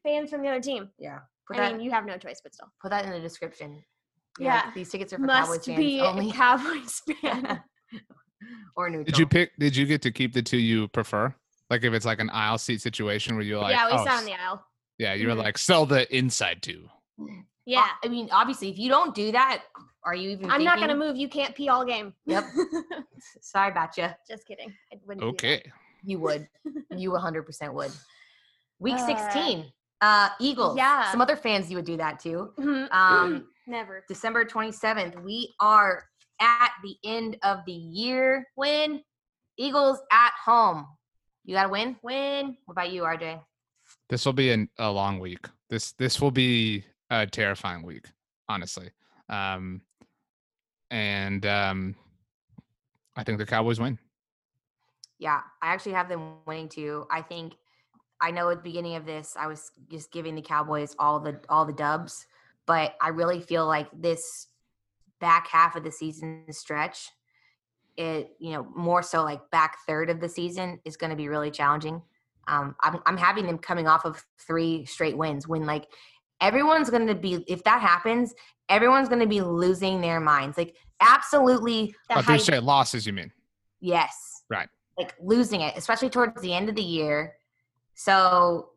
fans 0.03 0.31
from 0.31 0.43
the 0.43 0.49
other 0.49 0.61
team. 0.61 0.89
yeah. 0.99 1.19
Put 1.47 1.59
I 1.59 1.61
that 1.63 1.73
mean, 1.77 1.85
you 1.85 1.91
have 1.91 2.07
no 2.07 2.17
choice, 2.17 2.41
but 2.43 2.55
still. 2.55 2.69
put 2.81 2.91
that 2.91 3.05
in 3.05 3.11
the 3.11 3.21
description. 3.21 3.83
Yeah. 4.39 4.71
These 4.75 4.91
tickets 4.91 5.13
are 5.13 5.19
for 5.19 5.27
Cowboys 5.27 5.67
fans 5.67 5.79
be 5.79 6.01
only. 6.01 6.31
a 6.31 6.33
Cowboys 6.33 7.03
fan. 7.21 7.61
or 8.77 8.89
neutral. 8.91 9.05
Did 9.05 9.19
you 9.19 9.27
pick, 9.27 9.57
did 9.59 9.77
you 9.77 9.87
get 9.87 10.03
to 10.03 10.11
keep 10.11 10.33
the 10.33 10.43
two 10.43 10.59
you 10.59 10.89
prefer? 10.89 11.35
Like 11.71 11.85
if 11.85 11.93
it's 11.95 12.05
like 12.07 12.21
an 12.21 12.31
aisle 12.31 12.59
seat 12.59 12.81
situation 12.83 13.35
where 13.37 13.45
you're 13.45 13.61
like, 13.61 13.75
yeah, 13.75 13.87
we 13.87 13.93
oh, 13.93 14.05
sat 14.05 14.19
on 14.19 14.25
the 14.25 14.33
aisle. 14.35 14.65
yeah, 14.99 15.15
you 15.15 15.27
were 15.29 15.35
Mhm. 15.35 15.39
like, 15.45 15.59
sell 15.59 15.87
the 15.87 16.15
inside 16.15 16.63
two. 16.63 16.89
Yeah, 17.65 17.87
I 18.05 18.09
mean, 18.09 18.29
obviously, 18.33 18.69
if 18.71 18.79
you 18.79 18.89
don't 18.91 19.15
do 19.15 19.33
that, 19.33 19.63
are 20.05 20.15
you 20.15 20.31
even 20.31 20.51
I'm 20.51 20.65
not 20.65 20.81
gonna 20.81 20.97
move. 20.97 21.17
You 21.17 21.29
can't 21.29 21.55
pee 21.55 21.69
all 21.69 21.85
game. 21.85 22.13
Yep. 22.27 22.45
Sorry 23.41 23.71
about 23.71 23.97
you. 23.97 24.09
Just 24.29 24.47
kidding. 24.47 24.75
I 24.93 24.97
wouldn't. 25.07 25.25
Okay. 25.35 25.63
You 26.05 26.19
would. 26.19 26.49
you 26.97 27.11
100% 27.13 27.73
would. 27.73 27.93
Week 28.81 28.95
Uh, 28.97 29.07
16. 29.07 29.73
Uh, 30.01 30.29
Eagles. 30.41 30.77
yeah. 30.77 31.11
Some 31.13 31.21
other 31.21 31.37
fans 31.37 31.71
you 31.71 31.77
would 31.77 31.85
do 31.85 31.97
that 31.99 32.19
too. 32.19 32.53
Mhm. 32.59 32.93
Um, 32.93 33.47
Never. 33.69 34.05
December 34.09 34.45
27th, 34.45 35.23
we 35.23 35.55
are 35.61 36.09
at 36.43 36.73
the 36.83 36.97
end 37.05 37.39
of 37.43 37.61
the 37.65 37.73
year. 37.73 38.49
Win, 38.57 39.01
Eagles 39.57 39.99
at 40.11 40.33
home. 40.45 40.87
You 41.45 41.55
got 41.55 41.65
to 41.65 41.69
win? 41.69 41.97
win. 42.03 42.57
What 42.67 42.73
about 42.73 42.93
you, 42.93 43.03
RJ? 43.03 43.41
This 44.09 44.27
will 44.27 44.33
be 44.33 44.51
an, 44.51 44.69
a 44.79 44.91
long 44.91 45.19
week. 45.19 45.47
This 45.71 45.93
this 45.93 46.21
will 46.21 46.31
be 46.31 46.85
a 47.11 47.27
terrifying 47.27 47.83
week, 47.83 48.07
honestly. 48.49 48.91
Um, 49.29 49.83
and 50.91 51.47
um, 51.47 51.95
I 53.17 53.25
think 53.25 53.39
the 53.39 53.47
Cowboys 53.47 53.81
win. 53.81 53.99
Yeah, 55.19 55.41
I 55.63 55.73
actually 55.73 55.93
have 55.93 56.09
them 56.09 56.35
winning 56.47 56.69
too. 56.69 57.07
I 57.11 57.23
think 57.23 57.55
I 58.21 58.31
know 58.31 58.51
at 58.51 58.59
the 58.59 58.63
beginning 58.63 58.97
of 58.97 59.07
this 59.07 59.35
I 59.39 59.47
was 59.47 59.71
just 59.91 60.13
giving 60.13 60.35
the 60.35 60.43
Cowboys 60.43 60.95
all 60.99 61.21
the 61.21 61.41
all 61.49 61.65
the 61.65 61.73
dubs, 61.73 62.27
but 62.67 62.95
I 63.01 63.09
really 63.09 63.41
feel 63.41 63.67
like 63.67 63.89
this 63.93 64.49
back 65.23 65.47
half 65.47 65.77
of 65.77 65.85
the 65.85 65.91
season 65.91 66.45
stretch, 66.51 67.09
it 67.97 68.35
you 68.39 68.53
know 68.53 68.67
more 68.77 69.03
so 69.03 69.23
like 69.23 69.41
back 69.51 69.79
third 69.87 70.11
of 70.11 70.21
the 70.21 70.29
season 70.29 70.79
is 70.85 70.99
going 70.99 71.11
to 71.11 71.17
be 71.17 71.29
really 71.29 71.51
challenging. 71.51 72.03
Um, 72.49 72.75
I'm 72.83 73.01
I'm 73.07 73.17
having 73.17 73.47
them 73.47 73.57
coming 73.57 73.87
off 73.87 74.05
of 74.05 74.23
three 74.39 74.85
straight 74.85 75.17
wins 75.17 75.49
when 75.49 75.65
like 75.65 75.87
everyone's 76.43 76.91
going 76.91 77.07
to 77.07 77.15
be 77.15 77.45
if 77.47 77.63
that 77.65 77.81
happens, 77.81 78.35
everyone's 78.69 79.09
going 79.09 79.21
to 79.21 79.27
be 79.29 79.41
losing 79.41 80.01
their 80.03 80.21
minds. 80.21 80.59
Like 80.59 80.75
absolutely 81.01 81.95
The 82.09 82.17
hype. 82.17 82.41
straight 82.41 82.63
losses, 82.65 83.07
you 83.07 83.13
mean? 83.13 83.31
Yes. 83.81 84.43
Right. 84.51 84.69
Like 84.99 85.15
losing 85.21 85.61
it, 85.63 85.75
especially 85.77 86.11
towards 86.11 86.43
the 86.43 86.53
end 86.53 86.69
of 86.69 86.75
the 86.75 86.83
year. 86.83 87.35
So 87.95 88.71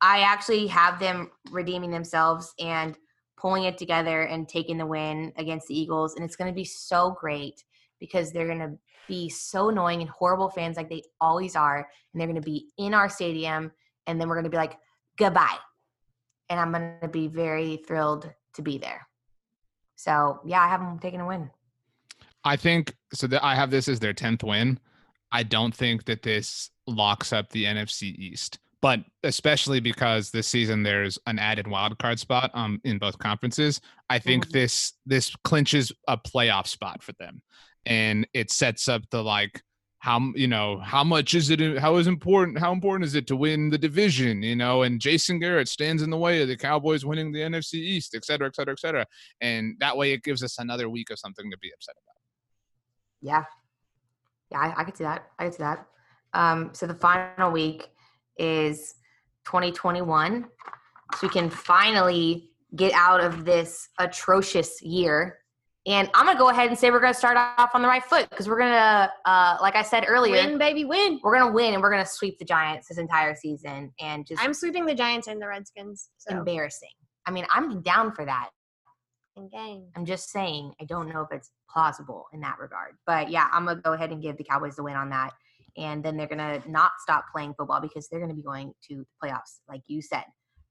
I 0.00 0.22
actually 0.22 0.66
have 0.66 0.98
them 0.98 1.30
redeeming 1.50 1.92
themselves 1.92 2.52
and 2.58 2.96
pulling 3.42 3.64
it 3.64 3.76
together 3.76 4.22
and 4.22 4.48
taking 4.48 4.78
the 4.78 4.86
win 4.86 5.32
against 5.36 5.66
the 5.66 5.78
Eagles. 5.78 6.14
And 6.14 6.24
it's 6.24 6.36
going 6.36 6.50
to 6.50 6.54
be 6.54 6.64
so 6.64 7.16
great 7.20 7.64
because 7.98 8.30
they're 8.30 8.46
going 8.46 8.60
to 8.60 8.78
be 9.08 9.28
so 9.28 9.68
annoying 9.68 10.00
and 10.00 10.08
horrible 10.08 10.48
fans 10.48 10.76
like 10.76 10.88
they 10.88 11.02
always 11.20 11.56
are. 11.56 11.78
And 11.78 12.20
they're 12.20 12.28
going 12.28 12.40
to 12.40 12.46
be 12.46 12.68
in 12.78 12.94
our 12.94 13.08
stadium. 13.08 13.72
And 14.06 14.20
then 14.20 14.28
we're 14.28 14.36
going 14.36 14.44
to 14.44 14.50
be 14.50 14.56
like, 14.56 14.78
goodbye. 15.18 15.56
And 16.48 16.60
I'm 16.60 16.70
going 16.70 16.98
to 17.02 17.08
be 17.08 17.26
very 17.26 17.82
thrilled 17.86 18.30
to 18.54 18.62
be 18.62 18.78
there. 18.78 19.06
So, 19.96 20.40
yeah, 20.46 20.62
I 20.62 20.68
have 20.68 20.80
them 20.80 21.00
taking 21.00 21.20
a 21.20 21.26
win. 21.26 21.50
I 22.44 22.56
think 22.56 22.94
so. 23.12 23.26
That 23.26 23.44
I 23.44 23.54
have 23.54 23.70
this 23.70 23.88
as 23.88 24.00
their 24.00 24.12
tenth 24.12 24.42
win. 24.44 24.78
I 25.32 25.42
don't 25.42 25.74
think 25.74 26.04
that 26.04 26.22
this 26.22 26.70
locks 26.86 27.32
up 27.32 27.50
the 27.50 27.64
NFC 27.64 28.14
East. 28.16 28.58
But 28.82 29.00
especially 29.22 29.80
because 29.80 30.30
this 30.30 30.48
season 30.48 30.82
there's 30.82 31.16
an 31.26 31.38
added 31.38 31.66
wild 31.68 31.98
card 31.98 32.18
spot 32.18 32.50
um 32.52 32.80
in 32.84 32.98
both 32.98 33.16
conferences, 33.18 33.80
I 34.10 34.18
think 34.18 34.48
Mhm. 34.48 34.52
this 34.52 34.92
this 35.06 35.34
clinches 35.44 35.92
a 36.08 36.18
playoff 36.18 36.66
spot 36.66 37.02
for 37.02 37.12
them, 37.18 37.42
and 37.86 38.26
it 38.34 38.50
sets 38.50 38.88
up 38.88 39.02
the 39.10 39.22
like 39.22 39.62
how 40.00 40.18
you 40.34 40.48
know 40.48 40.80
how 40.80 41.04
much 41.04 41.32
is 41.32 41.48
it 41.50 41.78
how 41.78 41.96
is 41.96 42.08
important 42.08 42.58
how 42.58 42.72
important 42.72 43.04
is 43.06 43.14
it 43.14 43.28
to 43.28 43.36
win 43.36 43.70
the 43.70 43.78
division 43.78 44.42
you 44.42 44.56
know 44.56 44.82
and 44.82 45.00
Jason 45.00 45.38
Garrett 45.38 45.68
stands 45.68 46.02
in 46.02 46.10
the 46.10 46.18
way 46.18 46.42
of 46.42 46.48
the 46.48 46.56
Cowboys 46.56 47.04
winning 47.04 47.30
the 47.30 47.38
NFC 47.38 47.74
East 47.74 48.16
et 48.16 48.24
cetera 48.24 48.48
et 48.48 48.56
cetera 48.56 48.72
et 48.72 48.80
cetera 48.80 49.06
and 49.40 49.76
that 49.78 49.96
way 49.96 50.10
it 50.12 50.24
gives 50.24 50.42
us 50.42 50.58
another 50.58 50.88
week 50.88 51.10
of 51.10 51.20
something 51.20 51.48
to 51.52 51.58
be 51.58 51.70
upset 51.72 51.94
about. 52.02 52.16
Yeah. 53.20 53.44
Yeah, 54.50 54.58
I, 54.58 54.80
I 54.80 54.84
could 54.84 54.96
see 54.96 55.04
that. 55.04 55.30
I 55.38 55.44
could 55.44 55.54
see 55.54 55.62
that. 55.62 55.86
Um, 56.34 56.70
so 56.72 56.88
the 56.88 56.94
final 56.96 57.52
week 57.52 57.88
is 58.38 58.94
2021. 59.46 60.46
So 61.18 61.26
we 61.26 61.28
can 61.28 61.50
finally 61.50 62.50
get 62.76 62.92
out 62.94 63.20
of 63.20 63.44
this 63.44 63.88
atrocious 63.98 64.80
year. 64.82 65.38
And 65.84 66.08
I'm 66.14 66.26
gonna 66.26 66.38
go 66.38 66.48
ahead 66.50 66.68
and 66.68 66.78
say 66.78 66.90
we're 66.90 67.00
gonna 67.00 67.12
start 67.12 67.36
off 67.36 67.70
on 67.74 67.82
the 67.82 67.88
right 67.88 68.04
foot 68.04 68.30
because 68.30 68.48
we're 68.48 68.58
gonna, 68.58 69.12
uh, 69.24 69.56
like 69.60 69.74
I 69.74 69.82
said 69.82 70.04
earlier, 70.06 70.34
Win, 70.34 70.56
baby, 70.56 70.84
win. 70.84 71.18
we're 71.24 71.36
gonna 71.36 71.52
win 71.52 71.74
and 71.74 71.82
we're 71.82 71.90
gonna 71.90 72.06
sweep 72.06 72.38
the 72.38 72.44
Giants 72.44 72.88
this 72.88 72.98
entire 72.98 73.34
season 73.34 73.92
and 74.00 74.24
just 74.26 74.40
I'm 74.42 74.54
sweeping 74.54 74.86
the 74.86 74.94
Giants 74.94 75.26
and 75.26 75.42
the 75.42 75.48
Redskins. 75.48 76.08
So 76.18 76.36
embarrassing. 76.36 76.88
I 77.26 77.32
mean, 77.32 77.46
I'm 77.52 77.82
down 77.82 78.12
for 78.12 78.24
that. 78.24 78.50
in 79.36 79.48
game. 79.48 79.86
I'm 79.96 80.04
just 80.06 80.30
saying, 80.30 80.72
I 80.80 80.84
don't 80.84 81.08
know 81.08 81.22
if 81.22 81.28
it's 81.32 81.50
plausible 81.68 82.26
in 82.32 82.40
that 82.40 82.58
regard. 82.60 82.96
But 83.06 83.30
yeah, 83.30 83.48
I'm 83.52 83.66
gonna 83.66 83.80
go 83.80 83.92
ahead 83.94 84.12
and 84.12 84.22
give 84.22 84.36
the 84.36 84.44
Cowboys 84.44 84.76
the 84.76 84.82
win 84.84 84.94
on 84.96 85.10
that. 85.10 85.32
And 85.76 86.04
then 86.04 86.16
they're 86.16 86.26
gonna 86.26 86.62
not 86.66 86.92
stop 87.00 87.24
playing 87.34 87.54
football 87.54 87.80
because 87.80 88.08
they're 88.08 88.20
gonna 88.20 88.34
be 88.34 88.42
going 88.42 88.72
to 88.88 88.96
the 88.96 89.06
playoffs, 89.22 89.60
like 89.68 89.82
you 89.86 90.02
said. 90.02 90.24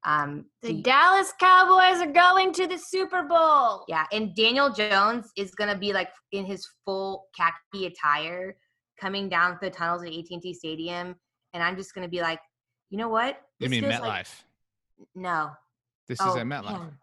Um, 0.04 0.46
The 0.62 0.78
so- 0.78 0.82
Dallas 0.82 1.34
Cowboys 1.40 2.02
are 2.02 2.12
going 2.12 2.54
to 2.54 2.68
the 2.68 2.78
Super 2.78 3.24
Bowl. 3.24 3.86
yeah, 3.88 4.06
and 4.12 4.36
Daniel 4.36 4.72
Jones 4.72 5.32
is 5.38 5.52
gonna 5.56 5.78
be 5.78 5.94
like 5.94 6.10
in 6.32 6.46
his 6.46 6.68
full 6.86 7.28
khaki 7.36 7.88
attire, 7.88 8.58
coming 9.00 9.30
down 9.30 9.58
the 9.62 9.70
tunnels 9.70 10.04
at 10.04 10.10
AT&T 10.10 10.54
Stadium, 10.54 11.16
and 11.54 11.64
I'm 11.64 11.76
just 11.76 11.94
gonna 11.94 12.08
be 12.08 12.22
like, 12.22 12.40
you 12.90 12.98
know 12.98 13.10
what? 13.10 13.42
You 13.60 13.70
mean 13.70 13.84
MetLife? 13.84 14.02
like- 14.02 14.28
no. 15.16 15.52
this 16.08 16.20
oh, 16.22 16.32
is 16.32 16.36
at 16.38 16.46
MetLife. 16.46 16.80
man. 16.80 16.98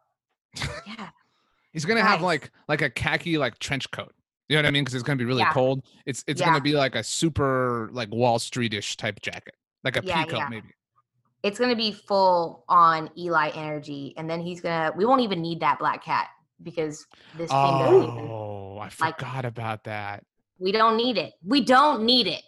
yeah. 0.86 1.08
He's 1.72 1.84
gonna 1.84 2.02
have 2.02 2.22
like 2.22 2.50
like 2.66 2.82
a 2.82 2.90
khaki 2.90 3.38
like 3.38 3.58
trench 3.58 3.90
coat. 3.90 4.12
You 4.48 4.56
know 4.56 4.62
what 4.62 4.68
I 4.68 4.70
mean? 4.70 4.82
Because 4.84 4.94
it's 4.94 5.02
gonna 5.04 5.16
be 5.18 5.24
really 5.24 5.42
Yeah. 5.42 5.52
cold. 5.52 5.84
It's 6.06 6.24
it's 6.26 6.40
Yeah. 6.40 6.46
gonna 6.48 6.60
be 6.60 6.72
like 6.74 6.94
a 6.94 7.02
super 7.04 7.88
like 7.92 8.10
Wall 8.10 8.38
Streetish 8.38 8.96
type 8.96 9.20
jacket, 9.20 9.54
like 9.84 9.96
a 9.96 10.02
Yeah, 10.04 10.24
pea 10.24 10.30
coat 10.30 10.38
yeah. 10.38 10.48
maybe. 10.48 10.68
it's 11.44 11.56
going 11.58 11.70
to 11.70 11.76
be 11.76 11.92
full 11.92 12.64
on 12.68 13.08
Eli 13.16 13.50
energy, 13.50 14.12
and 14.16 14.28
then 14.28 14.40
he's 14.40 14.60
gonna. 14.60 14.90
We 14.96 15.04
won't 15.04 15.20
even 15.20 15.40
need 15.40 15.60
that 15.60 15.78
black 15.78 16.02
cat 16.02 16.28
because 16.64 17.06
this 17.36 17.48
team 17.48 17.78
doesn't 17.78 17.94
even. 18.02 18.28
Oh, 18.28 18.78
I 18.78 18.84
like- 18.84 18.92
forgot 19.18 19.44
about 19.44 19.84
that. 19.84 20.24
We 20.58 20.72
don't 20.72 20.96
need 20.96 21.16
it. 21.16 21.34
We 21.44 21.60
don't 21.60 22.02
need 22.02 22.26
it. 22.26 22.42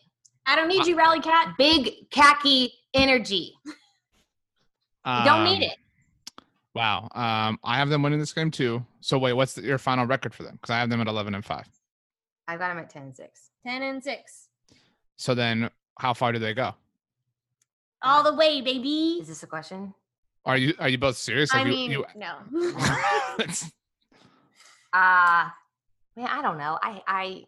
I 0.45 0.57
don't 0.57 0.67
need 0.67 0.87
you, 0.87 0.97
Rally 0.97 1.21
Cat. 1.21 1.55
Big 1.57 2.11
khaki 2.11 2.73
energy. 2.93 3.55
We 3.65 3.73
don't 5.25 5.45
need 5.45 5.57
Um, 5.59 5.63
it. 5.63 5.77
Wow. 6.75 7.09
Um, 7.15 7.59
I 7.63 7.77
have 7.79 7.89
them 7.91 8.03
winning 8.03 8.19
this 8.19 8.33
game 8.33 8.51
too. 8.51 8.85
So 9.01 9.19
wait, 9.19 9.35
what's 9.35 9.55
the, 9.55 9.63
your 9.63 9.79
final 9.79 10.05
record 10.07 10.35
for 10.35 10.43
them? 10.43 10.55
Because 10.57 10.71
I 10.71 10.79
have 10.81 10.91
them 10.91 11.01
at 11.01 11.07
eleven 11.07 11.35
and 11.37 11.45
five. 11.45 11.69
I 12.51 12.57
got 12.57 12.69
them 12.69 12.79
at 12.79 12.91
ten 12.91 13.03
and 13.05 13.17
six. 13.17 13.51
Ten 13.65 13.83
and 13.83 14.03
six. 14.03 14.49
So 15.17 15.35
then, 15.35 15.71
how 15.99 16.15
far 16.15 16.33
do 16.33 16.39
they 16.39 16.55
go? 16.55 16.75
All 18.03 18.23
the 18.23 18.35
way, 18.35 18.61
baby. 18.61 19.19
Is 19.21 19.29
this 19.29 19.43
a 19.43 19.47
question? 19.47 19.95
Are 20.47 20.57
you 20.57 20.75
are 20.79 20.89
you 20.89 20.99
both 20.99 21.17
serious? 21.17 21.55
I 21.55 21.59
Have 21.59 21.69
you- 21.69 21.75
mean, 21.75 21.91
you, 21.91 22.05
no. 22.17 22.39
Uh 24.93 25.49
man, 26.17 26.27
I 26.29 26.43
don't 26.43 26.59
know. 26.59 26.77
I 26.83 27.01
I 27.07 27.45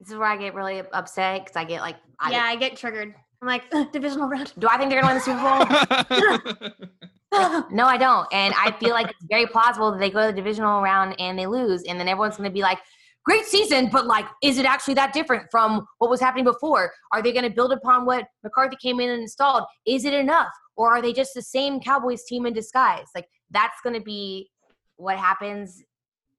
this 0.00 0.10
is 0.10 0.16
where 0.16 0.26
I 0.28 0.36
get 0.36 0.54
really 0.54 0.80
upset 0.92 1.44
because 1.44 1.54
I 1.56 1.64
get 1.64 1.80
like, 1.82 1.96
I, 2.18 2.30
yeah, 2.32 2.42
I 2.42 2.56
get 2.56 2.76
triggered. 2.76 3.14
I'm 3.40 3.46
like, 3.48 3.62
divisional 3.92 4.28
round. 4.28 4.52
Do 4.58 4.66
I 4.68 4.76
think 4.76 4.90
they're 4.90 5.00
gonna 5.00 5.14
win 5.14 5.22
the 5.22 6.48
Super 6.50 6.72
Bowl? 7.30 7.66
No, 7.70 7.84
I 7.84 7.96
don't. 7.98 8.26
And 8.32 8.54
I 8.56 8.72
feel 8.80 8.90
like 8.90 9.10
it's 9.10 9.24
very 9.28 9.46
plausible 9.46 9.92
that 9.92 9.98
they 9.98 10.10
go 10.10 10.22
to 10.22 10.26
the 10.28 10.32
divisional 10.32 10.80
round 10.82 11.14
and 11.20 11.38
they 11.38 11.46
lose, 11.46 11.82
and 11.84 12.00
then 12.00 12.08
everyone's 12.08 12.36
going 12.38 12.48
to 12.48 12.54
be 12.54 12.62
like, 12.62 12.78
great 13.24 13.44
season, 13.44 13.88
but 13.92 14.06
like, 14.06 14.26
is 14.42 14.58
it 14.58 14.64
actually 14.64 14.94
that 14.94 15.12
different 15.12 15.44
from 15.50 15.86
what 15.98 16.10
was 16.10 16.20
happening 16.20 16.44
before? 16.44 16.90
Are 17.12 17.20
they 17.22 17.32
going 17.32 17.44
to 17.44 17.50
build 17.50 17.72
upon 17.72 18.06
what 18.06 18.24
McCarthy 18.42 18.76
came 18.80 19.00
in 19.00 19.10
and 19.10 19.20
installed? 19.22 19.64
Is 19.86 20.04
it 20.04 20.14
enough? 20.14 20.48
Or 20.76 20.90
are 20.96 21.02
they 21.02 21.12
just 21.12 21.34
the 21.34 21.42
same 21.42 21.80
Cowboys 21.80 22.24
team 22.24 22.46
in 22.46 22.52
disguise? 22.54 23.06
Like, 23.14 23.26
that's 23.50 23.76
going 23.82 23.94
to 23.94 24.00
be 24.00 24.48
what 24.96 25.18
happens, 25.18 25.82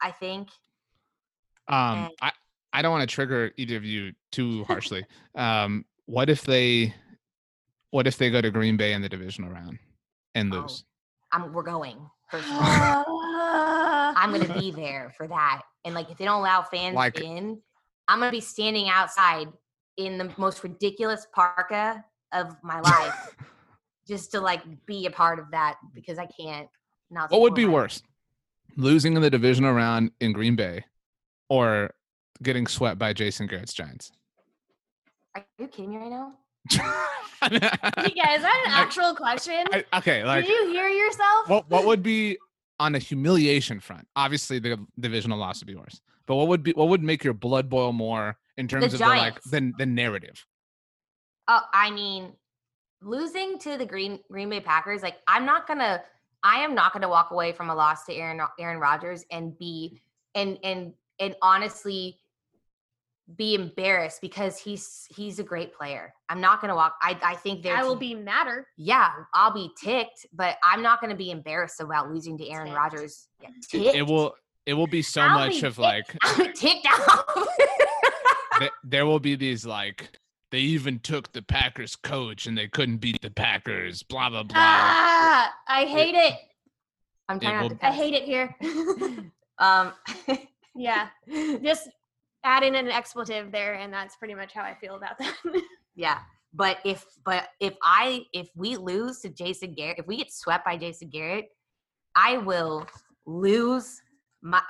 I 0.02 0.12
think. 0.12 0.48
Um, 1.68 1.98
And- 2.06 2.12
I, 2.22 2.32
I 2.74 2.82
don't 2.82 2.92
want 2.92 3.08
to 3.08 3.14
trigger 3.14 3.52
either 3.58 3.76
of 3.78 3.84
you 3.86 4.14
too 4.32 4.64
harshly. 4.68 5.06
um, 5.36 5.86
what 6.06 6.30
if 6.30 6.42
they, 6.44 6.94
what 7.92 8.08
if 8.08 8.18
they 8.18 8.32
go 8.32 8.42
to 8.42 8.50
Green 8.50 8.78
Bay 8.78 8.94
in 8.94 9.02
the 9.04 9.10
divisional 9.10 9.52
round 9.52 9.78
and 10.34 10.52
Oh, 10.54 10.62
lose? 10.62 10.84
I'm, 11.32 11.54
we're 11.54 11.62
going. 11.64 11.98
First 14.22 14.44
of 14.46 14.52
all. 14.52 14.56
I'm 14.56 14.60
to 14.60 14.60
be 14.66 14.72
there 14.72 15.14
for 15.18 15.28
that. 15.28 15.62
And 15.86 15.96
like, 15.96 16.10
if 16.12 16.18
they 16.18 16.26
don't 16.26 16.40
allow 16.40 16.62
fans 16.64 16.96
Like- 16.96 17.20
in, 17.20 17.60
I'm 18.08 18.20
going 18.20 18.32
to 18.32 18.36
be 18.38 18.42
standing 18.42 18.90
outside 18.90 19.48
in 19.98 20.18
the 20.18 20.32
most 20.38 20.64
ridiculous 20.64 21.28
parka 21.34 22.04
of 22.32 22.56
my 22.64 22.80
life 22.80 23.36
just 24.08 24.32
to 24.32 24.40
like 24.42 24.62
be 24.86 25.06
a 25.06 25.12
part 25.12 25.40
of 25.40 25.52
that 25.52 25.78
because 25.94 26.18
I 26.18 26.26
can't 26.26 26.68
not. 27.12 27.30
What 27.32 27.42
would 27.42 27.54
be 27.54 27.66
worse, 27.66 28.02
losing 28.78 29.16
in 29.16 29.22
the 29.22 29.30
division 29.30 29.66
round 29.66 30.12
in 30.20 30.32
Green 30.34 30.56
Bay, 30.56 30.86
or 31.50 31.92
getting 32.42 32.66
swept 32.66 32.98
by 32.98 33.14
Jason 33.14 33.46
Garrett's 33.48 33.74
Giants? 33.74 34.12
Are 35.36 35.46
you 35.60 35.68
kidding 35.68 35.92
me 35.92 35.98
right 35.98 36.10
now? 36.10 36.34
You 37.42 37.60
guys, 37.60 38.38
is 38.38 38.42
that 38.44 38.64
an 38.68 38.74
I- 38.74 38.82
actual 38.82 39.16
question? 39.16 39.66
I- 39.72 39.86
okay, 40.00 40.24
like 40.26 40.46
Did 40.46 40.52
you 40.52 40.72
hear 40.74 40.90
yourself? 40.90 41.48
what 41.48 41.70
what 41.70 41.86
would 41.86 42.04
be 42.04 42.38
on 42.80 42.96
a 42.96 43.00
humiliation 43.00 43.80
front? 43.80 44.08
Obviously, 44.16 44.60
the 44.60 44.78
divisional 45.00 45.38
loss 45.38 45.62
would 45.62 45.68
be 45.68 45.76
worse. 45.76 46.02
But 46.26 46.36
what 46.36 46.48
would 46.48 46.64
be 46.64 46.72
what 46.74 46.90
would 46.90 47.04
make 47.04 47.24
your 47.24 47.34
blood 47.34 47.70
boil 47.70 47.92
more 47.92 48.38
in 48.58 48.68
terms 48.68 48.94
of 48.94 49.00
the 49.00 49.06
like 49.06 49.42
the, 49.44 49.74
the 49.78 49.86
narrative? 49.86 50.46
Oh, 51.48 51.62
I 51.74 51.90
mean, 51.90 52.34
losing 53.02 53.58
to 53.60 53.78
the 53.78 53.86
Green 53.86 54.20
Green 54.32 54.50
Bay 54.50 54.60
Packers, 54.60 55.02
like 55.02 55.18
I'm 55.28 55.46
not 55.46 55.68
gonna, 55.68 56.04
I 56.44 56.60
am 56.60 56.76
not 56.76 56.94
gonna 56.94 57.10
walk 57.10 57.32
away 57.32 57.52
from 57.52 57.70
a 57.72 57.76
loss 57.76 58.06
to 58.06 58.14
Aaron 58.14 58.40
Aaron 58.60 58.80
Rodgers 58.80 59.26
and 59.32 59.58
be 59.58 60.00
and 60.36 60.60
and 60.64 60.94
and 61.20 61.36
honestly 61.42 62.20
be 63.36 63.54
embarrassed 63.56 64.22
because 64.22 64.58
he's 64.58 65.06
he's 65.16 65.38
a 65.40 65.44
great 65.44 65.74
player. 65.74 66.14
I'm 66.30 66.42
not 66.42 66.62
gonna 66.62 66.76
walk. 66.76 66.96
I 67.02 67.18
I 67.24 67.36
think 67.36 67.62
their 67.64 67.76
I 67.76 67.84
will 67.84 67.98
team- 67.98 68.18
be 68.20 68.24
madder. 68.24 68.66
Yeah, 68.78 69.12
I'll 69.34 69.54
be 69.54 69.70
ticked, 69.82 70.26
but 70.34 70.58
I'm 70.64 70.82
not 70.82 71.00
gonna 71.02 71.16
be 71.16 71.30
embarrassed 71.32 71.80
about 71.80 72.10
losing 72.12 72.38
to 72.40 72.50
Aaron 72.50 72.68
Ticked. 72.68 72.78
Rodgers. 72.78 73.28
Yeah, 73.42 73.50
It, 73.74 73.96
it 73.98 74.02
will 74.08 74.34
it 74.66 74.74
will 74.74 74.88
be 74.88 75.02
so 75.02 75.22
I'll 75.22 75.38
much 75.38 75.62
be 75.62 75.68
of 75.68 75.76
ticked. 75.76 75.80
like 75.80 76.06
I'm 76.24 76.54
ticked 76.54 76.88
off. 76.88 77.48
th- 78.60 78.72
there 78.84 79.06
will 79.06 79.20
be 79.20 79.36
these 79.36 79.66
like 79.66 80.10
they 80.52 80.60
even 80.60 80.98
took 81.00 81.32
the 81.32 81.44
Packers 81.44 81.96
coach 81.96 82.48
and 82.48 82.58
they 82.58 82.68
couldn't 82.68 82.98
beat 82.98 83.22
the 83.22 83.30
Packers. 83.30 84.02
Blah 84.04 84.30
blah 84.32 84.44
blah. 84.44 84.56
Ah, 84.58 85.54
I 85.68 85.86
hate 85.86 86.16
it. 86.16 86.34
I'm 87.28 87.38
It 87.38 87.42
trying 87.42 87.56
not 87.58 87.62
will- 87.64 87.78
to. 87.78 87.86
I 87.86 87.92
hate 87.92 88.14
it 88.16 88.24
here. 88.24 88.56
Um, 89.62 89.92
yeah, 90.74 91.10
just 91.62 91.90
add 92.44 92.64
in 92.64 92.76
an 92.76 92.90
expletive 92.90 93.52
there, 93.52 93.76
and 93.76 93.94
that's 93.94 94.16
pretty 94.16 94.34
much 94.34 94.54
how 94.54 94.64
I 94.64 94.76
feel 94.76 94.96
about 94.96 95.18
that. 95.20 95.36
yeah, 95.96 96.20
but 96.54 96.80
if 96.86 97.06
but 97.26 97.50
if 97.60 97.76
I 97.84 98.26
if 98.34 98.50
we 98.56 98.78
lose 98.78 99.20
to 99.22 99.30
Jason 99.30 99.74
Garrett, 99.74 100.00
if 100.00 100.08
we 100.08 100.18
get 100.18 100.32
swept 100.32 100.66
by 100.66 100.78
Jason 100.78 101.10
Garrett, 101.10 101.50
I 102.16 102.38
will 102.38 102.88
lose 103.26 104.02
my 104.42 104.62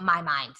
my 0.00 0.22
mind, 0.22 0.54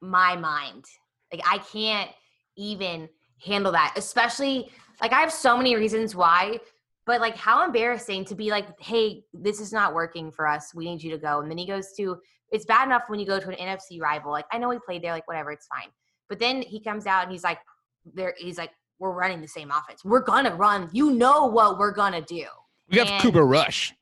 my 0.00 0.36
mind. 0.36 0.84
Like 1.32 1.42
I 1.46 1.58
can't 1.58 2.10
even 2.56 3.08
handle 3.42 3.72
that, 3.72 3.94
especially 3.96 4.70
like 5.00 5.12
I 5.12 5.20
have 5.20 5.32
so 5.32 5.56
many 5.56 5.76
reasons 5.76 6.14
why. 6.14 6.58
But 7.06 7.20
like, 7.20 7.36
how 7.36 7.64
embarrassing 7.64 8.26
to 8.26 8.34
be 8.34 8.50
like, 8.50 8.78
"Hey, 8.80 9.24
this 9.32 9.60
is 9.60 9.72
not 9.72 9.94
working 9.94 10.30
for 10.30 10.46
us. 10.46 10.74
We 10.74 10.84
need 10.84 11.02
you 11.02 11.10
to 11.12 11.18
go." 11.18 11.40
And 11.40 11.50
then 11.50 11.58
he 11.58 11.66
goes 11.66 11.92
to. 11.96 12.18
It's 12.50 12.64
bad 12.64 12.86
enough 12.86 13.04
when 13.08 13.20
you 13.20 13.26
go 13.26 13.38
to 13.38 13.48
an 13.48 13.54
NFC 13.54 14.00
rival. 14.00 14.32
Like 14.32 14.46
I 14.52 14.58
know 14.58 14.70
he 14.70 14.78
played 14.84 15.02
there. 15.02 15.12
Like 15.12 15.28
whatever, 15.28 15.52
it's 15.52 15.66
fine. 15.66 15.90
But 16.28 16.38
then 16.38 16.62
he 16.62 16.80
comes 16.80 17.06
out 17.06 17.24
and 17.24 17.32
he's 17.32 17.44
like, 17.44 17.58
"There." 18.04 18.34
He's 18.36 18.58
like, 18.58 18.72
"We're 18.98 19.12
running 19.12 19.40
the 19.40 19.48
same 19.48 19.70
offense. 19.70 20.04
We're 20.04 20.22
gonna 20.22 20.54
run. 20.54 20.88
You 20.92 21.12
know 21.12 21.46
what 21.46 21.78
we're 21.78 21.92
gonna 21.92 22.22
do." 22.22 22.46
We 22.90 22.98
have 22.98 23.08
and- 23.08 23.22
Cooper 23.22 23.44
Rush. 23.44 23.94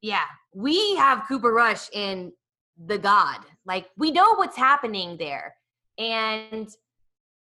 Yeah, 0.00 0.24
we 0.54 0.96
have 0.96 1.24
Cooper 1.28 1.52
Rush 1.52 1.88
in 1.92 2.32
the 2.76 2.98
God. 2.98 3.38
Like 3.64 3.90
we 3.96 4.10
know 4.10 4.34
what's 4.34 4.56
happening 4.56 5.16
there, 5.16 5.54
and 5.98 6.68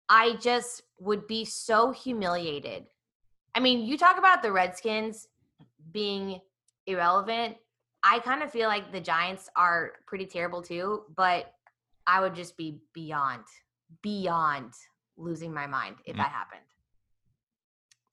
I 0.10 0.36
just 0.36 0.84
would 1.00 1.28
be 1.28 1.46
so 1.46 1.92
humiliated. 1.92 2.86
I 3.56 3.60
mean, 3.60 3.86
you 3.86 3.98
talk 3.98 4.18
about 4.18 4.42
the 4.42 4.52
Redskins 4.52 5.28
being 5.92 6.40
irrelevant. 6.88 7.58
I 8.04 8.20
kind 8.20 8.44
of 8.44 8.52
feel 8.52 8.68
like 8.68 8.92
the 8.92 9.00
Giants 9.00 9.50
are 9.56 9.94
pretty 10.06 10.26
terrible 10.26 10.62
too, 10.62 11.04
but 11.16 11.54
I 12.06 12.20
would 12.20 12.36
just 12.36 12.58
be 12.58 12.80
beyond, 12.94 13.44
beyond 14.02 14.74
losing 15.16 15.54
my 15.54 15.68
mind 15.68 15.96
if 16.06 16.16
Mm. 16.16 16.18
that 16.18 16.30
happened. 16.32 16.62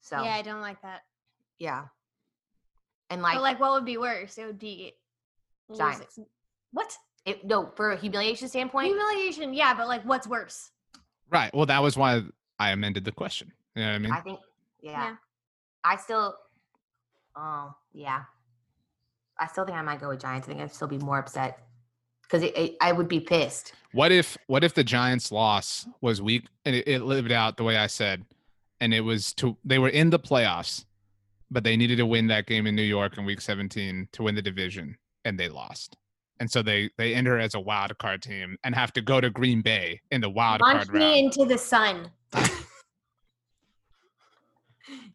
So 0.00 0.22
Yeah, 0.22 0.34
I 0.34 0.42
don't 0.42 0.60
like 0.60 0.80
that. 0.82 1.02
yeah. 1.58 1.88
And 3.10 3.22
like, 3.22 3.34
but 3.34 3.42
like, 3.42 3.58
what 3.60 3.72
would 3.72 3.84
be 3.84 3.96
worse? 3.98 4.38
It 4.38 4.46
would 4.46 4.58
be 4.58 4.94
losing- 5.68 5.84
Giants. 5.86 6.18
What 6.72 6.96
it, 7.24 7.44
no, 7.44 7.66
for 7.76 7.90
a 7.90 7.96
humiliation 7.96 8.48
standpoint, 8.48 8.86
humiliation? 8.86 9.52
Yeah, 9.52 9.74
but 9.74 9.88
like, 9.88 10.02
what's 10.04 10.26
worse? 10.26 10.70
Right. 11.28 11.52
Well, 11.52 11.66
that 11.66 11.82
was 11.82 11.96
why 11.96 12.22
I 12.58 12.70
amended 12.70 13.04
the 13.04 13.12
question. 13.12 13.52
You 13.74 13.82
know 13.82 13.88
what 13.88 13.94
I 13.94 13.98
mean? 13.98 14.12
I 14.12 14.20
think, 14.20 14.40
yeah. 14.80 14.90
Yeah. 15.10 15.16
I 15.84 15.96
still, 15.96 16.36
oh, 17.36 17.74
yeah. 17.92 18.24
I 19.40 19.46
still 19.46 19.64
think 19.64 19.76
I 19.76 19.82
might 19.82 20.00
go 20.00 20.08
with 20.08 20.20
Giants. 20.20 20.46
I 20.46 20.52
think 20.52 20.62
I'd 20.62 20.74
still 20.74 20.88
be 20.88 20.98
more 20.98 21.18
upset 21.18 21.60
because 22.22 22.48
I 22.80 22.92
would 22.92 23.08
be 23.08 23.20
pissed. 23.20 23.72
What 23.92 24.12
if 24.12 24.36
what 24.46 24.62
if 24.62 24.74
the 24.74 24.84
Giants' 24.84 25.32
loss 25.32 25.88
was 26.00 26.22
weak 26.22 26.46
and 26.64 26.76
it, 26.76 26.86
it 26.86 27.02
lived 27.02 27.32
out 27.32 27.56
the 27.56 27.64
way 27.64 27.76
I 27.76 27.86
said, 27.88 28.24
and 28.80 28.94
it 28.94 29.00
was 29.00 29.32
to 29.34 29.56
they 29.64 29.78
were 29.78 29.88
in 29.88 30.10
the 30.10 30.18
playoffs, 30.18 30.84
but 31.50 31.64
they 31.64 31.76
needed 31.76 31.96
to 31.96 32.06
win 32.06 32.28
that 32.28 32.46
game 32.46 32.66
in 32.66 32.76
New 32.76 32.82
York 32.82 33.18
in 33.18 33.24
Week 33.24 33.40
17 33.40 34.08
to 34.12 34.22
win 34.22 34.34
the 34.34 34.42
division, 34.42 34.96
and 35.24 35.40
they 35.40 35.48
lost, 35.48 35.96
and 36.38 36.48
so 36.48 36.62
they 36.62 36.90
they 36.98 37.14
enter 37.14 37.38
as 37.38 37.54
a 37.54 37.60
wild 37.60 37.96
card 37.98 38.22
team 38.22 38.56
and 38.62 38.74
have 38.74 38.92
to 38.92 39.00
go 39.00 39.20
to 39.20 39.30
Green 39.30 39.60
Bay 39.62 40.00
in 40.12 40.20
the 40.20 40.30
wild 40.30 40.60
Launch 40.60 40.86
card 40.86 40.92
me 40.92 41.00
round. 41.00 41.16
into 41.16 41.44
the 41.46 41.58
sun. 41.58 42.10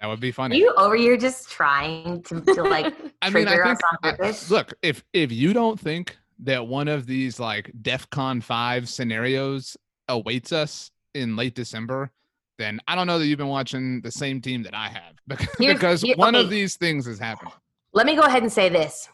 That 0.01 0.07
would 0.07 0.19
be 0.19 0.30
Are 0.30 0.34
funny. 0.34 0.57
you 0.57 0.73
over 0.78 0.95
here 0.95 1.17
just 1.17 1.49
trying 1.49 2.21
to, 2.23 2.41
to 2.41 2.63
like 2.63 2.86
I 3.21 3.30
mean, 3.30 3.47
I 3.47 3.55
trigger 3.55 3.63
think 3.63 3.78
us 3.78 3.82
on 3.91 3.97
I- 4.03 4.11
purpose? 4.11 4.51
look 4.51 4.73
if 4.82 5.03
if 5.13 5.32
you 5.32 5.53
don't 5.53 5.80
think 5.80 6.17
that 6.39 6.67
one 6.67 6.88
of 6.88 7.05
these 7.05 7.39
like 7.39 7.71
DefCon 7.82 8.43
five 8.43 8.89
scenarios 8.89 9.78
awaits 10.09 10.51
us 10.51 10.91
in 11.13 11.36
late 11.36 11.55
December, 11.55 12.11
then 12.57 12.80
I 12.88 12.95
don't 12.95 13.07
know 13.07 13.17
that 13.19 13.26
you've 13.26 13.38
been 13.38 13.47
watching 13.47 14.01
the 14.01 14.11
same 14.11 14.41
team 14.41 14.63
that 14.63 14.73
I 14.76 14.89
have 14.89 15.13
because, 15.28 15.47
Here's- 15.57 15.76
because 15.76 16.01
here- 16.01 16.15
one 16.17 16.36
of 16.36 16.49
these 16.49 16.76
things 16.76 17.07
is 17.07 17.19
happening. 17.19 17.53
Let 17.93 18.05
me 18.05 18.15
go 18.15 18.23
ahead 18.23 18.43
and 18.43 18.51
say 18.51 18.67
this. 18.69 19.07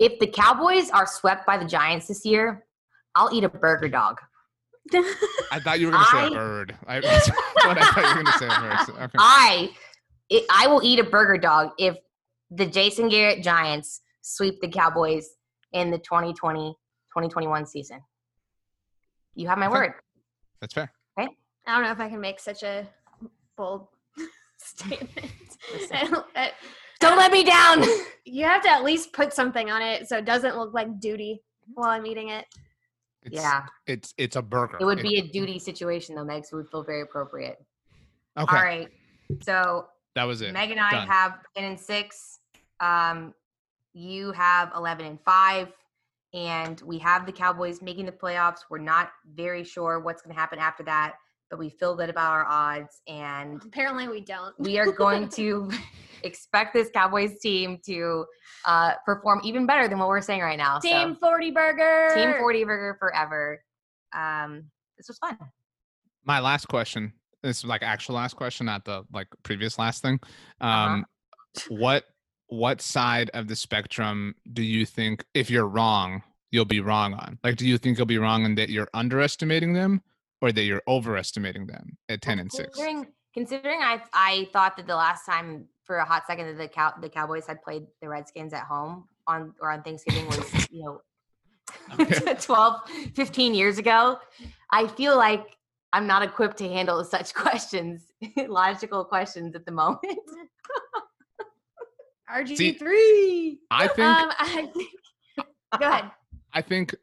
If 0.00 0.18
the 0.18 0.26
Cowboys 0.26 0.90
are 0.90 1.06
swept 1.06 1.46
by 1.46 1.56
the 1.56 1.64
Giants 1.64 2.08
this 2.08 2.24
year, 2.26 2.64
I'll 3.14 3.32
eat 3.32 3.44
a 3.44 3.48
burger 3.48 3.88
dog. 3.88 4.20
I 5.50 5.60
thought 5.60 5.80
you 5.80 5.86
were 5.86 5.92
going 5.92 6.04
to 6.10 6.10
say 6.10 6.18
I- 6.18 6.26
a 6.26 6.30
bird. 6.30 6.76
I, 6.86 7.00
that's 7.00 7.28
what 7.30 7.78
I 7.78 7.84
thought 7.92 7.96
you 8.02 8.08
were 8.08 8.22
going 8.22 8.26
to 8.26 8.38
say 8.38 8.48
first. 8.48 8.90
Okay. 8.90 9.18
I 9.18 9.70
it, 10.30 10.44
I 10.50 10.66
will 10.66 10.82
eat 10.82 10.98
a 10.98 11.04
burger 11.04 11.38
dog 11.38 11.70
if 11.78 11.96
the 12.50 12.66
Jason 12.66 13.08
Garrett 13.08 13.42
Giants 13.42 14.00
sweep 14.22 14.60
the 14.60 14.68
Cowboys 14.68 15.28
in 15.72 15.90
the 15.90 15.98
2020 15.98 16.74
2021 17.12 17.66
season. 17.66 18.00
You 19.34 19.48
have 19.48 19.58
my 19.58 19.66
Okay. 19.66 19.74
word. 19.74 19.92
That's 20.60 20.74
fair. 20.74 20.92
Okay. 21.18 21.28
I 21.66 21.74
don't 21.74 21.84
know 21.84 21.90
if 21.92 22.00
I 22.00 22.08
can 22.08 22.20
make 22.20 22.38
such 22.40 22.62
a 22.62 22.86
bold 23.56 23.88
statement. 24.58 25.30
I 25.92 26.04
don't- 26.08 26.26
I- 26.36 26.52
Don't 27.00 27.16
let 27.18 27.30
me 27.32 27.44
down. 27.44 27.82
you 28.24 28.44
have 28.44 28.62
to 28.62 28.70
at 28.70 28.82
least 28.84 29.12
put 29.12 29.32
something 29.32 29.70
on 29.70 29.82
it 29.82 30.08
so 30.08 30.16
it 30.18 30.24
doesn't 30.24 30.56
look 30.56 30.72
like 30.74 30.98
duty 31.00 31.42
while 31.74 31.90
I'm 31.90 32.06
eating 32.06 32.30
it. 32.30 32.46
It's, 33.22 33.34
yeah, 33.34 33.64
It's 33.86 34.14
it's 34.16 34.36
a 34.36 34.42
burger. 34.42 34.78
it 34.80 34.84
would 34.84 35.02
be 35.02 35.18
a 35.18 35.22
duty 35.26 35.58
situation 35.58 36.14
though, 36.14 36.24
Meg. 36.24 36.44
So 36.46 36.56
it 36.56 36.60
would 36.62 36.70
feel 36.70 36.84
very 36.84 37.02
appropriate. 37.02 37.58
okay. 38.38 38.56
All 38.56 38.62
right. 38.62 38.88
So 39.42 39.86
That 40.16 40.24
was 40.24 40.40
it. 40.40 40.54
Meg 40.54 40.70
and 40.70 40.80
I 40.80 40.90
Done. 40.92 41.06
have 41.08 41.34
10 41.54 41.64
and 41.64 41.78
6. 41.78 42.38
Um, 42.80 43.34
you 43.92 44.32
have 44.32 44.72
11 44.74 45.04
and 45.04 45.20
5. 45.20 45.68
And 46.32 46.80
we 46.80 46.98
have 46.98 47.26
the 47.26 47.32
Cowboys 47.32 47.82
making 47.82 48.06
the 48.06 48.12
playoffs. 48.12 48.60
We're 48.70 48.78
not 48.78 49.10
very 49.34 49.62
sure 49.62 50.00
what's 50.00 50.22
going 50.22 50.34
to 50.34 50.40
happen 50.40 50.58
after 50.58 50.82
that, 50.84 51.16
but 51.50 51.58
we 51.58 51.68
feel 51.68 51.94
good 51.94 52.08
about 52.08 52.32
our 52.32 52.46
odds. 52.46 53.02
And 53.06 53.62
Apparently, 53.62 54.08
we 54.08 54.22
don't. 54.22 54.58
we 54.58 54.78
are 54.78 54.90
going 54.90 55.28
to 55.30 55.70
expect 56.24 56.72
this 56.72 56.88
Cowboys 56.92 57.38
team 57.40 57.78
to 57.84 58.24
uh, 58.64 58.94
perform 59.04 59.42
even 59.44 59.66
better 59.66 59.86
than 59.86 59.98
what 59.98 60.08
we're 60.08 60.22
saying 60.22 60.40
right 60.40 60.58
now. 60.58 60.80
So, 60.80 60.88
Team 60.88 61.14
40 61.14 61.50
Burger. 61.50 62.10
Team 62.14 62.34
40 62.38 62.64
Burger 62.64 62.96
forever. 62.98 63.62
Um, 64.14 64.64
this 64.96 65.08
was 65.08 65.18
fun. 65.18 65.36
My 66.24 66.40
last 66.40 66.68
question. 66.68 67.12
This 67.46 67.58
is 67.58 67.64
like 67.64 67.82
actual 67.82 68.16
last 68.16 68.34
question, 68.34 68.66
not 68.66 68.84
the 68.84 69.04
like 69.12 69.28
previous 69.42 69.78
last 69.78 70.02
thing. 70.02 70.18
Uh-huh. 70.60 70.90
Um, 70.90 71.06
what 71.68 72.04
what 72.48 72.80
side 72.80 73.30
of 73.34 73.48
the 73.48 73.56
spectrum 73.56 74.34
do 74.52 74.62
you 74.62 74.86
think 74.86 75.24
if 75.34 75.50
you're 75.50 75.66
wrong 75.66 76.22
you'll 76.50 76.64
be 76.64 76.80
wrong 76.80 77.12
on 77.14 77.38
like 77.42 77.56
do 77.56 77.66
you 77.66 77.76
think 77.76 77.98
you'll 77.98 78.06
be 78.06 78.18
wrong 78.18 78.44
in 78.44 78.54
that 78.54 78.68
you're 78.68 78.88
underestimating 78.94 79.72
them 79.72 80.00
or 80.40 80.52
that 80.52 80.62
you're 80.62 80.82
overestimating 80.86 81.66
them 81.66 81.96
at 82.08 82.22
10 82.22 82.38
and 82.38 82.52
6 82.52 82.68
Considering, 82.68 83.06
considering 83.34 83.80
I 83.82 84.00
I 84.12 84.48
thought 84.52 84.76
that 84.76 84.86
the 84.86 84.96
last 84.96 85.26
time 85.26 85.66
for 85.84 85.96
a 85.96 86.04
hot 86.04 86.26
second 86.26 86.46
that 86.46 86.58
the 86.58 86.68
cow 86.68 86.92
the 87.00 87.08
Cowboys 87.08 87.46
had 87.46 87.62
played 87.62 87.86
the 88.00 88.08
Redskins 88.08 88.52
at 88.52 88.64
home 88.64 89.04
on 89.26 89.54
or 89.60 89.70
on 89.70 89.82
Thanksgiving 89.82 90.26
was 90.26 90.68
you 90.70 90.84
know 90.84 91.00
Okay. 91.98 92.34
12 92.40 92.80
15 93.14 93.54
years 93.54 93.78
ago 93.78 94.18
I 94.70 94.86
feel 94.86 95.16
like 95.16 95.55
I'm 95.96 96.06
not 96.06 96.22
equipped 96.22 96.58
to 96.58 96.68
handle 96.68 97.02
such 97.04 97.32
questions 97.44 98.02
logical 98.48 99.02
questions 99.04 99.54
at 99.54 99.64
the 99.64 99.72
moment 99.72 100.02
RG3. 102.30 103.56
i 103.70 103.86
think 103.96 103.98
Um, 103.98 104.32
I 104.38 104.68
think. 104.74 104.88
Go 105.80 105.88
ahead. 105.88 106.10
i 106.52 106.60
think 106.60 106.94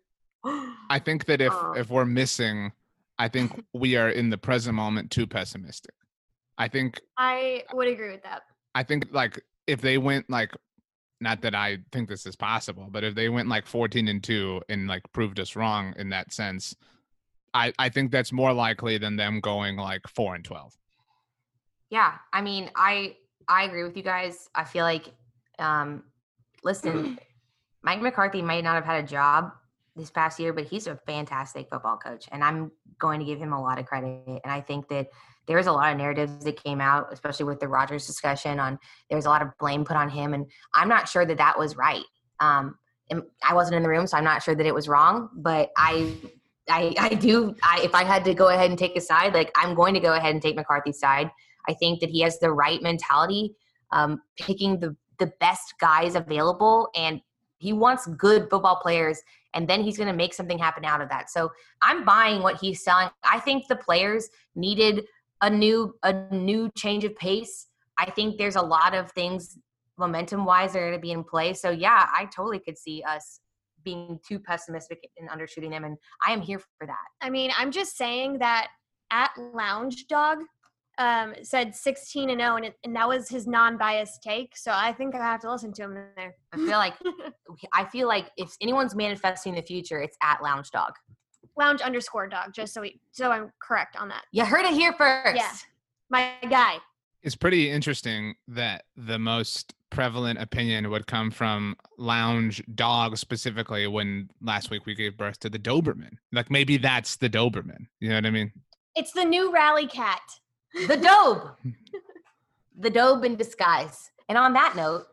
i 0.90 1.00
think 1.00 1.26
that 1.26 1.42
if 1.42 1.52
Oh. 1.54 1.74
if 1.76 1.90
we're 1.90 2.06
missing 2.06 2.72
i 3.18 3.28
think 3.28 3.64
we 3.74 3.96
are 3.96 4.10
in 4.10 4.30
the 4.30 4.38
present 4.38 4.76
moment 4.76 5.10
too 5.12 5.26
pessimistic 5.28 5.96
i 6.58 6.68
think 6.68 7.00
I 7.18 7.64
would 7.74 7.88
agree 7.88 8.12
with 8.12 8.24
that. 8.24 8.42
I 8.76 8.84
think 8.84 9.08
like 9.12 9.42
if 9.66 9.82
they 9.82 9.98
went 9.98 10.30
like 10.30 10.52
not 11.22 11.42
that 11.42 11.56
I 11.56 11.78
think 11.94 12.10
this 12.10 12.26
is 12.26 12.36
possible, 12.36 12.90
but 12.92 13.04
if 13.06 13.16
they 13.16 13.30
went 13.30 13.48
like 13.48 13.66
14 13.66 14.10
and 14.10 14.22
2 14.22 14.62
and 14.68 14.88
like 14.88 15.04
proved 15.14 15.40
us 15.40 15.56
wrong 15.56 15.94
in 15.98 16.10
that 16.10 16.34
sense, 16.34 16.76
I 17.54 17.74
I 17.80 17.90
think 17.90 18.12
that's 18.12 18.32
more 18.32 18.54
likely 18.54 18.98
than 18.98 19.16
them 19.16 19.40
going 19.40 19.78
like 19.78 20.08
4 20.08 20.36
and 20.36 20.46
12. 20.46 20.78
Yeah, 21.90 22.16
I 22.32 22.42
mean, 22.42 22.72
I 22.76 23.18
I 23.48 23.64
agree 23.66 23.84
with 23.84 23.96
you 23.96 24.04
guys. 24.04 24.50
I 24.56 24.64
feel 24.64 24.84
like, 24.84 25.14
um, 25.60 26.04
listen, 26.64 27.20
Mike 27.84 28.02
McCarthy 28.02 28.42
might 28.42 28.64
not 28.64 28.76
have 28.76 28.86
had 28.86 29.04
a 29.04 29.08
job 29.08 29.52
this 29.96 30.10
past 30.10 30.40
year, 30.40 30.54
but 30.54 30.66
he's 30.66 30.88
a 30.88 30.96
fantastic 31.06 31.70
football 31.70 31.98
coach, 31.98 32.28
and 32.32 32.44
I'm 32.44 32.72
going 33.00 33.20
to 33.20 33.26
give 33.26 33.40
him 33.40 33.54
a 33.54 33.62
lot 33.62 33.80
of 33.80 33.86
credit. 33.86 34.24
And 34.28 34.52
I 34.52 34.62
think 34.62 34.88
that 34.90 35.08
there 35.46 35.58
was 35.58 35.68
a 35.68 35.72
lot 35.72 35.92
of 35.92 35.98
narratives 35.98 36.44
that 36.46 36.64
came 36.64 36.80
out, 36.82 37.12
especially 37.12 37.46
with 37.46 37.60
the 37.60 37.68
Rodgers 37.68 38.08
discussion. 38.08 38.60
On 38.60 38.80
there 39.10 39.16
was 39.16 39.26
a 39.26 39.30
lot 39.30 39.42
of 39.42 39.50
blame 39.60 39.84
put 39.86 39.98
on 39.98 40.10
him, 40.10 40.34
and 40.34 40.46
I'm 40.74 40.90
not 40.90 41.08
sure 41.08 41.26
that 41.26 41.38
that 41.38 41.60
was 41.60 41.76
right. 41.76 42.06
Um, 42.40 42.76
I 43.44 43.54
wasn't 43.54 43.76
in 43.76 43.84
the 43.84 43.90
room, 43.90 44.08
so 44.08 44.18
I'm 44.18 44.24
not 44.24 44.42
sure 44.42 44.56
that 44.56 44.66
it 44.66 44.74
was 44.74 44.88
wrong. 44.88 45.30
But 45.36 45.70
I 45.78 46.16
I, 46.70 46.94
I 46.98 47.10
do. 47.10 47.56
I, 47.64 47.82
if 47.84 47.94
I 47.94 48.04
had 48.04 48.24
to 48.26 48.34
go 48.34 48.50
ahead 48.50 48.70
and 48.70 48.80
take 48.80 48.96
a 48.96 49.02
side, 49.02 49.34
like 49.34 49.52
I'm 49.56 49.74
going 49.76 49.94
to 49.94 50.00
go 50.00 50.14
ahead 50.14 50.34
and 50.34 50.42
take 50.42 50.56
McCarthy's 50.56 51.00
side. 51.00 51.30
I 51.68 51.74
think 51.74 52.00
that 52.02 52.10
he 52.10 52.22
has 52.22 52.40
the 52.40 52.52
right 52.52 52.82
mentality, 52.82 53.56
um, 53.92 54.22
picking 54.38 54.80
the 54.80 54.96
the 55.20 55.32
best 55.40 55.76
guys 55.80 56.16
available, 56.16 56.90
and 56.96 57.22
he 57.58 57.74
wants 57.74 58.08
good 58.08 58.50
football 58.50 58.78
players. 58.82 59.22
And 59.56 59.68
then 59.68 59.84
he's 59.84 59.98
going 59.98 60.08
to 60.08 60.16
make 60.16 60.34
something 60.34 60.58
happen 60.58 60.84
out 60.84 61.02
of 61.02 61.10
that. 61.10 61.30
So 61.30 61.52
I'm 61.82 62.04
buying 62.04 62.42
what 62.42 62.60
he's 62.60 62.84
selling. 62.84 63.10
I 63.24 63.40
think 63.40 63.68
the 63.68 63.76
players 63.76 64.30
needed 64.56 65.06
a 65.42 65.50
new 65.50 65.96
a 66.04 66.14
new 66.34 66.72
change 66.76 67.04
of 67.04 67.16
pace. 67.18 67.68
I 67.98 68.10
think 68.10 68.38
there's 68.38 68.56
a 68.56 68.62
lot 68.62 68.96
of 68.96 69.12
things 69.12 69.58
momentum 69.98 70.46
wise 70.46 70.74
that 70.74 70.80
are 70.80 70.88
going 70.88 70.94
to 70.94 71.00
be 71.00 71.12
in 71.12 71.24
play. 71.24 71.54
So 71.54 71.70
yeah, 71.70 72.08
I 72.16 72.26
totally 72.26 72.60
could 72.60 72.78
see 72.78 73.04
us 73.04 73.40
being 73.84 74.20
too 74.28 74.40
pessimistic 74.40 75.10
and 75.18 75.30
undershooting 75.30 75.72
them, 75.72 75.84
and 75.84 75.98
I 76.26 76.32
am 76.32 76.42
here 76.42 76.60
for 76.60 76.88
that. 76.88 76.96
I 77.22 77.30
mean, 77.30 77.52
I'm 77.58 77.72
just 77.72 77.98
saying 77.98 78.40
that 78.40 78.68
at 79.12 79.32
Lounge 79.38 80.08
Dog 80.08 80.40
um, 80.98 81.34
said 81.42 81.76
16 81.76 82.30
and 82.30 82.40
0, 82.40 82.56
and, 82.58 82.66
it, 82.66 82.76
and 82.84 82.96
that 82.96 83.08
was 83.08 83.30
his 83.30 83.48
non-biased 83.48 84.22
take. 84.22 84.56
So 84.56 84.72
I 84.74 84.94
think 84.94 85.16
I 85.16 85.20
have 85.20 85.42
to 85.42 85.52
listen 85.52 85.74
to 85.74 85.84
him 85.84 85.94
there. 86.16 86.36
I 86.52 86.58
feel 86.58 86.78
like 86.78 86.94
I 87.74 87.86
feel 87.86 88.08
like 88.08 88.30
if 88.38 88.56
anyone's 88.62 88.96
manifesting 88.96 89.56
the 89.56 89.62
future, 89.62 90.02
it's 90.02 90.18
at 90.22 90.42
Lounge 90.42 90.72
Dog. 90.72 90.94
Lounge 91.58 91.82
underscore 91.82 92.28
dog, 92.28 92.54
just 92.54 92.74
so 92.74 92.82
we 92.82 93.00
so 93.12 93.32
I'm 93.32 93.52
correct 93.62 93.96
on 93.96 94.08
that. 94.10 94.24
You 94.32 94.46
heard 94.46 94.66
it 94.66 94.74
here 94.74 94.94
first. 94.94 95.36
Yeah. 95.36 95.52
My 96.10 96.34
guy. 96.50 96.78
It's 97.22 97.36
pretty 97.36 97.70
interesting 97.70 98.36
that 98.50 98.84
the 98.98 99.18
most 99.18 99.74
prevalent 99.94 100.42
opinion 100.42 100.90
would 100.90 101.08
come 101.08 101.32
from 101.32 101.78
lounge 101.98 102.64
dog 102.76 103.16
specifically 103.18 103.88
when 103.88 104.30
last 104.42 104.72
week 104.72 104.86
we 104.86 104.96
gave 104.96 105.16
birth 105.16 105.40
to 105.40 105.50
the 105.50 105.60
Doberman. 105.60 106.18
Like 106.32 106.50
maybe 106.50 106.78
that's 106.78 107.16
the 107.18 107.30
Doberman. 107.30 107.88
You 108.00 108.10
know 108.10 108.16
what 108.16 108.26
I 108.26 108.32
mean? 108.32 108.52
It's 108.96 109.12
the 109.12 109.24
new 109.24 109.54
rally 109.54 109.88
cat. 109.88 110.22
The 110.88 110.98
Dobe. 110.98 111.52
the 112.80 112.90
Dobe 112.90 113.24
in 113.24 113.36
disguise. 113.36 114.10
And 114.30 114.38
on 114.38 114.54
that 114.54 114.76
note, 114.76 115.06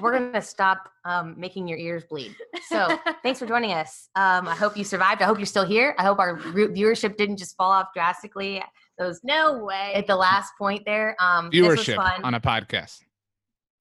we're 0.00 0.12
going 0.12 0.32
to 0.32 0.42
stop 0.42 0.90
um, 1.04 1.34
making 1.38 1.66
your 1.66 1.78
ears 1.78 2.04
bleed. 2.04 2.34
So 2.68 2.98
thanks 3.22 3.38
for 3.38 3.46
joining 3.46 3.72
us. 3.72 4.08
Um, 4.16 4.48
I 4.48 4.54
hope 4.54 4.76
you 4.76 4.84
survived. 4.84 5.22
I 5.22 5.26
hope 5.26 5.38
you're 5.38 5.46
still 5.46 5.66
here. 5.66 5.94
I 5.98 6.02
hope 6.02 6.18
our 6.18 6.38
viewership 6.38 7.16
didn't 7.16 7.38
just 7.38 7.56
fall 7.56 7.70
off 7.70 7.88
drastically. 7.94 8.62
Those 8.98 9.20
no 9.22 9.64
way 9.64 9.92
at 9.94 10.06
the 10.06 10.16
last 10.16 10.52
point 10.58 10.82
there. 10.84 11.16
Um, 11.20 11.50
viewership 11.50 11.98
on 12.22 12.34
a 12.34 12.40
podcast. 12.40 13.00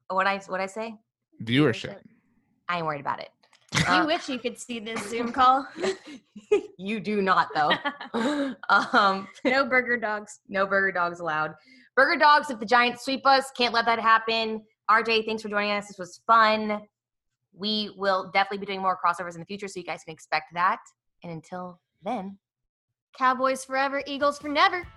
What 0.09 0.27
I 0.27 0.39
what 0.47 0.59
I 0.59 0.65
say? 0.65 0.95
Viewership. 1.43 1.97
I 2.67 2.77
ain't 2.77 2.85
worried 2.85 3.01
about 3.01 3.19
it. 3.19 3.29
You 3.75 3.85
uh, 3.85 4.05
wish 4.05 4.27
you 4.27 4.39
could 4.39 4.57
see 4.57 4.79
this 4.79 5.09
Zoom 5.09 5.31
call. 5.33 5.67
you 6.77 6.99
do 6.99 7.21
not 7.21 7.49
though. 7.53 7.71
um, 8.69 9.27
no 9.45 9.65
burger 9.65 9.97
dogs. 9.97 10.39
No 10.47 10.65
burger 10.65 10.91
dogs 10.91 11.19
allowed. 11.19 11.53
Burger 11.95 12.19
dogs. 12.19 12.49
If 12.49 12.59
the 12.59 12.65
Giants 12.65 13.05
sweep 13.05 13.25
us, 13.25 13.51
can't 13.55 13.73
let 13.73 13.85
that 13.85 13.99
happen. 13.99 14.63
RJ, 14.89 15.25
thanks 15.25 15.43
for 15.43 15.49
joining 15.49 15.71
us. 15.71 15.87
This 15.87 15.99
was 15.99 16.21
fun. 16.25 16.81
We 17.53 17.91
will 17.97 18.31
definitely 18.33 18.59
be 18.59 18.65
doing 18.65 18.81
more 18.81 18.97
crossovers 18.97 19.33
in 19.33 19.39
the 19.39 19.45
future, 19.45 19.67
so 19.67 19.79
you 19.79 19.85
guys 19.85 20.01
can 20.03 20.13
expect 20.13 20.53
that. 20.53 20.79
And 21.23 21.31
until 21.31 21.79
then, 22.01 22.37
Cowboys 23.17 23.65
forever, 23.65 24.01
Eagles 24.07 24.39
for 24.39 24.47
never. 24.47 24.87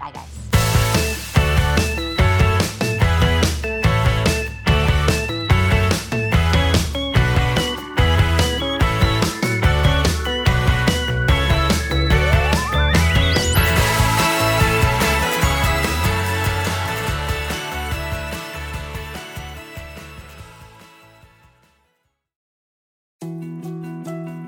Bye, 0.00 0.12
guys. 0.12 0.47